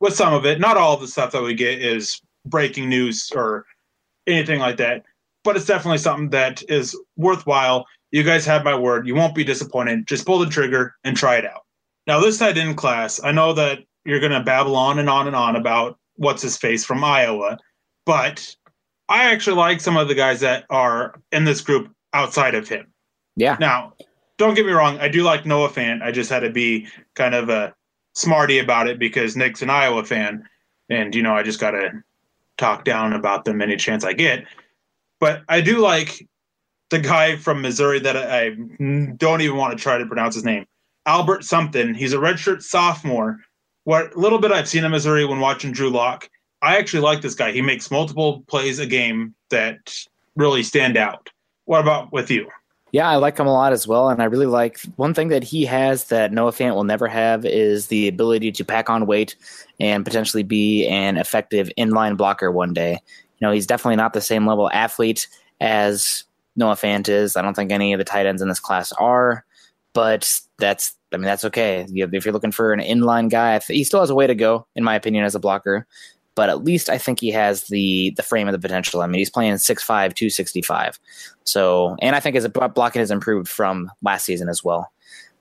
With 0.00 0.14
some 0.14 0.32
of 0.32 0.46
it, 0.46 0.60
not 0.60 0.76
all 0.76 0.94
of 0.94 1.00
the 1.00 1.08
stuff 1.08 1.32
that 1.32 1.42
we 1.42 1.54
get 1.54 1.82
is 1.82 2.20
breaking 2.46 2.88
news 2.88 3.30
or 3.34 3.66
anything 4.26 4.60
like 4.60 4.76
that, 4.76 5.04
but 5.42 5.56
it's 5.56 5.66
definitely 5.66 5.98
something 5.98 6.30
that 6.30 6.62
is 6.70 6.96
worthwhile. 7.16 7.86
You 8.10 8.22
guys 8.22 8.46
have 8.46 8.64
my 8.64 8.76
word. 8.76 9.06
You 9.06 9.14
won't 9.14 9.34
be 9.34 9.44
disappointed. 9.44 10.06
Just 10.06 10.24
pull 10.24 10.38
the 10.38 10.46
trigger 10.46 10.94
and 11.04 11.16
try 11.16 11.36
it 11.36 11.44
out. 11.44 11.64
Now, 12.08 12.20
this 12.20 12.38
tight 12.38 12.56
end 12.56 12.78
class, 12.78 13.22
I 13.22 13.32
know 13.32 13.52
that 13.52 13.80
you're 14.06 14.18
going 14.18 14.32
to 14.32 14.40
babble 14.40 14.74
on 14.74 14.98
and 14.98 15.10
on 15.10 15.26
and 15.26 15.36
on 15.36 15.56
about 15.56 15.98
what's 16.16 16.40
his 16.40 16.56
face 16.56 16.82
from 16.82 17.04
Iowa, 17.04 17.58
but 18.06 18.56
I 19.10 19.24
actually 19.24 19.56
like 19.56 19.82
some 19.82 19.98
of 19.98 20.08
the 20.08 20.14
guys 20.14 20.40
that 20.40 20.64
are 20.70 21.20
in 21.32 21.44
this 21.44 21.60
group 21.60 21.92
outside 22.14 22.54
of 22.54 22.66
him. 22.66 22.86
Yeah. 23.36 23.58
Now, 23.60 23.92
don't 24.38 24.54
get 24.54 24.64
me 24.64 24.72
wrong, 24.72 24.98
I 24.98 25.08
do 25.08 25.22
like 25.22 25.44
Noah 25.44 25.68
Fant. 25.68 26.00
I 26.02 26.10
just 26.10 26.30
had 26.30 26.40
to 26.40 26.50
be 26.50 26.88
kind 27.14 27.34
of 27.34 27.50
a 27.50 27.74
smarty 28.14 28.58
about 28.58 28.88
it 28.88 28.98
because 28.98 29.36
Nick's 29.36 29.60
an 29.60 29.68
Iowa 29.68 30.02
fan, 30.02 30.48
and 30.88 31.14
you 31.14 31.22
know 31.22 31.34
I 31.34 31.42
just 31.42 31.60
got 31.60 31.72
to 31.72 31.90
talk 32.56 32.84
down 32.84 33.12
about 33.12 33.44
them 33.44 33.60
any 33.60 33.76
chance 33.76 34.02
I 34.02 34.14
get. 34.14 34.46
But 35.20 35.42
I 35.48 35.60
do 35.60 35.78
like 35.78 36.26
the 36.88 37.00
guy 37.00 37.36
from 37.36 37.60
Missouri 37.60 37.98
that 38.00 38.16
I 38.16 38.50
don't 39.16 39.42
even 39.42 39.56
want 39.56 39.76
to 39.76 39.82
try 39.82 39.98
to 39.98 40.06
pronounce 40.06 40.34
his 40.34 40.44
name. 40.44 40.64
Albert 41.08 41.42
something. 41.42 41.94
He's 41.94 42.12
a 42.12 42.18
redshirt 42.18 42.62
sophomore. 42.62 43.38
What 43.84 44.14
little 44.14 44.38
bit 44.38 44.52
I've 44.52 44.68
seen 44.68 44.84
in 44.84 44.90
Missouri 44.90 45.24
when 45.24 45.40
watching 45.40 45.72
Drew 45.72 45.88
Lock, 45.88 46.28
I 46.60 46.76
actually 46.76 47.00
like 47.00 47.22
this 47.22 47.34
guy. 47.34 47.50
He 47.50 47.62
makes 47.62 47.90
multiple 47.90 48.44
plays 48.46 48.78
a 48.78 48.86
game 48.86 49.34
that 49.48 49.96
really 50.36 50.62
stand 50.62 50.98
out. 50.98 51.30
What 51.64 51.80
about 51.80 52.12
with 52.12 52.30
you? 52.30 52.46
Yeah, 52.92 53.08
I 53.08 53.16
like 53.16 53.38
him 53.38 53.46
a 53.46 53.52
lot 53.52 53.72
as 53.72 53.86
well, 53.86 54.10
and 54.10 54.20
I 54.20 54.26
really 54.26 54.46
like 54.46 54.80
one 54.96 55.14
thing 55.14 55.28
that 55.28 55.44
he 55.44 55.64
has 55.64 56.04
that 56.04 56.30
Noah 56.30 56.52
Fant 56.52 56.74
will 56.74 56.84
never 56.84 57.06
have 57.06 57.46
is 57.46 57.86
the 57.86 58.06
ability 58.06 58.52
to 58.52 58.64
pack 58.64 58.90
on 58.90 59.06
weight 59.06 59.34
and 59.80 60.04
potentially 60.04 60.42
be 60.42 60.86
an 60.88 61.16
effective 61.16 61.70
inline 61.78 62.18
blocker 62.18 62.50
one 62.50 62.74
day. 62.74 62.92
You 62.92 63.46
know, 63.46 63.52
he's 63.52 63.66
definitely 63.66 63.96
not 63.96 64.12
the 64.12 64.20
same 64.20 64.46
level 64.46 64.70
athlete 64.72 65.26
as 65.60 66.24
Noah 66.56 66.76
Fant 66.76 67.08
is. 67.08 67.36
I 67.36 67.42
don't 67.42 67.54
think 67.54 67.72
any 67.72 67.94
of 67.94 67.98
the 67.98 68.04
tight 68.04 68.26
ends 68.26 68.42
in 68.42 68.48
this 68.48 68.60
class 68.60 68.92
are, 68.92 69.44
but 69.98 70.40
that's 70.58 70.94
I 71.12 71.16
mean, 71.16 71.24
that's 71.24 71.44
okay. 71.46 71.84
If 71.92 72.24
you're 72.24 72.32
looking 72.32 72.52
for 72.52 72.72
an 72.72 72.78
inline 72.78 73.28
guy, 73.28 73.58
he 73.66 73.82
still 73.82 73.98
has 73.98 74.10
a 74.10 74.14
way 74.14 74.28
to 74.28 74.34
go, 74.36 74.64
in 74.76 74.84
my 74.84 74.94
opinion, 74.94 75.24
as 75.24 75.34
a 75.34 75.40
blocker. 75.40 75.88
But 76.36 76.50
at 76.50 76.62
least 76.62 76.88
I 76.88 76.98
think 76.98 77.18
he 77.18 77.32
has 77.32 77.64
the 77.64 78.10
the 78.16 78.22
frame 78.22 78.46
of 78.46 78.52
the 78.52 78.60
potential. 78.60 79.02
I 79.02 79.08
mean, 79.08 79.18
he's 79.18 79.28
playing 79.28 79.54
6'5", 79.54 79.84
265. 80.14 81.00
So, 81.42 81.96
and 82.00 82.14
I 82.14 82.20
think 82.20 82.36
his 82.36 82.46
blocking 82.46 83.00
has 83.00 83.10
improved 83.10 83.48
from 83.48 83.90
last 84.00 84.24
season 84.24 84.48
as 84.48 84.62
well. 84.62 84.88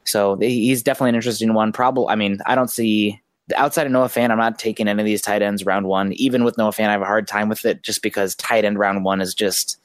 So 0.06 0.38
he's 0.38 0.82
definitely 0.82 1.10
an 1.10 1.16
interesting 1.16 1.54
one. 1.54 1.72
Probably, 1.72 2.08
I 2.08 2.16
mean, 2.16 2.40
I 2.48 2.56
don't 2.56 2.72
see 2.72 3.22
outside 3.56 3.86
of 3.86 3.92
Noah 3.92 4.08
Fant. 4.08 4.32
I'm 4.32 4.40
not 4.40 4.58
taking 4.58 4.88
any 4.88 5.00
of 5.00 5.06
these 5.06 5.22
tight 5.22 5.44
ends 5.44 5.68
round 5.68 5.86
one. 5.86 6.14
Even 6.14 6.44
with 6.44 6.58
Noah 6.58 6.72
Fant, 6.72 6.88
I 6.88 6.94
have 6.94 7.04
a 7.04 7.06
hard 7.06 7.28
time 7.28 7.48
with 7.48 7.64
it 7.64 7.84
just 7.84 8.02
because 8.02 8.34
tight 8.34 8.66
end 8.66 8.80
round 8.80 9.06
one 9.06 9.22
is 9.22 9.36
just 9.36 9.78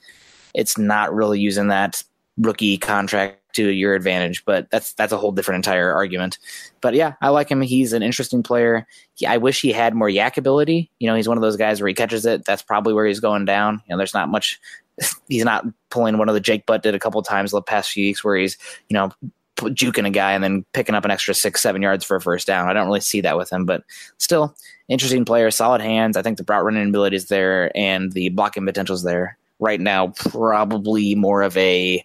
it's 0.55 0.79
not 0.79 1.13
really 1.13 1.39
using 1.39 1.69
that 1.69 2.03
rookie 2.39 2.79
contract 2.79 3.39
to 3.55 3.69
your 3.69 3.95
advantage, 3.95 4.45
but 4.45 4.71
that's 4.71 4.95
that's 4.95 5.13
a 5.13 5.19
whole 5.19 5.33
different 5.33 5.57
entire 5.57 5.93
argument. 5.93 6.39
But 6.81 6.95
yeah, 6.95 7.15
I 7.21 7.29
like 7.29 7.51
him. 7.51 7.61
He's 7.61 7.93
an 7.93 8.03
interesting 8.03 8.43
player. 8.43 8.87
He, 9.15 9.27
I 9.27 9.37
wish 9.37 9.61
he 9.61 9.73
had 9.73 9.95
more 9.95 10.09
YAC 10.09 10.37
ability. 10.37 10.91
You 10.99 11.09
know, 11.09 11.15
he's 11.15 11.29
one 11.29 11.37
of 11.37 11.43
those 11.43 11.57
guys 11.57 11.81
where 11.81 11.89
he 11.89 11.95
catches 11.95 12.25
it. 12.27 12.45
That's 12.45 12.63
probably 12.63 12.95
where 12.95 13.07
he's 13.07 13.21
going 13.21 13.45
down. 13.45 13.83
You 13.87 13.93
know, 13.93 13.99
there's 13.99 14.15
not 14.15 14.29
much. 14.29 14.61
He's 15.29 15.45
not 15.45 15.65
pulling 15.89 16.19
one 16.19 16.29
of 16.29 16.35
the 16.35 16.41
Jake 16.41 16.67
Butt 16.67 16.83
did 16.83 16.95
a 16.95 16.99
couple 16.99 17.23
times 17.23 17.51
the 17.51 17.63
past 17.63 17.91
few 17.91 18.05
weeks 18.05 18.23
where 18.23 18.37
he's 18.37 18.59
you 18.91 18.95
know 18.95 19.11
juking 19.57 20.07
a 20.07 20.11
guy 20.11 20.33
and 20.33 20.45
then 20.45 20.67
picking 20.75 20.95
up 20.95 21.07
an 21.07 21.11
extra 21.11 21.33
six 21.33 21.63
seven 21.63 21.81
yards 21.81 22.05
for 22.05 22.17
a 22.17 22.21
first 22.21 22.47
down. 22.47 22.69
I 22.69 22.75
don't 22.75 22.87
really 22.87 23.01
see 23.01 23.23
that 23.23 23.39
with 23.39 23.51
him, 23.51 23.65
but 23.65 23.85
still 24.19 24.55
interesting 24.89 25.25
player, 25.25 25.51
solid 25.51 25.81
hands. 25.81 26.19
I 26.19 26.23
think 26.23 26.37
the 26.37 26.45
route 26.47 26.65
running 26.65 26.87
ability 26.87 27.17
is 27.17 27.29
there 27.29 27.75
and 27.77 28.13
the 28.13 28.29
blocking 28.29 28.67
potential 28.67 28.95
is 28.95 29.03
there. 29.03 29.39
Right 29.63 29.81
now, 29.81 30.09
probably 30.09 31.15
more 31.15 31.43
of 31.43 31.57
a 31.57 32.05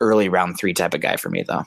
early 0.00 0.30
round 0.30 0.58
three 0.58 0.72
type 0.72 0.94
of 0.94 1.02
guy 1.02 1.16
for 1.16 1.28
me, 1.28 1.42
though. 1.42 1.64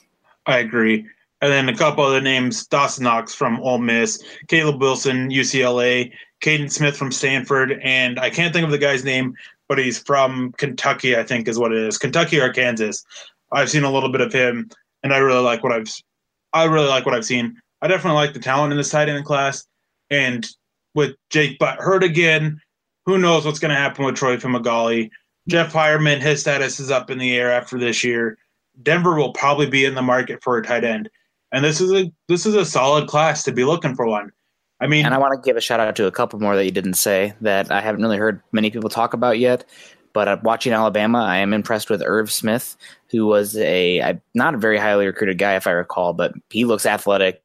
I 0.47 0.57
agree. 0.57 1.05
And 1.41 1.51
then 1.51 1.69
a 1.69 1.77
couple 1.77 2.03
other 2.03 2.21
names: 2.21 2.65
Dawson 2.65 3.03
Knox 3.03 3.35
from 3.35 3.59
Ole 3.59 3.77
Miss, 3.77 4.23
Caleb 4.47 4.81
Wilson, 4.81 5.29
UCLA, 5.29 6.11
Kaden 6.41 6.71
Smith 6.71 6.97
from 6.97 7.11
Stanford, 7.11 7.79
and 7.83 8.19
I 8.19 8.31
can't 8.31 8.51
think 8.51 8.65
of 8.65 8.71
the 8.71 8.79
guy's 8.79 9.03
name, 9.03 9.35
but 9.67 9.77
he's 9.77 9.99
from 9.99 10.53
Kentucky, 10.53 11.15
I 11.15 11.21
think 11.21 11.47
is 11.47 11.59
what 11.59 11.71
it 11.71 11.83
is, 11.83 11.99
Kentucky 11.99 12.39
or 12.39 12.51
Kansas. 12.51 13.05
I've 13.51 13.69
seen 13.69 13.83
a 13.83 13.91
little 13.91 14.11
bit 14.11 14.21
of 14.21 14.33
him, 14.33 14.71
and 15.03 15.13
I 15.13 15.17
really 15.17 15.41
like 15.41 15.63
what 15.63 15.71
I've, 15.71 15.93
I 16.53 16.63
really 16.63 16.87
like 16.87 17.05
what 17.05 17.13
I've 17.13 17.25
seen. 17.25 17.61
I 17.83 17.87
definitely 17.87 18.17
like 18.17 18.33
the 18.33 18.39
talent 18.39 18.71
in 18.71 18.77
this 18.77 18.89
tight 18.89 19.07
end 19.07 19.23
class, 19.23 19.67
and 20.09 20.47
with 20.95 21.15
Jake 21.29 21.59
Butt 21.59 21.77
hurt 21.77 22.03
again, 22.03 22.59
who 23.05 23.19
knows 23.19 23.45
what's 23.45 23.59
going 23.59 23.69
to 23.69 23.79
happen 23.79 24.03
with 24.03 24.15
Troy 24.15 24.37
Fumagalli. 24.37 25.11
Jeff 25.47 25.73
Heuerman, 25.73 26.19
his 26.19 26.41
status 26.41 26.79
is 26.79 26.91
up 26.91 27.09
in 27.09 27.17
the 27.17 27.35
air 27.35 27.51
after 27.51 27.77
this 27.77 28.03
year. 28.03 28.37
Denver 28.83 29.15
will 29.15 29.33
probably 29.33 29.67
be 29.67 29.85
in 29.85 29.95
the 29.95 30.01
market 30.01 30.43
for 30.43 30.57
a 30.57 30.63
tight 30.63 30.83
end, 30.83 31.09
and 31.51 31.63
this 31.63 31.81
is 31.81 31.91
a 31.91 32.11
this 32.27 32.45
is 32.45 32.53
a 32.53 32.65
solid 32.65 33.07
class 33.07 33.43
to 33.43 33.51
be 33.51 33.63
looking 33.63 33.95
for 33.95 34.05
one. 34.05 34.31
I 34.79 34.87
mean, 34.87 35.05
and 35.05 35.15
I 35.15 35.17
want 35.17 35.33
to 35.33 35.47
give 35.47 35.57
a 35.57 35.61
shout 35.61 35.79
out 35.79 35.95
to 35.95 36.05
a 36.05 36.11
couple 36.11 36.39
more 36.39 36.55
that 36.55 36.65
you 36.65 36.71
didn't 36.71 36.93
say 36.93 37.33
that 37.41 37.71
I 37.71 37.81
haven't 37.81 38.01
really 38.01 38.17
heard 38.17 38.41
many 38.51 38.69
people 38.69 38.89
talk 38.89 39.13
about 39.13 39.39
yet. 39.39 39.65
But 40.13 40.27
uh, 40.27 40.37
watching 40.43 40.73
Alabama, 40.73 41.19
I 41.19 41.37
am 41.37 41.53
impressed 41.53 41.89
with 41.89 42.03
Irv 42.03 42.31
Smith, 42.31 42.75
who 43.09 43.25
was 43.25 43.55
a 43.57 44.19
not 44.35 44.53
a 44.53 44.57
very 44.57 44.77
highly 44.77 45.07
recruited 45.07 45.37
guy, 45.37 45.55
if 45.55 45.65
I 45.65 45.71
recall, 45.71 46.13
but 46.13 46.33
he 46.49 46.65
looks 46.65 46.85
athletic 46.85 47.41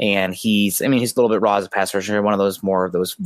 and 0.00 0.34
he's 0.34 0.82
I 0.82 0.88
mean 0.88 1.00
he's 1.00 1.12
a 1.12 1.16
little 1.16 1.34
bit 1.34 1.40
raw 1.40 1.56
as 1.56 1.66
a 1.66 1.70
pass 1.70 1.94
rusher, 1.94 2.20
one 2.22 2.32
of 2.32 2.38
those 2.38 2.62
more 2.62 2.84
of 2.84 2.92
those 2.92 3.16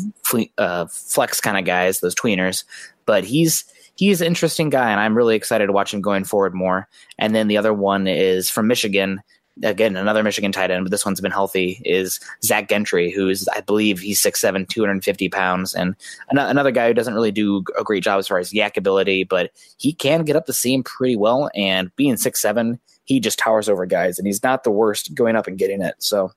uh, 0.59 0.87
flex 0.87 1.41
kind 1.41 1.59
of 1.59 1.65
guys, 1.65 2.01
those 2.01 2.15
tweeners. 2.15 2.65
But 3.07 3.25
he's 3.25 3.65
he's 3.99 4.21
an 4.21 4.29
interesting 4.29 4.71
guy, 4.71 4.91
and 4.91 5.01
I'm 5.01 5.17
really 5.17 5.35
excited 5.35 5.67
to 5.67 5.73
watch 5.73 5.93
him 5.93 6.01
going 6.01 6.25
forward 6.25 6.55
more. 6.55 6.89
And 7.19 7.35
then 7.35 7.49
the 7.49 7.57
other 7.57 7.75
one 7.75 8.07
is 8.07 8.49
from 8.49 8.69
Michigan, 8.69 9.21
again, 9.65 9.97
another 9.97 10.23
Michigan 10.23 10.53
tight 10.53 10.71
end, 10.71 10.85
but 10.85 10.93
this 10.93 11.05
one's 11.05 11.21
been 11.21 11.33
healthy, 11.33 11.83
is 11.85 12.21
Zach 12.45 12.69
Gentry, 12.69 13.11
who's, 13.11 13.49
I 13.49 13.61
believe, 13.61 13.99
he's 13.99 14.23
6'7, 14.23 14.69
250 14.69 15.29
pounds. 15.29 15.75
And 15.75 15.97
another 16.31 16.71
guy 16.71 16.87
who 16.87 16.95
doesn't 16.95 17.15
really 17.15 17.33
do 17.33 17.65
a 17.77 17.83
great 17.83 18.05
job 18.05 18.21
as 18.21 18.29
far 18.29 18.39
as 18.39 18.53
YAC 18.53 18.77
ability, 18.77 19.25
but 19.25 19.51
he 19.79 19.93
can 19.93 20.25
get 20.25 20.37
up 20.37 20.47
the 20.47 20.53
seam 20.53 20.85
pretty 20.85 21.17
well. 21.17 21.51
And 21.57 21.95
being 21.97 22.15
6'7, 22.15 22.79
he 23.03 23.19
just 23.19 23.39
towers 23.39 23.69
over 23.69 23.85
guys, 23.85 24.17
and 24.17 24.29
he's 24.29 24.45
not 24.45 24.63
the 24.63 24.71
worst 24.71 25.13
going 25.13 25.35
up 25.35 25.49
and 25.49 25.59
getting 25.59 25.83
it. 25.83 25.97
So, 25.99 26.31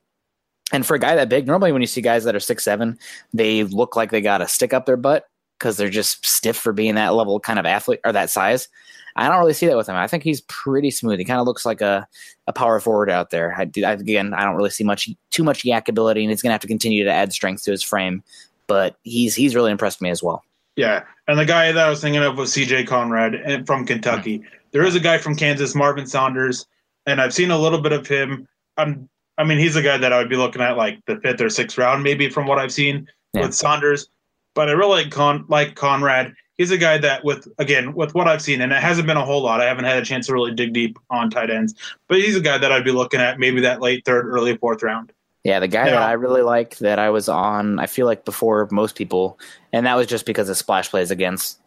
and 0.72 0.84
for 0.84 0.96
a 0.96 0.98
guy 0.98 1.14
that 1.14 1.28
big, 1.28 1.46
normally 1.46 1.70
when 1.70 1.82
you 1.82 1.86
see 1.86 2.00
guys 2.00 2.24
that 2.24 2.34
are 2.34 2.40
six 2.40 2.64
seven, 2.64 2.98
they 3.32 3.62
look 3.62 3.94
like 3.94 4.10
they 4.10 4.22
got 4.22 4.42
a 4.42 4.48
stick 4.48 4.72
up 4.72 4.86
their 4.86 4.96
butt 4.96 5.26
because 5.62 5.76
they're 5.76 5.88
just 5.88 6.26
stiff 6.26 6.56
for 6.56 6.72
being 6.72 6.96
that 6.96 7.14
level 7.14 7.38
kind 7.38 7.60
of 7.60 7.66
athlete 7.66 8.00
or 8.04 8.10
that 8.10 8.30
size. 8.30 8.68
I 9.14 9.28
don't 9.28 9.38
really 9.38 9.52
see 9.52 9.66
that 9.66 9.76
with 9.76 9.88
him. 9.88 9.94
I 9.94 10.08
think 10.08 10.24
he's 10.24 10.40
pretty 10.42 10.90
smooth. 10.90 11.18
He 11.20 11.24
kind 11.24 11.38
of 11.38 11.46
looks 11.46 11.64
like 11.64 11.80
a, 11.80 12.08
a 12.48 12.52
power 12.52 12.80
forward 12.80 13.10
out 13.10 13.30
there. 13.30 13.54
I, 13.56 13.62
I, 13.62 13.92
again, 13.92 14.34
I 14.34 14.44
don't 14.44 14.56
really 14.56 14.70
see 14.70 14.82
much 14.82 15.08
too 15.30 15.44
much 15.44 15.62
YAC 15.62 15.88
ability, 15.88 16.22
and 16.22 16.30
he's 16.30 16.42
going 16.42 16.48
to 16.48 16.54
have 16.54 16.62
to 16.62 16.66
continue 16.66 17.04
to 17.04 17.12
add 17.12 17.32
strength 17.32 17.62
to 17.64 17.70
his 17.70 17.82
frame. 17.82 18.24
But 18.66 18.96
he's 19.02 19.36
he's 19.36 19.54
really 19.54 19.70
impressed 19.70 20.02
me 20.02 20.10
as 20.10 20.22
well. 20.22 20.42
Yeah, 20.76 21.04
and 21.28 21.38
the 21.38 21.44
guy 21.44 21.70
that 21.70 21.86
I 21.86 21.90
was 21.90 22.00
thinking 22.00 22.22
of 22.22 22.38
was 22.38 22.52
C.J. 22.52 22.84
Conrad 22.84 23.34
eh, 23.44 23.62
from 23.66 23.86
Kentucky. 23.86 24.38
Mm-hmm. 24.38 24.48
There 24.72 24.82
is 24.82 24.96
a 24.96 25.00
guy 25.00 25.18
from 25.18 25.36
Kansas, 25.36 25.74
Marvin 25.74 26.06
Saunders, 26.06 26.66
and 27.06 27.20
I've 27.20 27.34
seen 27.34 27.50
a 27.50 27.58
little 27.58 27.80
bit 27.80 27.92
of 27.92 28.06
him. 28.06 28.48
I'm, 28.78 29.08
I 29.36 29.44
mean, 29.44 29.58
he's 29.58 29.76
a 29.76 29.82
guy 29.82 29.98
that 29.98 30.12
I 30.12 30.18
would 30.18 30.30
be 30.30 30.36
looking 30.36 30.62
at 30.62 30.78
like 30.78 30.98
the 31.06 31.20
fifth 31.20 31.42
or 31.42 31.50
sixth 31.50 31.76
round, 31.76 32.02
maybe 32.02 32.30
from 32.30 32.46
what 32.46 32.58
I've 32.58 32.72
seen 32.72 33.06
yeah. 33.34 33.42
with 33.42 33.54
Saunders. 33.54 34.08
But 34.54 34.68
I 34.68 34.72
really 34.72 35.04
like 35.04 35.12
Con 35.12 35.44
like 35.48 35.74
Conrad 35.74 36.34
he's 36.62 36.70
a 36.70 36.78
guy 36.78 36.98
that 36.98 37.24
with 37.24 37.48
again 37.58 37.94
with 37.94 38.14
what 38.14 38.28
I've 38.28 38.42
seen, 38.42 38.60
and 38.60 38.72
it 38.72 38.80
hasn't 38.80 39.06
been 39.06 39.16
a 39.16 39.24
whole 39.24 39.42
lot. 39.42 39.60
I 39.60 39.64
haven't 39.64 39.84
had 39.84 39.98
a 39.98 40.04
chance 40.04 40.26
to 40.26 40.32
really 40.32 40.54
dig 40.54 40.72
deep 40.72 40.98
on 41.10 41.30
tight 41.30 41.50
ends, 41.50 41.74
but 42.08 42.18
he's 42.18 42.36
a 42.36 42.40
guy 42.40 42.58
that 42.58 42.72
I'd 42.72 42.84
be 42.84 42.92
looking 42.92 43.20
at 43.20 43.38
maybe 43.38 43.60
that 43.62 43.80
late 43.80 44.04
third, 44.04 44.26
early 44.26 44.56
fourth 44.56 44.82
round. 44.82 45.12
Yeah, 45.44 45.58
the 45.58 45.68
guy 45.68 45.86
now, 45.86 45.92
that 45.92 46.02
I 46.02 46.12
really 46.12 46.42
like 46.42 46.78
that 46.78 47.00
I 47.00 47.10
was 47.10 47.28
on, 47.28 47.80
I 47.80 47.86
feel 47.86 48.06
like 48.06 48.24
before 48.24 48.68
most 48.70 48.96
people, 48.96 49.38
and 49.72 49.86
that 49.86 49.96
was 49.96 50.06
just 50.06 50.24
because 50.24 50.48
of 50.48 50.56
splash 50.56 50.88
plays 50.88 51.10
against 51.10 51.58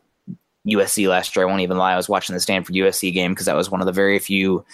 USC 0.66 1.10
last 1.10 1.36
year. 1.36 1.46
I 1.46 1.50
won't 1.50 1.62
even 1.62 1.78
lie. 1.78 1.92
I 1.92 1.98
was 1.98 2.08
watching 2.08 2.34
the 2.34 2.40
Stanford 2.40 2.76
USC 2.76 3.14
game 3.14 3.34
because 3.34 3.48
that 3.48 3.56
was 3.56 3.70
one 3.70 3.82
of 3.82 3.86
the 3.86 3.92
very 3.92 4.18
few 4.20 4.66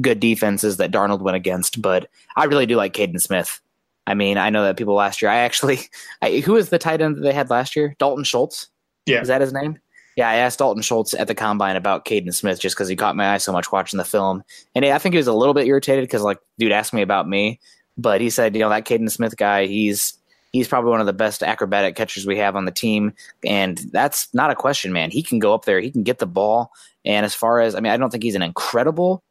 good 0.00 0.20
defenses 0.20 0.76
that 0.76 0.90
Darnold 0.90 1.20
went 1.20 1.36
against. 1.36 1.80
But 1.80 2.10
I 2.36 2.44
really 2.44 2.66
do 2.66 2.76
like 2.76 2.92
Kaden 2.92 3.20
Smith. 3.20 3.60
I 4.06 4.14
mean, 4.14 4.36
I 4.38 4.50
know 4.50 4.64
that 4.64 4.76
people 4.76 4.94
last 4.94 5.22
year. 5.22 5.30
I 5.30 5.38
actually, 5.38 5.80
I, 6.22 6.40
who 6.40 6.52
was 6.52 6.68
the 6.68 6.78
tight 6.78 7.00
end 7.00 7.16
that 7.16 7.22
they 7.22 7.32
had 7.32 7.50
last 7.50 7.74
year? 7.76 7.94
Dalton 7.98 8.24
Schultz. 8.24 8.68
Yeah. 9.06 9.20
Is 9.20 9.28
that 9.28 9.40
his 9.40 9.52
name? 9.52 9.78
Yeah, 10.16 10.28
I 10.28 10.36
asked 10.36 10.60
Dalton 10.60 10.82
Schultz 10.82 11.12
at 11.14 11.26
the 11.26 11.34
combine 11.34 11.76
about 11.76 12.04
Kaden 12.04 12.32
Smith 12.32 12.60
just 12.60 12.76
because 12.76 12.88
he 12.88 12.94
caught 12.94 13.16
my 13.16 13.34
eye 13.34 13.38
so 13.38 13.52
much 13.52 13.72
watching 13.72 13.98
the 13.98 14.04
film. 14.04 14.44
And 14.74 14.84
I 14.84 14.98
think 14.98 15.12
he 15.12 15.16
was 15.18 15.26
a 15.26 15.32
little 15.32 15.54
bit 15.54 15.66
irritated 15.66 16.04
because, 16.04 16.22
like, 16.22 16.38
dude 16.56 16.70
asked 16.70 16.92
me 16.92 17.02
about 17.02 17.28
me. 17.28 17.58
But 17.98 18.20
he 18.20 18.30
said, 18.30 18.54
you 18.54 18.60
know, 18.60 18.68
that 18.68 18.86
Kaden 18.86 19.10
Smith 19.10 19.36
guy, 19.36 19.66
he's 19.66 20.16
he's 20.52 20.68
probably 20.68 20.90
one 20.90 21.00
of 21.00 21.06
the 21.06 21.12
best 21.12 21.42
acrobatic 21.42 21.96
catchers 21.96 22.26
we 22.26 22.38
have 22.38 22.54
on 22.54 22.64
the 22.64 22.70
team. 22.70 23.12
And 23.44 23.78
that's 23.90 24.32
not 24.32 24.52
a 24.52 24.54
question, 24.54 24.92
man. 24.92 25.10
He 25.10 25.20
can 25.20 25.40
go 25.40 25.52
up 25.52 25.64
there, 25.64 25.80
he 25.80 25.90
can 25.90 26.04
get 26.04 26.20
the 26.20 26.26
ball. 26.26 26.70
And 27.04 27.26
as 27.26 27.34
far 27.34 27.60
as, 27.60 27.74
I 27.74 27.80
mean, 27.80 27.92
I 27.92 27.96
don't 27.96 28.10
think 28.10 28.22
he's 28.22 28.36
an 28.36 28.42
incredible 28.42 29.24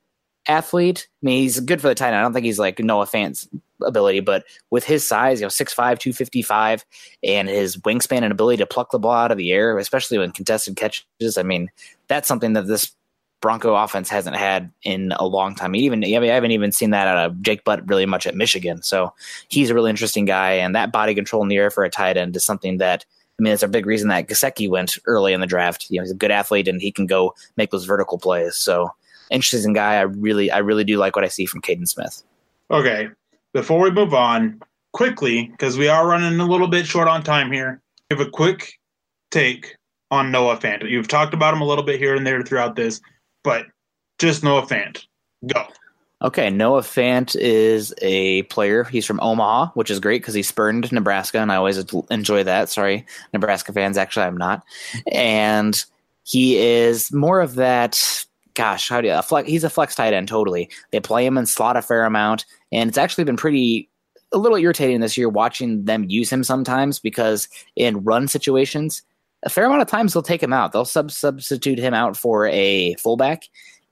athlete. 0.49 1.07
I 1.09 1.25
mean, 1.25 1.41
he's 1.41 1.61
good 1.61 1.79
for 1.79 1.87
the 1.87 1.95
tight 1.95 2.09
end. 2.09 2.17
I 2.17 2.21
don't 2.21 2.33
think 2.33 2.45
he's 2.45 2.59
like 2.59 2.77
Noah 2.79 3.05
Fant's 3.05 3.47
ability, 3.83 4.19
but 4.19 4.43
with 4.69 4.83
his 4.83 5.07
size, 5.07 5.39
you 5.39 5.45
know, 5.45 5.49
6'5, 5.49 5.75
255, 5.75 6.85
and 7.23 7.47
his 7.47 7.77
wingspan 7.77 8.23
and 8.23 8.31
ability 8.31 8.57
to 8.57 8.65
pluck 8.65 8.91
the 8.91 8.99
ball 8.99 9.13
out 9.13 9.31
of 9.31 9.37
the 9.37 9.51
air, 9.51 9.77
especially 9.77 10.17
when 10.17 10.31
contested 10.31 10.75
catches, 10.75 11.37
I 11.37 11.43
mean, 11.43 11.69
that's 12.07 12.27
something 12.27 12.53
that 12.53 12.67
this 12.67 12.91
Bronco 13.41 13.75
offense 13.75 14.09
hasn't 14.09 14.37
had 14.37 14.71
in 14.83 15.11
a 15.17 15.27
long 15.27 15.53
time. 15.53 15.75
Even 15.75 16.03
I, 16.03 16.07
mean, 16.07 16.31
I 16.31 16.33
haven't 16.33 16.51
even 16.51 16.71
seen 16.71 16.91
that 16.91 17.07
out 17.07 17.25
of 17.25 17.41
Jake 17.41 17.65
Butt 17.65 17.87
really 17.89 18.05
much 18.05 18.25
at 18.25 18.35
Michigan. 18.35 18.81
So 18.81 19.13
he's 19.49 19.69
a 19.69 19.73
really 19.73 19.89
interesting 19.89 20.23
guy, 20.23 20.53
and 20.53 20.73
that 20.75 20.93
body 20.93 21.13
control 21.13 21.43
in 21.43 21.49
the 21.49 21.57
air 21.57 21.69
for 21.69 21.83
a 21.83 21.89
tight 21.89 22.15
end 22.15 22.35
is 22.35 22.45
something 22.45 22.77
that 22.77 23.05
I 23.39 23.43
mean, 23.43 23.53
it's 23.53 23.63
a 23.63 23.67
big 23.67 23.85
reason 23.85 24.09
that 24.09 24.27
Gesicki 24.27 24.69
went 24.69 24.97
early 25.05 25.33
in 25.33 25.41
the 25.41 25.47
draft. 25.47 25.87
You 25.89 25.97
know, 25.97 26.03
he's 26.03 26.11
a 26.11 26.15
good 26.15 26.31
athlete 26.31 26.67
and 26.67 26.79
he 26.79 26.91
can 26.91 27.07
go 27.07 27.33
make 27.57 27.71
those 27.71 27.85
vertical 27.85 28.19
plays. 28.19 28.55
So 28.55 28.91
interesting 29.31 29.73
guy. 29.73 29.95
I 29.95 30.01
really, 30.01 30.51
I 30.51 30.59
really 30.59 30.83
do 30.83 30.97
like 30.97 31.15
what 31.15 31.25
I 31.25 31.29
see 31.29 31.45
from 31.45 31.61
Kaden 31.61 31.87
Smith. 31.87 32.23
Okay, 32.69 33.09
before 33.53 33.79
we 33.79 33.91
move 33.91 34.13
on, 34.13 34.59
quickly 34.91 35.47
because 35.47 35.77
we 35.77 35.87
are 35.87 36.07
running 36.07 36.39
a 36.39 36.45
little 36.45 36.67
bit 36.67 36.85
short 36.85 37.07
on 37.07 37.23
time 37.23 37.51
here. 37.51 37.81
Give 38.09 38.19
a 38.19 38.29
quick 38.29 38.79
take 39.31 39.75
on 40.11 40.31
Noah 40.31 40.57
Fant. 40.57 40.87
You've 40.89 41.07
talked 41.07 41.33
about 41.33 41.53
him 41.53 41.61
a 41.61 41.65
little 41.65 41.83
bit 41.83 41.99
here 41.99 42.15
and 42.15 42.25
there 42.25 42.43
throughout 42.43 42.75
this, 42.75 43.01
but 43.43 43.65
just 44.19 44.43
Noah 44.43 44.65
Fant. 44.65 45.05
Go. 45.47 45.65
Okay, 46.21 46.49
Noah 46.49 46.81
Fant 46.81 47.35
is 47.35 47.93
a 48.01 48.43
player. 48.43 48.85
He's 48.85 49.05
from 49.05 49.19
Omaha, 49.19 49.71
which 49.73 49.91
is 49.91 49.99
great 49.99 50.21
because 50.21 50.33
he 50.33 50.43
spurned 50.43 50.89
Nebraska, 50.91 51.39
and 51.39 51.51
I 51.51 51.57
always 51.57 51.83
enjoy 52.09 52.43
that. 52.45 52.69
Sorry, 52.69 53.05
Nebraska 53.33 53.73
fans. 53.73 53.97
Actually, 53.97 54.27
I'm 54.27 54.37
not. 54.37 54.63
And 55.11 55.83
he 56.23 56.57
is 56.57 57.11
more 57.11 57.41
of 57.41 57.55
that 57.55 58.25
gosh, 58.55 58.89
how 58.89 59.01
do 59.01 59.07
you, 59.07 59.21
flex, 59.21 59.49
he's 59.49 59.63
a 59.63 59.69
flex 59.69 59.95
tight 59.95 60.13
end 60.13 60.27
totally. 60.27 60.69
They 60.91 60.99
play 60.99 61.25
him 61.25 61.37
in 61.37 61.45
slot 61.45 61.77
a 61.77 61.81
fair 61.81 62.05
amount, 62.05 62.45
and 62.71 62.87
it's 62.87 62.97
actually 62.97 63.23
been 63.23 63.37
pretty 63.37 63.89
a 64.31 64.37
little 64.37 64.57
irritating 64.57 64.99
this 64.99 65.15
year 65.15 65.29
watching 65.29 65.85
them 65.85 66.09
use 66.09 66.31
him 66.31 66.43
sometimes 66.43 66.99
because 66.99 67.47
in 67.75 68.03
run 68.03 68.27
situations, 68.27 69.03
a 69.43 69.49
fair 69.49 69.65
amount 69.65 69.83
of 69.83 69.87
times 69.87 70.13
they'll 70.13 70.23
take 70.23 70.41
him 70.41 70.53
out. 70.53 70.71
They'll 70.71 70.85
sub 70.85 71.11
substitute 71.11 71.77
him 71.77 71.93
out 71.93 72.17
for 72.17 72.47
a 72.47 72.95
fullback, 72.95 73.43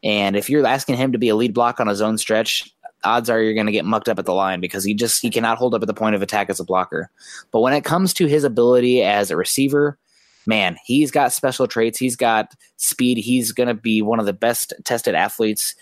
and 0.03 0.35
if 0.35 0.49
you're 0.49 0.65
asking 0.65 0.97
him 0.97 1.11
to 1.11 1.17
be 1.17 1.29
a 1.29 1.35
lead 1.35 1.53
block 1.53 1.79
on 1.79 1.87
a 1.87 1.95
zone 1.95 2.17
stretch, 2.17 2.73
odds 3.03 3.29
are 3.29 3.41
you're 3.41 3.53
going 3.53 3.65
to 3.65 3.71
get 3.71 3.85
mucked 3.85 4.09
up 4.09 4.19
at 4.19 4.25
the 4.25 4.33
line 4.33 4.59
because 4.59 4.83
he 4.83 4.93
just 4.93 5.21
he 5.21 5.29
cannot 5.29 5.57
hold 5.57 5.73
up 5.75 5.81
at 5.81 5.87
the 5.87 5.93
point 5.93 6.15
of 6.15 6.21
attack 6.21 6.49
as 6.49 6.59
a 6.59 6.63
blocker. 6.63 7.09
But 7.51 7.61
when 7.61 7.73
it 7.73 7.83
comes 7.83 8.13
to 8.15 8.27
his 8.27 8.43
ability 8.43 9.03
as 9.03 9.31
a 9.31 9.37
receiver, 9.37 9.97
man, 10.45 10.77
he's 10.85 11.11
got 11.11 11.33
special 11.33 11.67
traits. 11.67 11.99
He's 11.99 12.15
got 12.15 12.53
speed. 12.77 13.17
He's 13.17 13.51
going 13.51 13.67
to 13.67 13.73
be 13.73 14.01
one 14.01 14.19
of 14.19 14.25
the 14.25 14.33
best 14.33 14.73
tested 14.83 15.15
athletes 15.15 15.75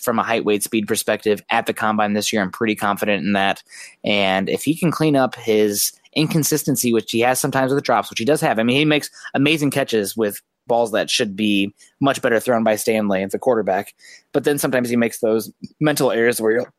from 0.00 0.18
a 0.18 0.22
height, 0.22 0.44
weight, 0.44 0.62
speed 0.62 0.88
perspective 0.88 1.42
at 1.50 1.66
the 1.66 1.74
combine 1.74 2.14
this 2.14 2.32
year. 2.32 2.42
I'm 2.42 2.50
pretty 2.50 2.74
confident 2.74 3.24
in 3.24 3.32
that. 3.32 3.62
And 4.02 4.48
if 4.48 4.64
he 4.64 4.76
can 4.76 4.90
clean 4.90 5.14
up 5.14 5.34
his 5.36 5.92
inconsistency, 6.14 6.92
which 6.92 7.10
he 7.10 7.20
has 7.20 7.38
sometimes 7.38 7.70
with 7.70 7.78
the 7.78 7.82
drops, 7.82 8.10
which 8.10 8.18
he 8.18 8.24
does 8.24 8.40
have, 8.40 8.58
I 8.58 8.62
mean, 8.62 8.76
he 8.76 8.84
makes 8.84 9.10
amazing 9.34 9.70
catches 9.70 10.16
with 10.16 10.40
balls 10.66 10.92
that 10.92 11.10
should 11.10 11.36
be 11.36 11.74
much 12.00 12.22
better 12.22 12.40
thrown 12.40 12.64
by 12.64 12.76
Stanley, 12.76 13.24
the 13.26 13.38
quarterback. 13.38 13.94
But 14.32 14.44
then 14.44 14.58
sometimes 14.58 14.88
he 14.88 14.96
makes 14.96 15.20
those 15.20 15.52
mental 15.80 16.10
errors 16.10 16.40
where 16.40 16.52
you're, 16.52 16.72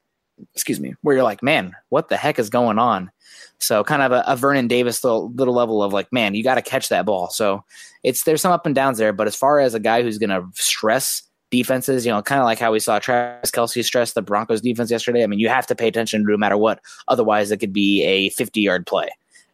excuse 0.54 0.80
me, 0.80 0.96
where 1.02 1.16
you're 1.16 1.24
like, 1.24 1.44
man, 1.44 1.74
what 1.90 2.10
the 2.10 2.18
heck 2.18 2.40
is 2.40 2.50
going 2.50 2.80
on? 2.80 3.12
So 3.60 3.84
kind 3.84 4.02
of 4.02 4.12
a, 4.12 4.24
a 4.28 4.36
Vernon 4.36 4.68
Davis 4.68 5.04
little, 5.04 5.32
little 5.32 5.54
level 5.54 5.82
of 5.82 5.94
like, 5.94 6.12
man, 6.12 6.36
you 6.36 6.44
got 6.44 6.56
to 6.56 6.62
catch 6.62 6.90
that 6.90 7.06
ball. 7.06 7.30
So 7.30 7.64
it's 8.04 8.24
there's 8.24 8.42
some 8.42 8.52
up 8.52 8.66
and 8.66 8.76
downs 8.76 8.98
there, 8.98 9.14
but 9.14 9.28
as 9.28 9.36
far 9.36 9.60
as 9.60 9.74
a 9.74 9.80
guy 9.80 10.04
who's 10.04 10.18
going 10.18 10.30
to 10.30 10.46
stress 10.54 11.24
defenses, 11.50 12.06
you 12.06 12.12
know, 12.12 12.22
kind 12.22 12.42
of 12.42 12.46
like 12.46 12.60
how 12.60 12.72
we 12.72 12.80
saw 12.80 13.00
Travis 13.00 13.52
Kelce 13.52 13.84
stress 13.86 14.14
the 14.14 14.22
Broncos 14.22 14.60
defense 14.60 14.92
yesterday. 14.92 15.24
I 15.24 15.28
mean, 15.28 15.40
you 15.40 15.50
have 15.50 15.68
to 15.68 15.76
pay 15.76 15.88
attention 15.88 16.26
to 16.26 16.32
no 16.32 16.38
matter 16.38 16.58
what. 16.58 16.82
Otherwise, 17.08 17.52
it 17.52 17.58
could 17.58 17.74
be 17.74 18.04
a 18.04 18.30
50 18.30 18.60
yard 18.60 18.88
play. 18.88 19.10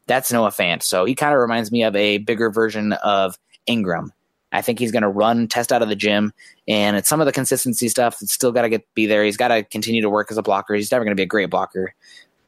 That's 0.07 0.31
Noah 0.31 0.49
Fant. 0.49 0.81
So 0.81 1.05
he 1.05 1.13
kind 1.13 1.33
of 1.33 1.39
reminds 1.39 1.71
me 1.71 1.83
of 1.83 1.95
a 1.95 2.17
bigger 2.19 2.49
version 2.49 2.93
of 2.93 3.37
Ingram. 3.67 4.11
I 4.51 4.61
think 4.61 4.79
he's 4.79 4.91
going 4.91 5.03
to 5.03 5.09
run, 5.09 5.47
test 5.47 5.71
out 5.71 5.81
of 5.81 5.89
the 5.89 5.95
gym, 5.95 6.33
and 6.67 6.97
it's 6.97 7.07
some 7.07 7.19
of 7.19 7.25
the 7.25 7.31
consistency 7.31 7.87
stuff. 7.87 8.21
It's 8.21 8.33
still 8.33 8.51
got 8.51 8.63
to 8.63 8.69
get 8.69 8.93
be 8.95 9.05
there. 9.05 9.23
He's 9.23 9.37
got 9.37 9.49
to 9.49 9.63
continue 9.63 10.01
to 10.01 10.09
work 10.09 10.31
as 10.31 10.37
a 10.37 10.41
blocker. 10.41 10.73
He's 10.73 10.91
never 10.91 11.03
going 11.05 11.15
to 11.15 11.19
be 11.19 11.23
a 11.23 11.27
great 11.27 11.49
blocker, 11.49 11.93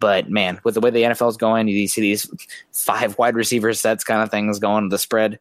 but 0.01 0.29
man, 0.29 0.59
with 0.63 0.73
the 0.73 0.81
way 0.81 0.89
the 0.89 1.03
NFL 1.03 1.29
is 1.29 1.37
going, 1.37 1.67
you 1.67 1.87
see 1.87 2.01
these 2.01 2.29
five 2.73 3.17
wide 3.17 3.35
receiver 3.35 3.73
sets 3.73 4.03
kind 4.03 4.21
of 4.21 4.31
things 4.31 4.59
going. 4.59 4.89
The 4.89 4.97
spread, 4.97 5.39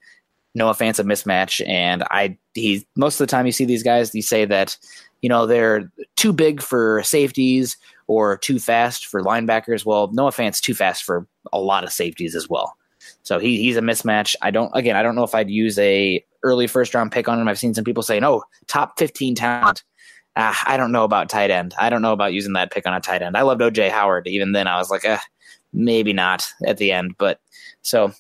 no 0.55 0.73
Fant's 0.75 0.99
a 0.99 1.05
mismatch, 1.05 1.67
and 1.67 2.05
I 2.11 2.37
he 2.55 2.87
most 2.95 3.21
of 3.21 3.27
the 3.27 3.31
time 3.31 3.47
you 3.47 3.53
see 3.53 3.65
these 3.65 3.83
guys, 3.83 4.15
you 4.15 4.23
say 4.23 4.45
that 4.45 4.77
you 5.23 5.29
know 5.29 5.47
they're 5.47 5.91
too 6.17 6.33
big 6.33 6.61
for 6.63 7.03
safeties 7.03 7.77
or 8.07 8.37
too 8.37 8.59
fast 8.59 9.07
for 9.07 9.23
linebackers. 9.23 9.85
Well, 9.85 10.11
no 10.13 10.27
offense, 10.27 10.61
too 10.61 10.75
fast 10.75 11.05
for 11.05 11.27
a 11.53 11.61
lot 11.61 11.85
of 11.85 11.93
safeties 11.93 12.35
as 12.35 12.49
well. 12.49 12.77
So 13.23 13.39
he, 13.39 13.59
he's 13.59 13.77
a 13.77 13.83
mismatch. 13.83 14.35
I 14.43 14.51
don't 14.51 14.71
again. 14.75 14.97
I 14.97 15.03
don't 15.03 15.15
know 15.15 15.25
if 15.25 15.35
I'd 15.35 15.51
use 15.51 15.79
a 15.79 16.25
early 16.43 16.67
first 16.67 16.95
round 16.95 17.13
pick 17.13 17.29
on 17.29 17.39
him. 17.39 17.49
I've 17.49 17.59
seen 17.59 17.75
some 17.75 17.85
people 17.85 18.03
say 18.03 18.21
no, 18.21 18.43
top 18.67 18.99
fifteen 18.99 19.35
talent 19.35 19.83
ah, 20.37 20.63
I 20.67 20.77
don't 20.77 20.93
know 20.93 21.05
about 21.05 21.29
tight 21.29 21.51
end. 21.51 21.75
I 21.79 21.91
don't 21.91 22.03
know 22.03 22.13
about 22.13 22.33
using 22.33 22.53
that 22.55 22.73
pick 22.73 22.87
on 22.87 22.95
a 22.95 23.01
tight 23.01 23.23
end. 23.23 23.37
I 23.37 23.43
loved 23.43 23.61
OJ 23.61 23.91
Howard. 23.91 24.27
Even 24.27 24.53
then, 24.53 24.67
I 24.67 24.77
was 24.77 24.91
like, 24.91 25.05
eh, 25.05 25.19
maybe 25.73 26.13
not 26.13 26.47
at 26.67 26.79
the 26.79 26.93
end. 26.93 27.15
But 27.19 27.41
so 27.83 28.13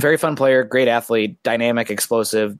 very 0.00 0.16
fun 0.16 0.36
player, 0.36 0.64
great 0.64 0.88
athlete, 0.88 1.42
dynamic, 1.42 1.90
explosive, 1.90 2.58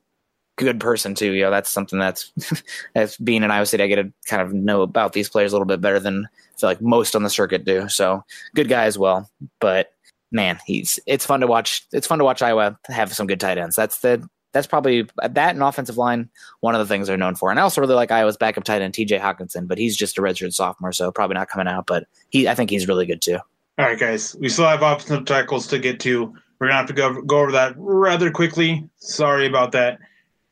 good 0.57 0.81
person 0.81 1.15
too. 1.15 1.33
You 1.33 1.45
know, 1.45 1.51
that's 1.51 1.71
something 1.71 1.99
that's 1.99 2.33
as 2.95 3.17
being 3.19 3.43
in 3.43 3.51
Iowa 3.51 3.67
State, 3.67 3.81
I 3.81 3.87
get 3.87 3.97
to 3.97 4.13
kind 4.27 4.43
of 4.43 4.53
know 4.53 4.83
about 4.83 5.13
these 5.13 5.29
players 5.29 5.53
a 5.53 5.57
little 5.57 5.67
bit 5.67 5.81
better 5.81 6.01
than 6.01 6.27
I 6.27 6.59
feel 6.59 6.71
like 6.71 6.81
most 6.81 7.15
on 7.15 7.23
the 7.23 7.31
circuit 7.31 7.65
do. 7.65 7.89
So 7.89 8.25
good 8.55 8.69
guy 8.69 8.85
as 8.85 8.99
well. 8.99 9.31
But 9.61 9.93
man, 10.31 10.59
he's 10.67 10.99
it's 11.07 11.27
fun 11.27 11.41
to 11.41 11.47
watch. 11.47 11.87
It's 11.93 12.07
fun 12.07 12.19
to 12.19 12.25
watch 12.25 12.43
Iowa 12.43 12.79
have 12.87 13.13
some 13.13 13.27
good 13.27 13.41
tight 13.41 13.59
ends. 13.59 13.77
That's 13.77 14.01
the 14.01 14.29
that's 14.53 14.67
probably 14.67 15.07
that 15.23 15.55
and 15.55 15.63
offensive 15.63 15.99
line 15.99 16.31
one 16.61 16.75
of 16.75 16.79
the 16.79 16.87
things 16.87 17.07
they're 17.07 17.17
known 17.17 17.35
for. 17.35 17.51
And 17.51 17.61
I 17.61 17.63
also 17.63 17.81
really 17.81 17.95
like 17.95 18.11
Iowa's 18.11 18.39
backup 18.39 18.65
tight 18.65 18.81
end 18.81 18.95
T.J. 18.95 19.19
Hockenson, 19.19 19.69
but 19.69 19.77
he's 19.77 19.97
just 19.97 20.19
a 20.19 20.23
redshirt 20.23 20.55
sophomore, 20.55 20.93
so 20.93 21.13
probably 21.13 21.35
not 21.35 21.49
coming 21.49 21.69
out. 21.69 21.87
But 21.87 22.07
he, 22.31 22.49
I 22.49 22.55
think 22.55 22.71
he's 22.71 22.89
really 22.89 23.07
good 23.07 23.21
too. 23.21 23.39
All 23.79 23.85
right, 23.85 23.99
guys, 23.99 24.35
we 24.41 24.49
still 24.49 24.67
have 24.67 24.83
offensive 24.83 25.27
tackles 25.27 25.67
to 25.69 25.79
get 25.79 26.01
to. 26.01 26.33
We're 26.59 26.69
gonna 26.69 26.79
have 26.79 26.87
to 26.87 26.95
go 26.95 27.21
go 27.23 27.41
over 27.41 27.53
that 27.53 27.75
rather 27.77 28.31
quickly. 28.31 28.89
Sorry 28.97 29.47
about 29.47 29.73
that. 29.73 29.99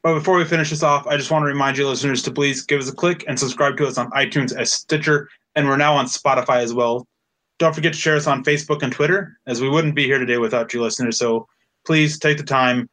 But 0.03 0.15
before 0.15 0.37
we 0.37 0.45
finish 0.45 0.69
this 0.69 0.83
off, 0.83 1.07
I 1.07 1.17
just 1.17 1.31
want 1.31 1.45
to 1.45 1.47
remind 1.47 1.79
you 1.79 1.89
listeners 1.89 2.23
to 2.25 2.31
please 2.31 2.61
give 2.61 2.79
us 2.79 2.91
a 2.91 2.95
click 2.95 3.25
and 3.27 3.39
subscribe 3.39 3.79
to 3.79 3.87
us 3.87 3.97
on 3.97 4.11
iTunes 4.11 4.55
as 4.55 4.71
Stitcher, 4.71 5.31
and 5.55 5.67
we're 5.67 5.79
now 5.79 5.95
on 5.95 6.05
Spotify 6.05 6.59
as 6.59 6.75
well. 6.75 7.07
Don't 7.59 7.75
forget 7.75 7.93
to 7.93 7.99
share 7.99 8.17
us 8.17 8.27
on 8.27 8.45
Facebook 8.45 8.83
and 8.83 8.93
Twitter, 8.93 9.39
as 9.47 9.61
we 9.61 9.69
wouldn't 9.69 9.95
be 9.95 10.05
here 10.05 10.19
today 10.19 10.39
without 10.39 10.75
you 10.75 10.83
listeners. 10.83 11.19
So 11.19 11.47
please 11.87 12.19
take 12.19 12.37
the 12.37 12.45
time, 12.45 12.89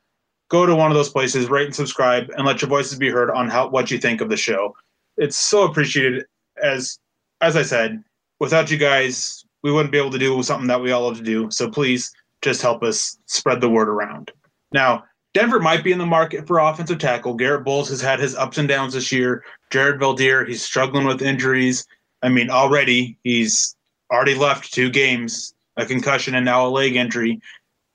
go 0.49 0.65
to 0.65 0.75
one 0.75 0.91
of 0.91 0.95
those 0.95 1.09
places, 1.09 1.49
rate 1.49 1.65
and 1.65 1.75
subscribe, 1.75 2.29
and 2.37 2.45
let 2.45 2.61
your 2.61 2.69
voices 2.69 2.99
be 2.99 3.09
heard 3.09 3.31
on 3.31 3.49
how 3.49 3.69
what 3.69 3.89
you 3.89 3.97
think 3.97 4.21
of 4.21 4.29
the 4.29 4.37
show. 4.37 4.75
It's 5.17 5.37
so 5.37 5.63
appreciated. 5.63 6.25
As 6.61 6.99
as 7.41 7.55
I 7.55 7.63
said, 7.63 8.03
without 8.39 8.69
you 8.69 8.77
guys, 8.77 9.43
we 9.63 9.71
wouldn't 9.71 9.91
be 9.91 9.97
able 9.97 10.11
to 10.11 10.19
do 10.19 10.41
something 10.43 10.67
that 10.67 10.81
we 10.81 10.91
all 10.91 11.03
love 11.03 11.17
to 11.17 11.23
do. 11.23 11.49
So 11.49 11.69
please 11.69 12.11
just 12.41 12.61
help 12.61 12.83
us 12.83 13.17
spread 13.25 13.61
the 13.61 13.69
word 13.69 13.89
around. 13.89 14.31
Now, 14.73 15.03
Denver 15.33 15.59
might 15.59 15.83
be 15.83 15.91
in 15.91 15.97
the 15.97 16.05
market 16.05 16.45
for 16.45 16.59
offensive 16.59 16.99
tackle. 16.99 17.35
Garrett 17.35 17.63
Bolles 17.63 17.89
has 17.89 18.01
had 18.01 18.19
his 18.19 18.35
ups 18.35 18.57
and 18.57 18.67
downs 18.67 18.93
this 18.93 19.11
year. 19.11 19.43
Jared 19.69 19.99
Veldheer, 19.99 20.47
he's 20.47 20.61
struggling 20.61 21.05
with 21.05 21.21
injuries. 21.21 21.85
I 22.21 22.29
mean, 22.29 22.49
already 22.49 23.17
he's 23.23 23.75
already 24.11 24.35
left 24.35 24.73
two 24.73 24.89
games, 24.89 25.53
a 25.77 25.85
concussion 25.85 26.35
and 26.35 26.45
now 26.45 26.67
a 26.67 26.69
leg 26.69 26.95
injury, 26.95 27.41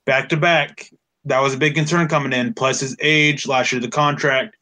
back 0.05 0.29
to 0.29 0.37
back. 0.37 0.91
That 1.25 1.39
was 1.41 1.53
a 1.53 1.57
big 1.57 1.75
concern 1.75 2.07
coming 2.07 2.33
in. 2.33 2.53
Plus 2.53 2.79
his 2.79 2.95
age, 3.01 3.47
last 3.47 3.71
year 3.71 3.81
the 3.81 3.89
contract. 3.89 4.55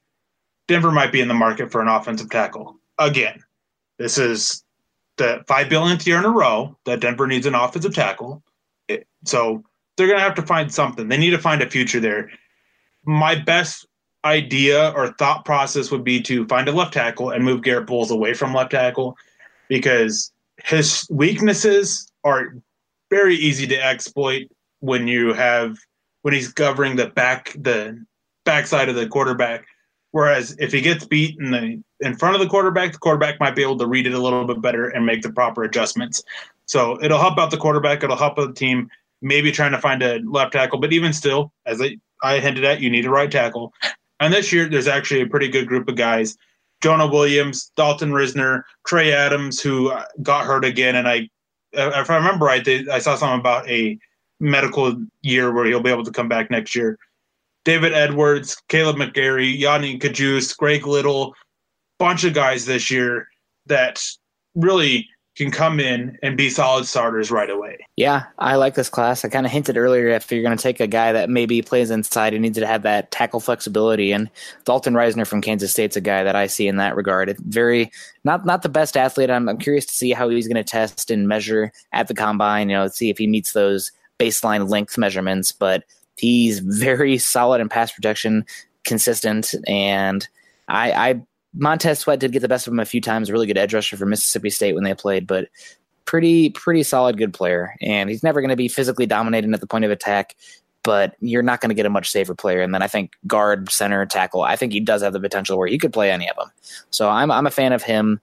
Denver 0.68 0.92
might 0.92 1.12
be 1.12 1.22
in 1.22 1.28
the 1.28 1.34
market 1.34 1.72
for 1.72 1.82
an 1.82 1.88
offensive 1.88 2.30
tackle 2.30 2.76
again. 2.98 3.44
This 3.98 4.18
is 4.18 4.64
the 5.18 5.44
five 5.48 5.70
billionth 5.70 6.06
year 6.08 6.18
in 6.18 6.26
a 6.26 6.30
row 6.30 6.76
that 6.86 7.00
Denver 7.00 7.28
needs 7.28 7.46
an 7.46 7.56
offensive 7.56 7.94
tackle. 7.94 8.44
It, 8.88 9.08
so 9.26 9.64
they're 9.96 10.08
going 10.08 10.20
to 10.20 10.24
have 10.24 10.36
to 10.36 10.42
find 10.42 10.74
something. 10.74 11.08
They 11.08 11.18
need 11.18 11.30
to 11.30 11.38
find 11.38 11.62
a 11.62 11.70
future 11.70 12.00
there 12.00 12.32
my 13.06 13.36
best 13.36 13.86
idea 14.24 14.92
or 14.96 15.14
thought 15.14 15.46
process 15.46 15.92
would 15.92 16.04
be 16.04 16.20
to 16.20 16.46
find 16.48 16.68
a 16.68 16.72
left 16.72 16.94
tackle 16.94 17.30
and 17.30 17.46
move 17.46 17.62
Garrett 17.62 17.88
Bolles 17.88 18.12
away 18.12 18.34
from 18.34 18.54
left 18.54 18.72
tackle 18.72 19.16
because 19.70 20.32
his 20.66 21.08
weaknesses 21.10 22.12
are 22.24 22.56
very 23.10 23.36
easy 23.36 23.68
to 23.68 23.84
exploit 23.84 24.48
when 24.80 25.08
you 25.08 25.34
have 25.34 25.78
when 26.24 26.34
he's 26.34 26.52
covering 26.52 26.96
the 26.96 27.08
back 27.08 27.56
the 27.60 28.04
backside 28.46 28.90
of 28.90 28.96
the 28.96 29.08
quarterback. 29.08 29.66
Whereas 30.12 30.56
if 30.60 30.72
he 30.72 30.82
gets 30.82 31.06
beat 31.06 31.38
in 31.40 31.52
the 31.52 31.84
in 32.00 32.16
front 32.16 32.36
of 32.36 32.42
the 32.42 32.48
quarterback, 32.48 32.94
the 32.94 32.98
quarterback 32.98 33.40
might 33.40 33.56
be 33.56 33.62
able 33.62 33.78
to 33.78 33.88
read 33.88 34.08
it 34.08 34.14
a 34.14 34.20
little 34.20 34.46
bit 34.46 34.62
better 34.62 34.90
and 34.90 35.06
make 35.06 35.22
the 35.22 35.32
proper 35.32 35.64
adjustments. 35.64 36.24
So 36.66 37.02
it'll 37.04 37.20
help 37.20 37.38
out 37.38 37.52
the 37.52 37.58
quarterback. 37.58 38.04
It'll 38.04 38.16
help 38.16 38.40
out 38.40 38.48
the 38.48 38.54
team. 38.54 38.90
Maybe 39.22 39.52
trying 39.52 39.72
to 39.72 39.80
find 39.80 40.04
a 40.04 40.20
left 40.20 40.54
tackle, 40.54 40.80
but 40.80 40.94
even 40.94 41.14
still, 41.14 41.52
as 41.66 41.82
I, 41.82 41.98
I 42.22 42.40
hinted 42.40 42.64
at, 42.64 42.82
you 42.82 42.90
need 42.90 43.06
a 43.06 43.10
right 43.10 43.32
tackle. 43.32 43.74
And 44.20 44.34
this 44.34 44.52
year, 44.52 44.68
there's 44.68 44.88
actually 44.88 45.22
a 45.22 45.28
pretty 45.28 45.48
good 45.48 45.68
group 45.68 45.88
of 45.88 45.96
guys. 45.96 46.38
Jonah 46.82 47.08
Williams, 47.08 47.72
Dalton 47.76 48.12
Risner, 48.12 48.64
Trey 48.86 49.14
Adams, 49.14 49.60
who 49.60 49.90
uh, 49.90 50.04
got 50.22 50.46
hurt 50.46 50.66
again. 50.66 50.96
And 50.96 51.08
I, 51.08 51.30
uh, 51.76 51.92
if 51.96 52.10
I 52.10 52.16
remember 52.16 52.46
right, 52.46 52.64
they, 52.64 52.88
I 52.90 53.00
saw 53.00 53.16
something 53.16 53.40
about 53.40 53.68
a 53.70 53.98
medical 54.40 54.96
year 55.22 55.54
where 55.54 55.66
he'll 55.66 55.82
be 55.82 55.90
able 55.90 56.04
to 56.04 56.12
come 56.12 56.30
back 56.30 56.52
next 56.52 56.76
year. 56.76 56.98
David 57.64 57.94
Edwards, 57.94 58.62
Caleb 58.70 58.98
McGary, 58.98 59.60
Yodny 59.60 60.00
Cajuste, 60.00 60.56
Greg 60.58 60.86
Little, 60.86 61.34
bunch 61.98 62.24
of 62.24 62.34
guys 62.34 62.66
this 62.66 62.92
year 62.92 63.28
that 63.66 64.02
really 64.54 65.08
can 65.36 65.52
come 65.52 65.80
in 65.80 66.18
and 66.24 66.38
be 66.38 66.50
solid 66.50 66.86
starters 66.86 67.30
right 67.30 67.50
away. 67.50 67.86
Yeah, 67.98 68.24
I 68.40 68.56
like 68.56 68.76
this 68.76 68.90
class. 68.90 69.26
I 69.26 69.30
kind 69.30 69.46
of 69.46 69.52
hinted 69.52 69.76
earlier 69.76 70.08
if 70.08 70.32
you're 70.32 70.42
going 70.42 70.58
to 70.58 70.62
take 70.62 70.80
a 70.80 70.88
guy 70.88 71.12
that 71.12 71.30
maybe 71.30 71.62
plays 71.62 71.92
inside, 71.92 72.34
he 72.34 72.40
needs 72.40 72.58
to 72.58 72.66
have 72.66 72.84
that 72.84 73.12
tackle 73.12 73.42
flexibility. 73.42 74.14
And 74.14 74.30
Dalton 74.64 74.94
Risner 74.94 75.28
from 75.28 75.42
Kansas 75.42 75.72
State's 75.72 75.98
a 75.98 76.02
guy 76.02 76.24
that 76.24 76.36
I 76.36 76.48
see 76.48 76.68
in 76.68 76.78
that 76.78 76.96
regard. 76.96 77.36
Very 77.40 77.92
not 78.24 78.46
not 78.46 78.62
the 78.62 78.70
best 78.70 78.96
athlete. 78.96 79.30
I'm, 79.30 79.50
I'm 79.50 79.58
curious 79.58 79.86
to 79.88 79.94
see 79.94 80.12
how 80.12 80.30
he's 80.30 80.48
going 80.48 80.56
to 80.56 80.64
test 80.64 81.12
and 81.12 81.28
measure 81.28 81.72
at 81.92 82.08
the 82.08 82.16
combine. 82.16 82.70
You 82.70 82.78
know, 82.78 82.88
see 82.88 83.10
if 83.10 83.18
he 83.18 83.28
meets 83.28 83.52
those 83.52 83.92
baseline 84.20 84.70
length 84.70 84.98
measurements. 84.98 85.52
But 85.52 85.84
he's 86.18 86.60
very 86.60 87.18
solid 87.18 87.60
in 87.60 87.68
pass 87.68 87.92
protection, 87.92 88.46
consistent, 88.86 89.54
and 89.68 90.28
I, 90.68 90.92
I 90.92 91.22
Montez 91.58 92.00
Sweat 92.00 92.20
did 92.20 92.32
get 92.32 92.42
the 92.42 92.48
best 92.48 92.68
of 92.68 92.74
him 92.74 92.80
a 92.80 92.86
few 92.86 93.02
times. 93.02 93.32
Really 93.32 93.48
good 93.48 93.58
edge 93.58 93.74
rusher 93.74 93.98
for 93.98 94.06
Mississippi 94.06 94.50
State 94.50 94.76
when 94.76 94.84
they 94.84 94.94
played, 94.94 95.28
but 95.28 95.48
pretty 96.06 96.50
pretty 96.52 96.84
solid 96.84 97.18
good 97.18 97.34
player. 97.34 97.76
And 97.82 98.10
he's 98.10 98.24
never 98.24 98.42
going 98.42 98.50
to 98.50 98.56
be 98.56 98.68
physically 98.68 99.06
dominating 99.06 99.54
at 99.54 99.62
the 99.62 99.68
point 99.68 99.86
of 99.86 99.92
attack, 99.92 100.36
but 100.84 101.16
you're 101.20 101.44
not 101.44 101.62
going 101.62 101.70
to 101.70 101.76
get 101.76 101.86
a 101.86 101.90
much 101.90 102.10
safer 102.10 102.36
player. 102.36 102.62
And 102.62 102.74
then 102.74 102.82
I 102.82 102.88
think 102.88 103.12
guard, 103.28 103.72
center, 103.72 104.06
tackle. 104.06 104.44
I 104.44 104.56
think 104.56 104.74
he 104.74 104.80
does 104.80 105.02
have 105.02 105.14
the 105.14 105.20
potential 105.20 105.58
where 105.58 105.68
he 105.68 105.78
could 105.78 105.94
play 105.94 106.12
any 106.12 106.30
of 106.30 106.36
them. 106.36 106.52
So 106.92 107.10
I'm 107.10 107.32
I'm 107.32 107.48
a 107.48 107.52
fan 107.52 107.74
of 107.74 107.84
him. 107.84 108.22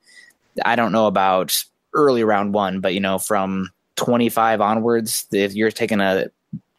I 0.65 0.77
don't 0.77 0.93
know 0.93 1.07
about 1.07 1.65
early 1.95 2.25
round 2.25 2.55
one, 2.55 2.81
but 2.81 2.95
you 2.95 3.01
know 3.01 3.19
from 3.19 3.71
25 3.97 4.61
onwards, 4.61 5.27
if 5.33 5.55
you're 5.55 5.71
taking 5.71 6.01
a 6.01 6.27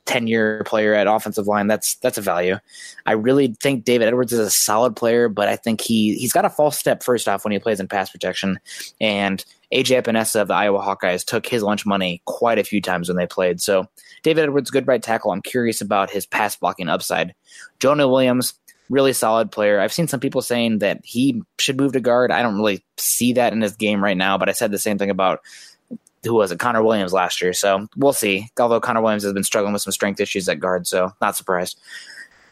10 0.06 0.28
year 0.28 0.64
player 0.66 0.94
at 0.94 1.08
offensive 1.08 1.48
line, 1.48 1.68
that's 1.68 1.96
that's 1.96 2.18
a 2.18 2.22
value. 2.22 2.58
I 3.06 3.14
really 3.14 3.56
think 3.62 3.86
David 3.86 4.08
Edwards 4.08 4.34
is 4.34 4.40
a 4.40 4.50
solid 4.50 4.96
player, 4.96 5.30
but 5.30 5.48
I 5.48 5.56
think 5.56 5.82
he 5.82 6.16
he's 6.16 6.34
got 6.34 6.46
a 6.46 6.50
false 6.50 6.78
step 6.78 7.04
first 7.04 7.28
off 7.28 7.44
when 7.44 7.52
he 7.52 7.60
plays 7.60 7.80
in 7.80 7.88
pass 7.88 8.10
protection. 8.10 8.60
And 9.00 9.44
AJ 9.74 10.04
Epenesa 10.04 10.42
of 10.42 10.48
the 10.50 10.54
Iowa 10.54 10.80
Hawkeyes 10.80 11.26
took 11.26 11.48
his 11.48 11.64
lunch 11.64 11.86
money 11.86 12.22
quite 12.26 12.60
a 12.60 12.64
few 12.64 12.82
times 12.82 13.10
when 13.10 13.18
they 13.18 13.26
played. 13.26 13.62
So 13.62 13.88
David 14.22 14.44
Edwards, 14.44 14.72
good 14.72 14.88
right 14.88 15.02
tackle. 15.02 15.32
I'm 15.32 15.42
curious 15.42 15.82
about 15.82 16.12
his 16.12 16.26
pass 16.26 16.56
blocking 16.56 16.90
upside. 16.90 17.34
Jonah 17.80 18.08
Williams, 18.08 18.54
really 18.90 19.14
solid 19.14 19.52
player. 19.52 19.80
I've 19.80 19.94
seen 19.94 20.08
some 20.08 20.20
people 20.20 20.42
saying 20.42 20.80
that 20.80 21.02
he 21.04 21.42
should 21.60 21.78
move 21.78 21.94
to 21.94 22.00
guard. 22.00 22.32
I 22.32 22.42
don't 22.42 22.58
really 22.58 22.84
see 22.98 23.34
that 23.34 23.54
in 23.54 23.62
his 23.62 23.76
game 23.76 24.04
right 24.04 24.18
now, 24.18 24.38
but 24.38 24.50
I 24.50 24.54
said 24.54 24.72
the 24.72 24.78
same 24.78 24.98
thing 24.98 25.10
about 25.10 25.40
who 26.24 26.34
was 26.36 26.52
it? 26.52 26.60
Connor 26.60 26.84
Williams 26.84 27.14
last 27.14 27.42
year. 27.42 27.54
So 27.54 27.88
we'll 27.96 28.14
see. 28.14 28.48
Although 28.60 28.80
Connor 28.80 29.02
Williams 29.02 29.24
has 29.24 29.34
been 29.34 29.44
struggling 29.44 29.74
with 29.74 29.82
some 29.82 29.94
strength 29.94 30.20
issues 30.20 30.48
at 30.48 30.60
guard, 30.60 30.88
so 30.88 31.12
not 31.22 31.36
surprised. 31.36 31.80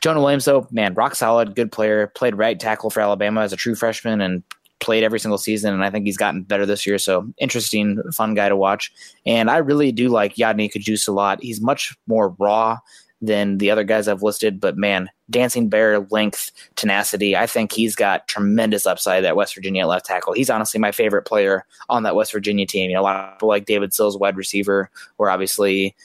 Jonah 0.01 0.19
Williams, 0.19 0.45
though, 0.45 0.67
man, 0.71 0.95
rock 0.95 1.15
solid, 1.15 1.55
good 1.55 1.71
player. 1.71 2.07
Played 2.07 2.35
right 2.35 2.59
tackle 2.59 2.89
for 2.89 3.01
Alabama 3.01 3.41
as 3.41 3.53
a 3.53 3.57
true 3.57 3.75
freshman 3.75 4.19
and 4.19 4.43
played 4.79 5.03
every 5.03 5.19
single 5.19 5.37
season. 5.37 5.73
And 5.73 5.83
I 5.83 5.91
think 5.91 6.05
he's 6.05 6.17
gotten 6.17 6.41
better 6.41 6.65
this 6.65 6.87
year. 6.87 6.97
So 6.97 7.31
interesting, 7.37 8.01
fun 8.11 8.33
guy 8.33 8.49
to 8.49 8.55
watch. 8.55 8.91
And 9.27 9.49
I 9.49 9.57
really 9.57 9.91
do 9.91 10.09
like 10.09 10.35
Yodny 10.35 10.71
Cajuste 10.73 11.07
a 11.07 11.11
lot. 11.11 11.41
He's 11.41 11.61
much 11.61 11.95
more 12.07 12.35
raw 12.39 12.79
than 13.21 13.59
the 13.59 13.69
other 13.69 13.83
guys 13.83 14.07
I've 14.07 14.23
listed. 14.23 14.59
But 14.59 14.77
man, 14.77 15.09
dancing 15.29 15.69
bear 15.69 15.99
length, 15.99 16.51
tenacity. 16.75 17.35
I 17.35 17.47
think 17.47 17.71
he's 17.71 17.95
got 17.95 18.27
tremendous 18.27 18.85
upside 18.85 19.23
at 19.25 19.35
West 19.35 19.55
Virginia 19.55 19.85
left 19.87 20.05
tackle. 20.05 20.33
He's 20.33 20.49
honestly 20.49 20.79
my 20.79 20.91
favorite 20.91 21.23
player 21.23 21.65
on 21.89 22.03
that 22.03 22.15
West 22.15 22.31
Virginia 22.31 22.65
team. 22.65 22.89
You 22.89 22.95
know, 22.95 23.01
a 23.01 23.03
lot 23.03 23.15
of 23.15 23.37
people 23.37 23.49
like 23.49 23.65
David 23.65 23.93
Sills, 23.93 24.17
wide 24.17 24.37
receiver, 24.37 24.89
or 25.17 25.29
obviously 25.29 25.95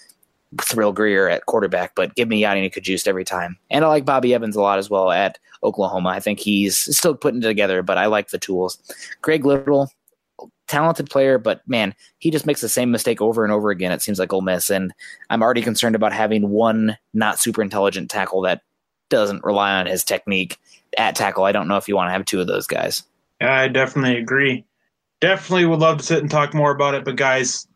Thrill 0.61 0.93
Grier 0.93 1.29
at 1.29 1.47
quarterback, 1.47 1.95
but 1.95 2.15
give 2.15 2.29
me 2.29 2.43
Yodny 2.43 2.73
Cajuste 2.73 3.09
every 3.09 3.25
time. 3.25 3.59
And 3.71 3.85
I 3.85 3.89
like 3.89 4.05
Bobby 4.05 4.33
Evans 4.35 4.57
a 4.57 4.61
lot 4.61 4.79
as 4.79 4.89
well 4.89 5.11
at 5.11 5.39
Oklahoma. 5.63 6.11
I 6.11 6.21
think 6.21 6.39
he's 6.39 6.77
still 6.97 7.15
putting 7.15 7.43
it 7.43 7.47
together, 7.47 7.83
but 7.83 7.99
I 7.99 8.07
like 8.07 8.29
the 8.29 8.39
tools. 8.39 8.79
Greg 9.23 9.45
Little, 9.45 9.91
talented 10.67 11.11
player, 11.11 11.39
but 11.39 11.67
man, 11.67 11.95
he 12.19 12.31
just 12.31 12.47
makes 12.47 12.61
the 12.61 12.69
same 12.69 12.91
mistake 12.91 13.21
over 13.21 13.45
and 13.45 13.53
over 13.53 13.71
again. 13.71 13.93
It 13.93 14.03
seems 14.03 14.19
like 14.19 14.33
Ole 14.33 14.43
Miss, 14.43 14.71
and 14.71 14.93
I'm 15.31 15.43
already 15.43 15.63
concerned 15.63 15.97
about 15.97 16.13
having 16.13 16.49
one 16.49 16.97
not 17.15 17.39
super 17.39 17.63
intelligent 17.63 18.11
tackle 18.11 18.43
that 18.43 18.63
doesn't 19.09 19.45
rely 19.45 19.73
on 19.73 19.87
his 19.87 20.05
technique 20.05 20.59
at 20.99 21.15
tackle. 21.15 21.45
I 21.45 21.53
don't 21.53 21.69
know 21.69 21.77
if 21.77 21.89
you 21.89 21.97
want 21.97 22.09
to 22.09 22.13
have 22.13 22.25
two 22.25 22.41
of 22.41 22.47
those 22.47 22.67
guys. 22.67 23.03
I 23.41 23.69
definitely 23.69 24.17
agree. 24.17 24.65
Definitely 25.21 25.67
would 25.67 25.81
love 25.81 25.99
to 25.99 26.05
sit 26.05 26.19
and 26.19 26.31
talk 26.31 26.55
more 26.55 26.71
about 26.71 26.95
it, 26.95 27.05
but 27.05 27.17
guys, 27.17 27.67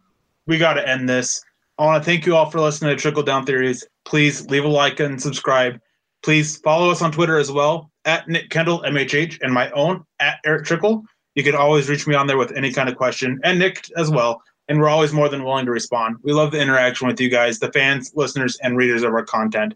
we 0.46 0.58
got 0.58 0.74
to 0.74 0.88
end 0.88 1.08
this. 1.08 1.42
I 1.78 1.84
want 1.84 2.02
to 2.02 2.04
thank 2.04 2.26
you 2.26 2.36
all 2.36 2.50
for 2.50 2.60
listening 2.60 2.94
to 2.94 3.00
Trickle 3.00 3.22
Down 3.22 3.46
Theories. 3.46 3.86
Please 4.04 4.46
leave 4.50 4.64
a 4.64 4.68
like 4.68 5.00
and 5.00 5.20
subscribe. 5.20 5.80
Please 6.22 6.58
follow 6.58 6.90
us 6.90 7.00
on 7.00 7.12
Twitter 7.12 7.38
as 7.38 7.50
well 7.50 7.90
at 8.04 8.28
Nick 8.28 8.50
Kendell 8.50 8.84
MHH 8.84 9.38
and 9.40 9.52
my 9.52 9.70
own 9.70 10.04
at 10.18 10.38
Erick 10.44 10.66
Trickel. 10.66 11.02
You 11.34 11.42
can 11.44 11.54
always 11.54 11.88
reach 11.88 12.06
me 12.06 12.14
on 12.14 12.26
there 12.26 12.38
with 12.38 12.52
any 12.52 12.72
kind 12.72 12.88
of 12.88 12.96
question, 12.96 13.40
and 13.44 13.58
Nick 13.58 13.90
as 13.96 14.10
well. 14.10 14.42
and 14.68 14.78
we're 14.78 14.88
always 14.88 15.12
more 15.12 15.28
than 15.28 15.42
willing 15.42 15.66
to 15.66 15.72
respond. 15.72 16.16
We 16.22 16.32
love 16.32 16.52
the 16.52 16.60
interaction 16.60 17.08
with 17.08 17.20
you 17.20 17.28
guys, 17.28 17.58
the 17.58 17.72
fans, 17.72 18.12
listeners, 18.14 18.56
and 18.62 18.76
readers 18.76 19.02
of 19.02 19.12
our 19.12 19.24
content. 19.24 19.74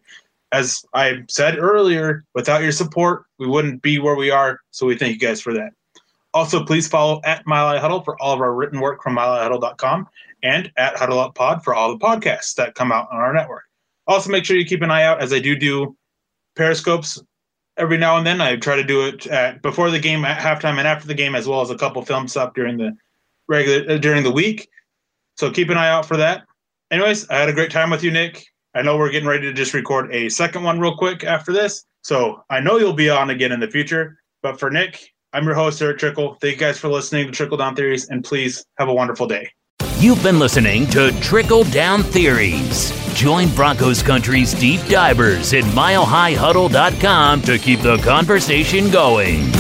As 0.53 0.85
I 0.95 1.25
said 1.29 1.59
earlier, 1.59 2.25
without 2.33 2.63
your 2.63 2.71
support, 2.71 3.25
we 3.41 3.49
wouldn't 3.49 3.83
be 3.83 3.99
where 3.99 4.15
we 4.15 4.31
are. 4.31 4.61
So 4.71 4.87
we 4.87 4.97
thank 4.97 5.13
you 5.15 5.19
guys 5.19 5.41
for 5.41 5.53
that. 5.55 5.71
Also, 6.33 6.65
please 6.65 6.87
follow 6.87 7.21
at 7.25 7.45
Mile 7.45 7.77
Huddle 7.81 8.03
for 8.03 8.21
all 8.23 8.35
of 8.35 8.41
our 8.41 8.55
written 8.55 8.79
work 8.81 9.03
from 9.03 9.17
milehighhuddle.com 9.17 10.07
and 10.45 10.71
at 10.77 10.97
Huddle 10.97 11.19
Up 11.19 11.35
Pod 11.35 11.65
for 11.65 11.75
all 11.75 11.91
the 11.91 11.99
podcasts 11.99 12.55
that 12.55 12.77
come 12.77 12.93
out 12.93 13.09
on 13.11 13.19
our 13.19 13.33
network. 13.33 13.65
Also, 14.07 14.31
make 14.31 14.45
sure 14.45 14.57
you 14.57 14.65
keep 14.65 14.83
an 14.83 14.93
eye 14.93 15.05
out 15.05 15.21
as 15.21 15.33
I 15.33 15.41
do 15.41 15.57
do 15.57 15.97
periscopes 16.55 17.21
every 17.77 17.97
now 17.97 18.17
and 18.17 18.27
then. 18.27 18.41
I 18.41 18.57
try 18.57 18.77
to 18.77 18.85
do 18.85 19.07
it 19.07 19.27
at, 19.27 19.63
before 19.63 19.91
the 19.91 19.99
game, 19.99 20.25
at 20.25 20.39
halftime, 20.39 20.79
and 20.79 20.89
after 20.89 21.07
the 21.07 21.15
game, 21.15 21.35
as 21.35 21.47
well 21.47 21.61
as 21.61 21.71
a 21.71 21.79
couple 21.79 22.05
films 22.05 22.37
up 22.37 22.55
during 22.55 22.77
the 22.77 22.97
regular 23.49 23.95
uh, 23.95 23.99
during 23.99 24.23
the 24.23 24.31
week. 24.31 24.69
So 25.37 25.51
keep 25.51 25.71
an 25.71 25.77
eye 25.77 25.89
out 25.89 26.07
for 26.07 26.17
that. 26.17 26.45
Anyways, 26.91 27.29
I 27.29 27.37
had 27.37 27.49
a 27.49 27.53
great 27.53 27.71
time 27.71 27.91
with 27.91 28.05
you, 28.05 28.11
Nick. 28.11 28.47
I 28.75 28.83
know 28.83 28.97
we're 28.97 29.11
getting 29.11 29.29
ready 29.29 29.47
to 29.47 29.53
just 29.53 29.75
record 29.75 30.13
a 30.13 30.29
second 30.29 30.63
one 30.63 30.81
real 30.81 30.97
quick 30.97 31.25
after 31.25 31.53
this. 31.53 31.85
So 32.03 32.43
I 32.51 32.61
know 32.61 32.77
you'll 32.77 32.93
be 32.93 33.11
on 33.11 33.31
again 33.31 33.53
in 33.53 33.61
the 33.61 33.71
future. 33.71 34.19
But 34.43 34.61
for 34.61 34.71
Nick, 34.71 35.13
I'm 35.33 35.45
your 35.45 35.55
host, 35.55 35.81
Erick 35.81 35.99
Trickel. 35.99 36.37
Thank 36.41 36.55
you 36.55 36.61
guys 36.61 36.79
for 36.79 36.89
listening 36.89 37.27
to 37.27 37.33
Trickle 37.33 37.57
Down 37.57 37.75
Theories, 37.75 38.09
and 38.09 38.23
please 38.23 38.65
have 38.79 38.89
a 38.89 38.95
wonderful 38.95 39.27
day. 39.27 39.49
You've 40.05 40.23
been 40.23 40.39
listening 40.39 40.87
to 40.89 41.19
Trickle 41.23 41.65
Down 41.65 42.03
Theories. 42.03 42.93
Join 43.15 43.49
Broncos 43.55 44.03
Country's 44.03 44.53
deep 44.53 44.83
divers 44.83 45.55
at 45.55 45.65
milehighhuddle.com 45.65 47.41
to 47.41 47.59
keep 47.59 47.81
the 47.81 47.97
conversation 47.97 48.91
going. 48.91 49.51